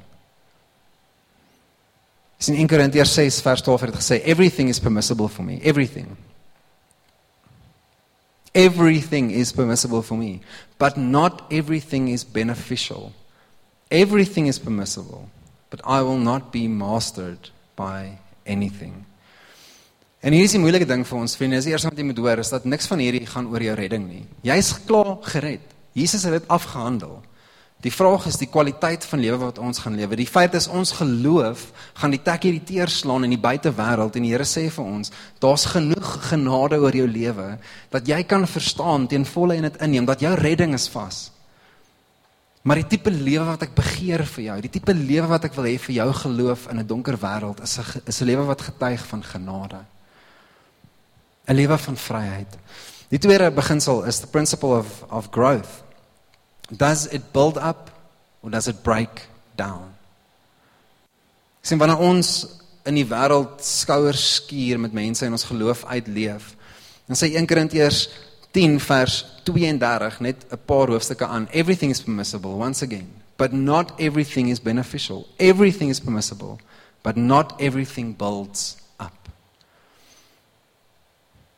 Dis 2.38 2.50
in 2.52 2.60
1 2.60 2.70
Korintiërs 2.70 3.16
6 3.16 3.40
vers 3.44 3.64
12 3.64 3.86
het 3.88 3.96
gesê 3.98 4.20
everything 4.28 4.68
is 4.68 4.80
permissible 4.80 5.28
for 5.28 5.44
me, 5.44 5.58
everything. 5.64 6.12
Everything 8.52 9.32
is 9.32 9.52
permissible 9.52 10.02
for 10.02 10.20
me, 10.20 10.40
but 10.78 10.96
not 10.96 11.42
everything 11.50 12.08
is 12.12 12.24
beneficial. 12.24 13.12
Everything 13.90 14.48
is 14.48 14.60
permissible 14.60 15.28
but 15.70 15.80
I 15.84 16.02
will 16.02 16.18
not 16.18 16.50
be 16.52 16.68
mastered 16.68 17.50
by 17.76 18.18
anything. 18.46 19.04
En 20.20 20.34
hier 20.34 20.48
is 20.48 20.56
die 20.56 20.60
moeilike 20.62 20.88
ding 20.88 21.04
vir 21.06 21.18
ons 21.20 21.36
vriende, 21.38 21.60
is 21.60 21.68
eers 21.70 21.84
wat 21.86 21.98
jy 21.98 22.08
moet 22.08 22.18
hoor 22.18 22.40
is 22.42 22.50
dat 22.50 22.66
niks 22.66 22.88
van 22.90 22.98
hierdie 22.98 23.26
gaan 23.28 23.46
oor 23.52 23.62
jou 23.62 23.74
redding 23.78 24.08
nie. 24.08 24.24
Jy's 24.42 24.72
klaar 24.88 25.14
gered. 25.30 25.74
Jesus 25.94 26.24
het 26.26 26.40
dit 26.40 26.48
afgehandel. 26.50 27.20
Die 27.86 27.92
vraag 27.94 28.24
is 28.26 28.40
die 28.40 28.48
kwaliteit 28.50 29.04
van 29.06 29.20
lewe 29.22 29.38
wat 29.38 29.60
ons 29.62 29.78
gaan 29.84 29.94
lewe. 29.94 30.16
Die 30.18 30.26
feit 30.26 30.56
is 30.58 30.66
ons 30.66 30.96
geloof 30.98 31.68
gaan 32.00 32.10
die 32.10 32.22
tekkie 32.26 32.56
die 32.56 32.64
teer 32.66 32.90
slaan 32.90 33.28
in 33.28 33.36
die 33.36 33.38
buitewêreld 33.38 34.18
en 34.18 34.26
die 34.26 34.32
Here 34.32 34.46
sê 34.48 34.64
vir 34.74 34.82
ons, 34.82 35.12
daar's 35.38 35.68
genoeg 35.70 36.08
genade 36.26 36.80
oor 36.82 36.98
jou 36.98 37.06
lewe 37.06 37.52
dat 37.94 38.10
jy 38.10 38.24
kan 38.26 38.48
verstaan 38.50 39.06
ten 39.06 39.26
volle 39.28 39.60
en 39.60 39.68
dit 39.68 39.82
inneem 39.86 40.08
dat 40.10 40.26
jou 40.26 40.34
redding 40.34 40.74
is 40.74 40.88
vas. 40.90 41.28
Maar 42.62 42.80
die 42.82 42.86
tipe 42.86 43.10
lewe 43.10 43.44
wat 43.44 43.62
ek 43.62 43.74
begeer 43.76 44.24
vir 44.26 44.44
jou, 44.44 44.56
die 44.60 44.72
tipe 44.72 44.94
lewe 44.94 45.28
wat 45.30 45.44
ek 45.48 45.54
wil 45.54 45.68
hê 45.68 45.76
vir 45.78 45.94
jou 46.00 46.08
geloof 46.22 46.66
in 46.70 46.78
'n 46.78 46.86
donker 46.86 47.16
wêreld 47.16 47.62
is 47.62 47.78
'n 47.78 48.02
is 48.06 48.20
'n 48.20 48.26
lewe 48.26 48.44
wat 48.44 48.60
getuig 48.60 49.06
van 49.06 49.22
genade. 49.22 49.84
'n 51.48 51.54
Lewe 51.54 51.78
van 51.78 51.96
vryheid. 51.96 52.58
Die 53.08 53.18
tweede 53.18 53.50
beginsel 53.50 54.04
is 54.04 54.20
the 54.20 54.26
principle 54.26 54.76
of 54.76 55.02
of 55.10 55.30
growth. 55.30 55.82
Does 56.70 57.06
it 57.06 57.32
build 57.32 57.56
up 57.56 57.90
or 58.42 58.50
does 58.50 58.66
it 58.66 58.82
break 58.82 59.28
down? 59.56 59.94
Sien 61.62 61.78
wanneer 61.78 61.98
ons 61.98 62.46
in 62.84 62.94
die 62.94 63.06
wêreld 63.06 63.60
skouers 63.64 64.34
skuur 64.34 64.80
met 64.80 64.92
mense 64.92 65.24
en 65.24 65.32
ons 65.32 65.44
geloof 65.44 65.84
uitleef, 65.84 66.54
dan 67.06 67.16
sê 67.16 67.34
1 67.34 67.46
Korintiërs 67.46 68.08
10 68.58 68.80
vers 68.82 69.20
32 69.46 70.18
net 70.20 70.46
'n 70.50 70.58
paar 70.66 70.90
hoofstukke 70.90 71.26
aan. 71.26 71.46
Everything 71.50 71.90
is 71.90 72.02
permissible 72.02 72.58
once 72.58 72.82
again, 72.82 73.06
but 73.36 73.52
not 73.52 73.92
everything 73.96 74.50
is 74.50 74.60
beneficial. 74.62 75.26
Everything 75.36 75.90
is 75.90 76.00
permissible, 76.00 76.58
but 77.02 77.16
not 77.16 77.54
everything 77.58 78.16
builds 78.16 78.76
up. 78.98 79.28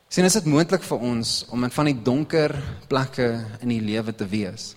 Sien, 0.09 0.25
is 0.25 0.33
dit 0.33 0.45
moontlik 0.45 0.83
vir 0.83 0.99
ons 0.99 1.47
om 1.49 1.65
in 1.65 1.71
van 1.71 1.85
die 1.85 2.03
donker 2.03 2.53
plekke 2.89 3.45
in 3.61 3.69
die 3.69 3.81
lewe 3.81 4.15
te 4.15 4.27
wees? 4.27 4.77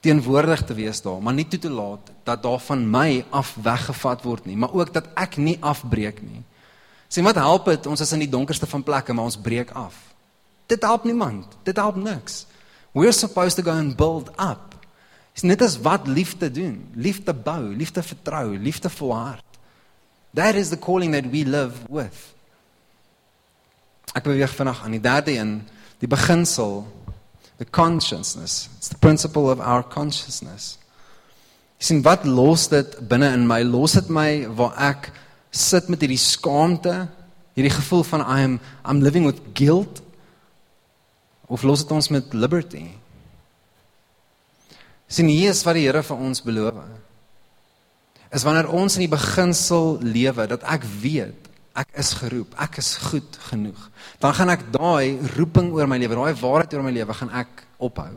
teenwoordig 0.00 0.62
te 0.64 0.74
wees 0.74 1.00
daar, 1.02 1.22
maar 1.22 1.34
nie 1.34 1.46
toe 1.48 1.58
te 1.58 1.70
laat 1.70 2.12
dat 2.24 2.42
daar 2.42 2.60
van 2.62 2.84
my 2.90 3.24
af 3.34 3.56
weggevat 3.62 4.22
word 4.22 4.46
nie, 4.46 4.56
maar 4.56 4.72
ook 4.72 4.92
dat 4.94 5.08
ek 5.18 5.36
nie 5.42 5.56
afbreek 5.60 6.22
nie. 6.22 6.42
Sien 7.08 7.26
wat 7.26 7.40
help 7.40 7.66
dit 7.66 7.86
ons 7.86 8.00
is 8.00 8.12
in 8.12 8.22
die 8.22 8.30
donkerste 8.30 8.68
van 8.68 8.84
plekke, 8.84 9.12
maar 9.12 9.24
ons 9.24 9.40
breek 9.40 9.72
af. 9.74 10.07
Dit 10.68 10.84
help 10.84 11.04
niemand. 11.04 11.56
Dit 11.64 11.76
help 11.76 11.96
niks. 11.96 12.44
We're 12.92 13.12
supposed 13.12 13.56
to 13.56 13.62
go 13.62 13.72
and 13.76 13.96
build 13.96 14.28
up. 14.36 14.76
Dis 15.32 15.46
net 15.46 15.62
as 15.62 15.78
wat 15.80 16.06
liefde 16.06 16.50
doen. 16.50 16.82
Liefde 16.94 17.32
bou, 17.34 17.72
liefde 17.74 18.02
vertrou, 18.02 18.58
liefde 18.58 18.90
volhard. 18.90 19.44
That 20.34 20.54
is 20.54 20.68
the 20.68 20.78
calling 20.78 21.12
that 21.12 21.30
we 21.30 21.44
live 21.44 21.72
with. 21.88 22.34
Ek 24.12 24.24
beweeg 24.24 24.52
vanaand 24.56 24.84
aan 24.84 24.96
die 24.96 25.04
derde 25.04 25.36
een, 25.36 25.52
die 26.02 26.08
beginsel, 26.10 26.82
the 27.56 27.64
consciousness. 27.64 28.68
It's 28.76 28.88
the 28.92 28.98
principle 28.98 29.48
of 29.52 29.60
our 29.60 29.84
consciousness. 29.86 30.76
Sien 31.78 32.02
wat 32.02 32.26
los 32.26 32.66
dit 32.68 32.98
binne 33.08 33.30
in 33.32 33.46
my? 33.48 33.62
Los 33.62 33.94
dit 33.96 34.10
my 34.10 34.42
waar 34.58 34.74
ek 34.90 35.10
sit 35.54 35.88
met 35.88 36.02
hierdie 36.02 36.20
skaamte, 36.20 37.06
hierdie 37.56 37.72
gevoel 37.72 38.04
van 38.10 38.26
I 38.26 38.42
am 38.44 38.58
I'm 38.84 39.00
living 39.06 39.24
with 39.24 39.40
guilt 39.54 40.02
of 41.48 41.64
los 41.64 41.82
dit 41.84 41.92
ons 41.96 42.10
met 42.12 42.34
liberty? 42.36 42.86
Sien 45.08 45.30
hier 45.32 45.54
is 45.54 45.64
wat 45.64 45.78
die 45.78 45.86
Here 45.86 46.02
vir 46.04 46.24
ons 46.28 46.42
beloof. 46.44 46.80
Is 48.36 48.44
wanneer 48.44 48.68
ons 48.68 48.98
in 48.98 49.06
die 49.06 49.12
beginsel 49.12 49.96
lewe 50.04 50.44
dat 50.50 50.66
ek 50.68 50.84
weet 51.00 51.48
ek 51.78 51.92
is 52.00 52.10
geroep, 52.18 52.54
ek 52.58 52.80
is 52.82 52.96
goed 53.10 53.36
genoeg. 53.48 53.78
Dan 54.18 54.34
gaan 54.34 54.50
ek 54.50 54.64
daai 54.74 55.20
roeping 55.36 55.70
oor 55.76 55.86
my 55.86 55.98
lewe, 56.00 56.16
daai 56.18 56.40
waarheid 56.40 56.74
oor 56.74 56.82
my 56.82 56.94
lewe 56.94 57.14
gaan 57.14 57.30
ek 57.30 57.62
ophou. 57.78 58.10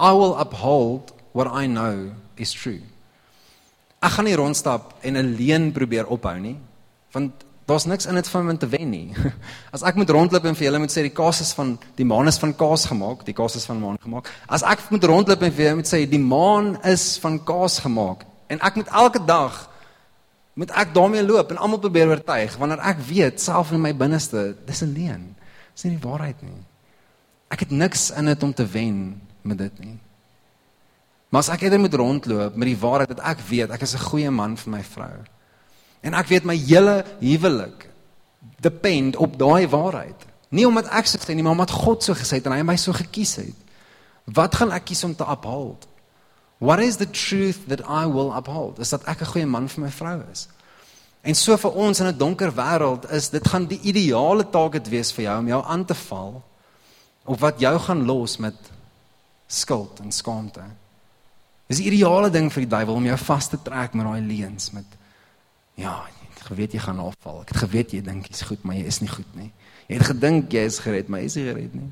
I 0.00 0.12
will 0.16 0.32
uphold 0.40 1.12
what 1.36 1.50
I 1.52 1.68
know 1.68 2.10
is 2.40 2.54
true. 2.56 2.80
Ek 4.00 4.16
gaan 4.16 4.24
nie 4.24 4.38
rondstap 4.38 4.94
en 5.04 5.16
'n 5.20 5.36
leuen 5.36 5.72
probeer 5.76 6.08
ophou 6.08 6.38
nie, 6.40 6.56
want 7.12 7.44
Daar's 7.70 7.86
niks 7.86 8.06
in 8.10 8.16
dit 8.18 8.28
van 8.28 8.48
om 8.50 8.58
te 8.58 8.66
wen 8.68 8.88
nie. 8.90 9.14
As 9.74 9.84
ek 9.86 9.94
moet 9.94 10.10
rondloop 10.10 10.46
en 10.48 10.56
vir 10.58 10.66
julle 10.66 10.80
moet 10.82 10.90
sê 10.90 11.04
die 11.06 11.14
kaas 11.14 11.38
is 11.44 11.52
van 11.54 11.76
die 11.94 12.06
maan 12.08 12.26
is 12.26 12.40
van 12.42 12.50
kaas 12.58 12.88
gemaak, 12.90 13.22
die 13.28 13.34
kaas 13.36 13.54
is 13.60 13.66
van 13.68 13.78
maan 13.78 14.00
gemaak. 14.02 14.30
As 14.50 14.64
ek 14.66 14.88
moet 14.90 15.06
rondloop 15.06 15.44
en 15.46 15.54
vir 15.54 15.68
julle 15.68 15.78
moet 15.78 15.90
sê 15.90 16.02
die 16.10 16.18
maan 16.18 16.72
is 16.90 17.12
van 17.22 17.38
kaas 17.46 17.78
gemaak 17.84 18.26
en 18.50 18.58
ek 18.66 18.80
moet 18.80 18.90
elke 19.04 19.22
dag 19.22 19.62
moet 20.58 20.74
ek 20.82 20.90
daarmee 20.96 21.22
loop 21.22 21.54
en 21.54 21.62
almal 21.62 21.78
probeer 21.78 22.10
oortuig 22.10 22.58
wanneer 22.58 22.82
ek 22.90 23.06
weet 23.06 23.38
self 23.38 23.70
in 23.70 23.84
my 23.86 23.94
binneste 23.94 24.50
dis 24.66 24.82
'n 24.82 24.90
leuen. 24.90 25.36
Dis 25.74 25.84
nie 25.86 25.94
die 25.94 26.08
waarheid 26.08 26.42
nie. 26.42 26.62
Ek 27.54 27.60
het 27.60 27.70
niks 27.70 28.10
in 28.10 28.26
dit 28.26 28.42
om 28.42 28.52
te 28.54 28.66
wen 28.66 29.20
met 29.42 29.58
dit 29.58 29.78
nie. 29.78 29.98
Maar 31.30 31.46
as 31.46 31.54
ek 31.54 31.62
eerder 31.62 31.78
moet 31.78 31.94
rondloop 31.94 32.56
met 32.56 32.66
die 32.66 32.80
waarheid 32.82 33.14
dat 33.14 33.22
ek 33.22 33.38
weet 33.46 33.70
ek 33.70 33.82
is 33.82 33.94
'n 33.94 34.08
goeie 34.10 34.30
man 34.30 34.56
vir 34.56 34.70
my 34.70 34.82
vrou. 34.82 35.22
En 36.00 36.14
ek 36.14 36.30
weet 36.32 36.48
my 36.48 36.56
hele 36.56 37.04
huwelik 37.20 37.88
depend 38.60 39.16
op 39.16 39.38
daai 39.38 39.68
waarheid. 39.68 40.26
Nie 40.50 40.66
omdat 40.66 40.88
ek 40.92 41.06
so 41.06 41.20
sê 41.20 41.34
nie, 41.34 41.42
maar 41.42 41.56
omdat 41.56 41.70
God 41.70 42.04
so 42.04 42.16
gesê 42.16 42.40
het 42.40 42.48
en 42.48 42.56
hy 42.56 42.64
my 42.66 42.76
so 42.80 42.92
gekies 42.96 43.36
het. 43.40 43.56
Wat 44.30 44.54
gaan 44.54 44.72
ek 44.74 44.90
kies 44.90 45.04
om 45.04 45.14
te 45.16 45.24
uphold? 45.24 45.86
What 46.60 46.82
is 46.84 46.96
the 47.00 47.08
truth 47.08 47.68
that 47.68 47.80
I 47.88 48.04
will 48.06 48.32
uphold? 48.36 48.78
Is 48.78 48.92
dat 48.92 49.04
ek 49.08 49.22
'n 49.22 49.32
goeie 49.32 49.46
man 49.46 49.68
vir 49.68 49.84
my 49.84 49.90
vrou 49.90 50.20
is. 50.32 50.48
En 51.22 51.34
so 51.34 51.56
vir 51.56 51.72
ons 51.72 52.00
in 52.00 52.06
'n 52.06 52.16
donker 52.16 52.52
wêreld 52.52 53.10
is 53.10 53.28
dit 53.28 53.48
gaan 53.48 53.66
die 53.66 53.80
ideale 53.80 54.50
taak 54.50 54.72
dit 54.72 54.88
wees 54.88 55.12
vir 55.12 55.24
jou 55.24 55.38
om 55.38 55.48
jou 55.48 55.64
aan 55.64 55.84
te 55.84 55.94
val 55.94 56.42
of 57.24 57.40
wat 57.40 57.60
jou 57.60 57.78
gaan 57.78 58.04
los 58.04 58.36
met 58.36 58.56
skuld 59.46 60.00
en 60.00 60.12
skaamte. 60.12 60.62
Dis 61.66 61.78
die 61.78 61.90
ideale 61.90 62.30
ding 62.30 62.52
vir 62.52 62.60
die 62.60 62.70
duiwel 62.76 62.94
om 62.94 63.04
jou 63.04 63.16
vas 63.16 63.48
te 63.48 63.58
trek 63.62 63.94
met 63.94 64.06
daai 64.06 64.20
leuns 64.20 64.70
met 64.70 64.84
Ja, 65.80 65.96
jy 66.12 66.28
het 66.28 66.46
geweet 66.50 66.76
jy 66.76 66.82
gaan 66.84 67.00
afval. 67.00 67.42
Ek 67.44 67.54
het 67.54 67.62
geweet 67.64 67.92
jy 67.96 68.02
dink 68.04 68.28
jy's 68.28 68.44
goed, 68.48 68.64
maar 68.66 68.76
jy 68.76 68.86
is 68.90 69.00
nie 69.00 69.10
goed 69.10 69.36
nie. 69.38 69.50
Jy 69.88 69.98
het 69.98 70.08
gedink 70.12 70.52
jy 70.54 70.64
is 70.68 70.80
gered, 70.84 71.08
maar 71.08 71.22
jy 71.22 71.30
is 71.30 71.36
nie 71.38 71.46
gered 71.48 71.76
nie. 71.78 71.90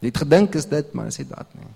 Jy 0.00 0.12
het 0.12 0.20
gedink 0.22 0.58
is 0.60 0.68
dit, 0.68 0.92
maar 0.96 1.08
is 1.10 1.20
dit 1.20 1.30
dat 1.30 1.56
nie. 1.58 1.70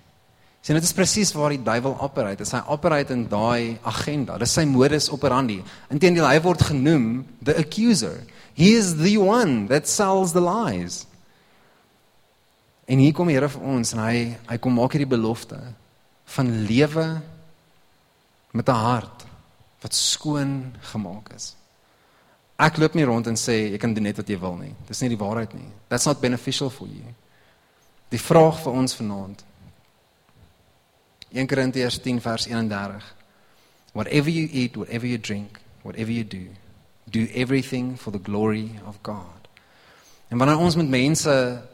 Sien, 0.65 0.77
dit 0.79 0.85
is 0.87 0.95
presies 0.97 1.29
waar 1.37 1.53
die 1.53 1.61
duiwel 1.61 1.93
operate. 2.01 2.45
Hy 2.49 2.61
operate 2.73 3.13
in 3.13 3.27
daai 3.29 3.77
agenda. 3.85 4.39
Dis 4.41 4.55
sy 4.57 4.63
modus 4.65 5.11
operandi. 5.13 5.59
Inteendeel 5.93 6.25
hy 6.25 6.39
word 6.41 6.63
genoem 6.71 7.19
the 7.45 7.53
accuser. 7.61 8.23
He 8.57 8.71
is 8.73 8.95
the 8.97 9.13
one 9.21 9.67
that 9.69 9.85
sells 9.85 10.33
the 10.33 10.41
lies. 10.41 11.03
En 12.89 13.01
hier 13.01 13.13
kom 13.13 13.29
die 13.29 13.35
Here 13.37 13.49
vir 13.49 13.61
ons 13.75 13.93
en 13.93 14.01
hy 14.01 14.17
hy 14.49 14.57
kom 14.61 14.77
maak 14.77 14.95
hierdie 14.95 15.09
belofte 15.09 15.59
van 16.37 16.49
lewe 16.65 17.05
met 18.53 18.69
'n 18.69 18.81
hart 18.87 19.24
wat 19.85 19.93
skoon 19.93 20.73
gemaak 20.91 21.29
is. 21.35 21.53
Ek 22.57 22.79
loop 22.81 22.95
nie 22.97 23.05
rond 23.05 23.27
en 23.29 23.37
sê 23.37 23.57
jy 23.69 23.77
kan 23.81 23.93
doen 23.93 24.07
net 24.07 24.17
wat 24.17 24.29
jy 24.31 24.37
wil 24.41 24.55
nie. 24.57 24.71
Dis 24.87 25.03
nie 25.03 25.11
die 25.11 25.19
waarheid 25.19 25.53
nie. 25.53 25.67
That's 25.91 26.07
not 26.09 26.23
beneficial 26.23 26.71
for 26.73 26.89
you. 26.89 27.13
Die 28.09 28.21
vraag 28.21 28.63
vir 28.63 28.79
ons 28.81 28.97
vanaand. 28.97 29.43
1 31.35 31.51
Korintiërs 31.51 31.99
10 32.01 32.21
vers 32.23 32.47
31. 32.47 33.13
Whatever 33.93 34.31
you 34.31 34.47
eat, 34.51 34.77
whatever 34.79 35.05
you 35.05 35.19
drink, 35.19 35.59
whatever 35.83 36.11
you 36.11 36.23
do, 36.23 36.47
do 37.11 37.27
everything 37.35 37.95
for 37.99 38.11
the 38.11 38.23
glory 38.23 38.71
of 38.87 38.97
God. 39.03 39.49
En 40.31 40.39
wanneer 40.41 40.57
ons 40.57 40.75
met 40.79 40.89
mense 40.89 41.33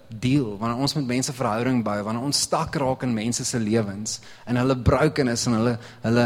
deel, 0.09 0.57
wanneer 0.57 0.82
ons 0.82 0.93
met 0.97 1.05
mense 1.14 1.34
verhouding 1.34 1.84
bou, 1.86 1.99
wanneer 2.03 2.26
ons 2.26 2.41
stak 2.47 2.76
raak 2.76 3.05
in 3.07 3.14
mense 3.16 3.45
se 3.47 3.59
lewens 3.62 4.20
en 4.43 4.59
hulle 4.59 4.76
brokenis 4.76 5.45
en 5.47 5.62
hulle 5.62 5.78
hulle 6.03 6.26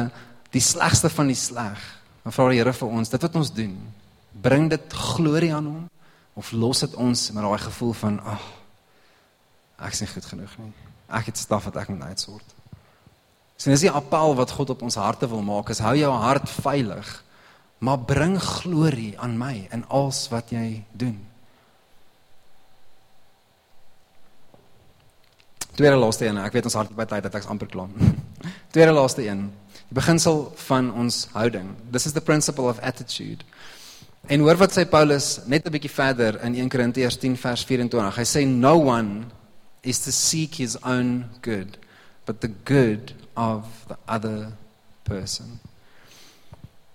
die 0.56 0.64
slegste 0.64 1.12
van 1.12 1.30
die 1.30 1.38
sleg. 1.38 1.82
Dan 2.24 2.34
vra 2.34 2.48
die 2.50 2.62
Here 2.62 2.74
vir 2.74 2.94
ons, 2.98 3.12
dit 3.12 3.28
wat 3.28 3.36
ons 3.38 3.52
doen, 3.54 3.76
bring 4.42 4.70
dit 4.72 4.96
glorie 5.16 5.54
aan 5.56 5.68
hom 5.70 5.84
of 6.36 6.52
los 6.52 6.82
dit 6.84 6.96
ons 7.00 7.30
met 7.32 7.46
daai 7.46 7.62
gevoel 7.64 7.94
van 7.96 8.18
ag 8.20 8.42
oh, 8.44 8.48
ek 9.86 9.96
nie 10.02 10.10
goed 10.12 10.28
genoeg 10.32 10.56
nie. 10.60 10.72
Ek 11.16 11.30
het 11.30 11.40
staf 11.40 11.68
wat 11.70 11.78
ek 11.80 11.92
moet 11.92 12.08
uitsort. 12.12 12.56
Sien, 13.56 13.72
dis 13.72 13.86
die 13.86 13.92
appel 13.92 14.36
wat 14.36 14.52
God 14.52 14.74
op 14.74 14.84
ons 14.84 14.98
harte 15.00 15.30
wil 15.32 15.44
maak, 15.46 15.70
is 15.72 15.80
hou 15.84 15.94
jou 15.96 16.12
hart 16.12 16.50
veilig, 16.64 17.12
maar 17.80 18.02
bring 18.08 18.36
glorie 18.42 19.14
aan 19.20 19.38
my 19.40 19.68
in 19.76 19.86
alles 19.88 20.26
wat 20.32 20.52
jy 20.52 20.84
doen. 20.92 21.16
Tweede 25.76 26.00
laaste 26.00 26.28
een, 26.28 26.40
ek 26.40 26.56
weet 26.56 26.68
ons 26.72 26.78
hart 26.80 26.92
by 26.96 27.08
tyd 27.08 27.28
dat 27.28 27.36
ek's 27.36 27.52
amper 27.52 27.72
klaar. 27.72 27.92
Tweede 28.76 28.96
laaste 28.96 29.24
een. 29.28 29.48
Die 29.90 29.98
beginsel 30.00 30.52
van 30.68 30.94
ons 30.94 31.28
houding. 31.34 31.76
This 31.92 32.06
is 32.06 32.14
the 32.14 32.22
principle 32.22 32.66
of 32.70 32.80
attitude. 32.80 33.46
En 34.28 34.42
hoor 34.42 34.58
wat 34.58 34.74
sê 34.74 34.86
Paulus 34.90 35.40
net 35.46 35.66
'n 35.66 35.72
bietjie 35.72 35.94
verder 35.94 36.42
in 36.42 36.56
1 36.56 36.70
Korintiërs 36.70 37.18
10 37.18 37.38
vers 37.38 37.64
24. 37.64 38.16
Hy 38.16 38.26
sê 38.26 38.46
no 38.48 38.78
one 38.78 39.26
is 39.82 40.00
to 40.00 40.12
seek 40.12 40.56
his 40.56 40.82
own 40.82 41.26
good, 41.42 41.78
but 42.26 42.42
the 42.42 42.52
good 42.64 43.14
of 43.36 43.66
the 43.88 43.98
other 44.08 44.52
person. 45.04 45.60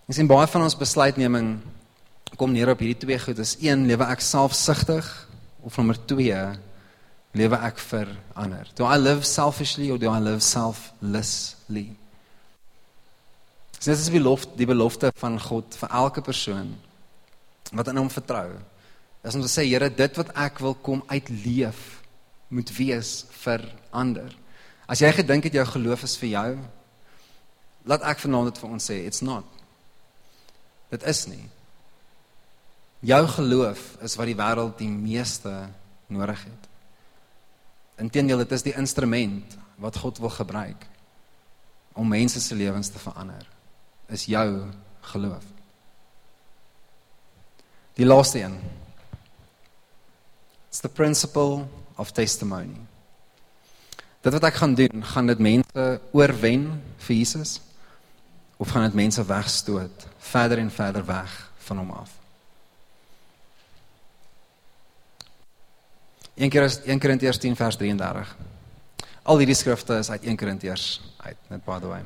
Ons 0.06 0.16
sien 0.16 0.26
baie 0.26 0.46
van 0.46 0.62
ons 0.62 0.76
besluitneming 0.76 1.60
kom 2.36 2.52
neer 2.52 2.72
op 2.72 2.80
hierdie 2.82 2.98
twee 2.98 3.18
goed. 3.18 3.38
Is 3.38 3.56
een 3.60 3.86
lewe 3.86 4.04
ek 4.04 4.20
selfsugtig 4.20 5.06
of 5.62 5.76
nommer 5.76 5.98
2 6.06 6.58
lewe 7.38 7.56
ek 7.56 7.78
vir 7.78 8.08
ander. 8.34 8.66
Do 8.74 8.84
I 8.88 8.98
live 8.98 9.24
selfishly 9.24 9.90
or 9.90 9.98
do 9.98 10.10
I 10.10 10.18
live 10.18 10.40
selflessly? 10.42 11.99
Dit 13.80 13.96
is 13.96 14.10
die 14.10 14.18
belofte, 14.18 14.52
die 14.60 14.68
belofte 14.68 15.08
van 15.16 15.38
God 15.40 15.76
vir 15.80 15.92
elke 15.96 16.20
persoon 16.20 16.74
wat 17.72 17.88
in 17.88 17.96
hom 17.96 18.10
vertrou. 18.12 18.58
Is 19.24 19.36
om 19.38 19.40
te 19.44 19.48
sê 19.48 19.64
Here, 19.64 19.88
dit 19.88 20.18
wat 20.20 20.32
ek 20.36 20.60
wil 20.60 20.74
kom 20.84 21.00
uitleef 21.08 22.00
moet 22.52 22.72
wees 22.76 23.24
vir 23.40 23.64
ander. 23.94 24.34
As 24.90 25.00
jy 25.00 25.08
gedink 25.14 25.46
het 25.48 25.56
jou 25.56 25.64
geloof 25.70 26.04
is 26.04 26.16
vir 26.20 26.28
jou, 26.34 26.50
laat 27.88 28.04
ek 28.10 28.20
vanaand 28.20 28.50
dit 28.50 28.60
vir 28.60 28.74
ons 28.74 28.88
sê, 28.90 28.98
it's 29.06 29.22
not. 29.24 29.46
Dit 30.92 31.06
is 31.08 31.22
nie. 31.30 31.44
Jou 33.06 33.22
geloof 33.32 33.84
is 34.04 34.16
wat 34.18 34.28
die 34.28 34.36
wêreld 34.36 34.76
die 34.80 34.90
meeste 34.90 35.54
nodig 36.12 36.42
het. 36.42 36.66
Inteendeel, 38.02 38.42
dit 38.42 38.52
is 38.58 38.66
die 38.66 38.76
instrument 38.76 39.56
wat 39.80 39.96
God 40.02 40.20
wil 40.20 40.32
gebruik 40.34 40.84
om 41.96 42.08
mense 42.08 42.40
se 42.42 42.54
lewens 42.54 42.92
te 42.92 43.00
verander. 43.00 43.46
Is 44.10 44.26
jou 44.26 44.66
geloof. 45.12 45.44
Die 47.94 48.06
laaste 48.06 48.42
een. 48.42 48.58
It's 50.68 50.80
the 50.80 50.88
principle 50.88 51.66
of 51.96 52.12
testimony. 52.12 52.76
Dit 54.20 54.32
wat 54.32 54.44
ek 54.44 54.60
gaan 54.60 54.74
doen, 54.74 55.04
gaan 55.04 55.26
dit 55.30 55.40
mense 55.40 55.84
oorwen 56.12 56.66
vir 57.06 57.16
Jesus 57.16 57.58
of 58.60 58.68
gaan 58.68 58.84
dit 58.90 58.98
mense 58.98 59.24
wegstoot 59.24 60.06
verder 60.30 60.60
en 60.60 60.70
verder 60.70 61.04
weg 61.08 61.36
van 61.66 61.80
hom 61.80 61.90
af? 61.90 62.12
1 66.40 66.50
keer 66.50 66.68
is 66.68 66.78
1 66.84 67.00
Korintiërs 67.00 67.38
10 67.38 67.56
vers 67.56 67.76
33. 67.76 68.36
Al 69.22 69.42
hierdie 69.42 69.56
skrifte 69.56 69.98
is 70.00 70.10
uit 70.10 70.24
1 70.24 70.36
Korintiërs 70.40 70.86
uit, 71.16 71.36
net 71.48 71.64
by 71.64 71.78
the 71.80 71.88
way. 71.88 72.04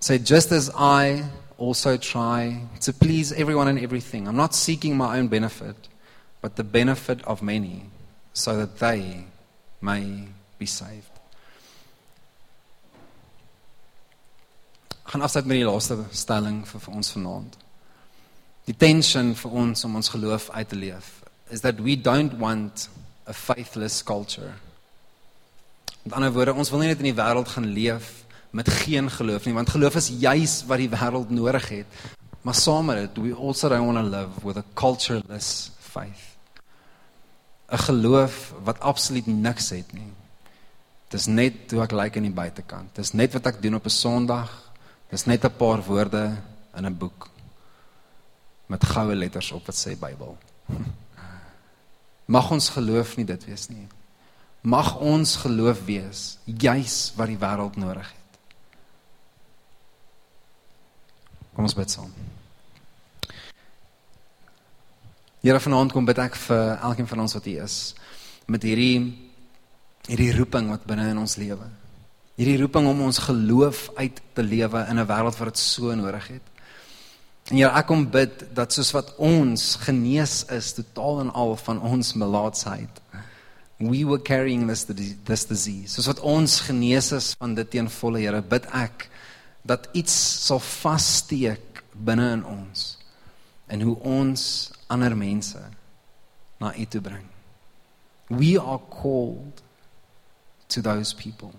Say 0.00 0.18
just 0.18 0.52
as 0.52 0.70
I 0.76 1.24
also 1.56 1.96
try 1.96 2.60
to 2.80 2.92
please 2.92 3.32
everyone 3.32 3.68
and 3.68 3.78
everything. 3.78 4.28
I'm 4.28 4.36
not 4.36 4.54
seeking 4.54 4.96
my 4.96 5.18
own 5.18 5.28
benefit, 5.28 5.76
but 6.40 6.56
the 6.56 6.64
benefit 6.64 7.24
of 7.24 7.42
many 7.42 7.82
so 8.32 8.56
that 8.56 8.78
they 8.78 9.24
may 9.80 10.28
be 10.58 10.66
saved. 10.66 11.10
gaan 15.08 15.24
afsluit 15.24 15.46
met 15.48 15.56
die 15.56 15.64
laaste 15.64 15.96
stelling 16.12 16.60
vir, 16.68 16.80
vir 16.84 16.94
ons 16.94 17.10
vanaand. 17.14 17.54
Die 18.68 18.76
tension 18.76 19.32
vir 19.40 19.54
ons 19.56 19.84
om 19.88 19.96
ons 19.96 20.10
geloof 20.12 20.50
uit 20.52 20.68
te 20.68 20.76
leef 20.76 21.14
is 21.48 21.62
that 21.64 21.80
we 21.80 21.96
don't 21.96 22.34
want 22.36 22.90
a 23.24 23.32
faithless 23.32 24.02
culture. 24.04 24.52
Met 26.02 26.12
ander 26.12 26.32
woorde, 26.32 26.52
ons 26.52 26.68
wil 26.68 26.84
nie 26.84 26.90
net 26.90 27.00
in 27.00 27.08
die 27.08 27.16
wêreld 27.16 27.48
gaan 27.48 27.70
leef 27.72 28.10
met 28.50 28.68
geen 28.68 29.10
geloof 29.10 29.44
nie, 29.44 29.54
want 29.54 29.70
geloof 29.70 29.94
is 29.94 30.08
juis 30.08 30.64
wat 30.66 30.78
die 30.78 30.90
wêreld 30.90 31.30
nodig 31.30 31.68
het. 31.68 31.86
Maar 32.42 32.54
saam 32.54 32.86
met 32.86 32.96
dit, 32.96 33.24
we 33.24 33.34
also 33.34 33.68
don't 33.68 33.86
want 33.86 33.98
to 33.98 34.10
live 34.10 34.46
with 34.46 34.56
a 34.56 34.64
cultureless 34.74 35.70
faith. 35.78 36.24
'n 37.68 37.78
Geloof 37.78 38.54
wat 38.64 38.80
absoluut 38.80 39.26
niks 39.26 39.70
het 39.70 39.92
nie. 39.92 40.12
Dis 41.08 41.26
net 41.26 41.70
hoe 41.70 41.82
ek 41.82 41.92
lyk 41.92 42.00
like 42.00 42.16
aan 42.16 42.28
die 42.28 42.32
buitekant. 42.32 42.94
Dis 42.94 43.12
net 43.12 43.32
wat 43.32 43.46
ek 43.46 43.62
doen 43.62 43.74
op 43.74 43.84
'n 43.84 43.90
Sondag. 43.90 44.72
Dis 45.10 45.24
net 45.24 45.44
'n 45.44 45.56
paar 45.56 45.82
woorde 45.84 46.36
in 46.76 46.86
'n 46.86 46.98
boek 46.98 47.28
met 48.66 48.84
goue 48.84 49.14
letters 49.14 49.52
op 49.52 49.66
wat 49.66 49.76
sê 49.76 49.98
Bybel. 49.98 50.38
Mag 52.36 52.50
ons 52.50 52.68
geloof 52.68 53.16
nie 53.16 53.24
dit 53.24 53.44
wees 53.44 53.68
nie. 53.68 53.86
Mag 54.60 54.98
ons 55.00 55.36
geloof 55.36 55.84
wees 55.84 56.38
juis 56.44 57.12
wat 57.16 57.26
die 57.26 57.38
wêreld 57.38 57.76
nodig 57.76 58.08
het. 58.08 58.17
Kom 61.58 61.66
ons 61.66 61.74
bid 61.74 61.90
saam. 61.90 62.10
Here 65.42 65.58
vanaand 65.58 65.90
kom 65.90 66.04
bid 66.06 66.20
ek 66.22 66.36
vir 66.38 66.76
elkeen 66.86 67.08
van 67.10 67.24
ons 67.24 67.34
wat 67.34 67.48
hier 67.50 67.64
is 67.64 67.78
met 68.46 68.62
hierdie 68.62 69.00
hierdie 70.06 70.28
roeping 70.36 70.70
wat 70.70 70.86
binne 70.86 71.08
in 71.10 71.18
ons 71.18 71.34
lewe. 71.42 71.66
Hierdie 72.38 72.60
roeping 72.62 72.86
om 72.86 73.02
ons 73.08 73.18
geloof 73.24 73.88
uit 73.98 74.22
te 74.38 74.46
lewe 74.46 74.84
in 74.86 75.02
'n 75.02 75.08
wêreld 75.10 75.40
wat 75.40 75.50
dit 75.50 75.58
so 75.58 75.98
nodig 75.98 76.28
het. 76.28 76.46
En 77.50 77.56
ja, 77.56 77.74
ek 77.74 77.90
kom 77.90 78.06
bid 78.06 78.54
dat 78.54 78.72
soos 78.72 78.94
wat 78.94 79.16
ons 79.18 79.76
genees 79.82 80.44
is 80.54 80.72
totaal 80.78 81.20
en 81.26 81.34
al 81.34 81.56
van 81.56 81.82
ons 81.82 82.14
melaatsheid. 82.14 83.02
We 83.78 84.04
were 84.06 84.22
carrying 84.22 84.68
this 84.68 84.86
this 85.24 85.44
disease. 85.44 85.90
Soos 85.90 86.06
wat 86.06 86.20
ons 86.20 86.60
genees 86.60 87.10
is 87.12 87.34
van 87.34 87.54
dit 87.54 87.70
teen 87.70 87.90
volle 87.90 88.20
Here, 88.20 88.42
bid 88.42 88.64
ek 88.70 89.10
dat 89.68 89.88
iets 89.92 90.14
sal 90.46 90.60
vassteek 90.64 91.82
binne 91.92 92.30
in 92.38 92.44
ons 92.46 92.94
en 93.68 93.84
hoe 93.84 93.96
ons 94.00 94.42
ander 94.88 95.16
mense 95.16 95.60
na 96.58 96.72
U 96.72 96.84
toe 96.88 97.00
bring. 97.04 97.26
We 98.28 98.56
are 98.60 98.80
called 98.90 99.62
to 100.68 100.80
those 100.80 101.12
people. 101.14 101.52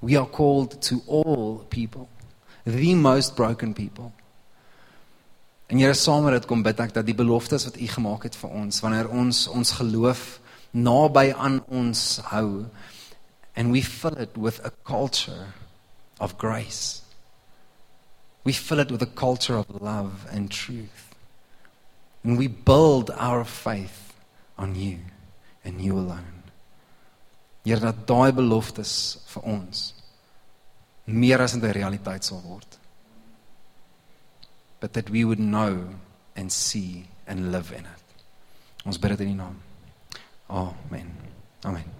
We 0.00 0.16
are 0.16 0.30
called 0.30 0.80
to 0.82 1.02
all 1.06 1.66
people, 1.68 2.08
the 2.64 2.94
most 2.94 3.34
broken 3.36 3.74
people. 3.74 4.12
En 5.66 5.78
Here 5.78 5.94
saam 5.94 6.24
met 6.24 6.34
dit 6.34 6.46
kom 6.50 6.62
bid 6.66 6.80
ek 6.82 6.94
dat 6.94 7.06
die 7.06 7.14
beloftes 7.14 7.66
wat 7.68 7.78
U 7.78 7.86
gemaak 7.86 8.24
het 8.26 8.38
vir 8.38 8.54
ons 8.62 8.80
wanneer 8.82 9.10
ons 9.10 9.46
ons 9.50 9.74
geloof 9.78 10.40
naby 10.70 11.30
aan 11.34 11.60
ons 11.66 12.00
hou 12.30 12.66
and 13.54 13.70
we 13.74 13.82
fill 13.82 14.18
it 14.18 14.34
with 14.38 14.58
a 14.66 14.70
culture 14.86 15.50
of 16.20 16.38
grace. 16.38 17.02
We 18.44 18.52
fill 18.52 18.80
it 18.80 18.90
with 18.90 19.02
a 19.02 19.06
culture 19.06 19.56
of 19.56 19.82
love 19.82 20.26
and 20.30 20.50
truth. 20.50 21.14
And 22.22 22.38
we 22.38 22.46
build 22.46 23.10
our 23.16 23.44
faith 23.44 24.14
on 24.58 24.74
you 24.74 24.98
and 25.64 25.80
you 25.80 25.94
alone. 25.98 26.36
Here 27.64 27.80
dat 27.80 28.06
daai 28.08 28.32
beloftes 28.32 28.92
vir 29.34 29.42
ons 29.44 29.92
meer 31.06 31.40
as 31.42 31.54
'n 31.54 31.60
realiteit 31.60 32.24
sal 32.24 32.40
word 32.46 32.80
but 34.80 34.94
that 34.94 35.10
we 35.10 35.24
would 35.24 35.38
know 35.38 35.88
and 36.34 36.50
see 36.50 37.04
and 37.26 37.52
live 37.52 37.70
in 37.70 37.84
it. 37.84 38.04
Ons 38.84 38.98
bid 38.98 39.12
dit 39.12 39.26
in 39.26 39.34
die 39.34 39.38
naam. 39.42 39.60
Amen. 40.48 41.12
Amen. 41.64 41.99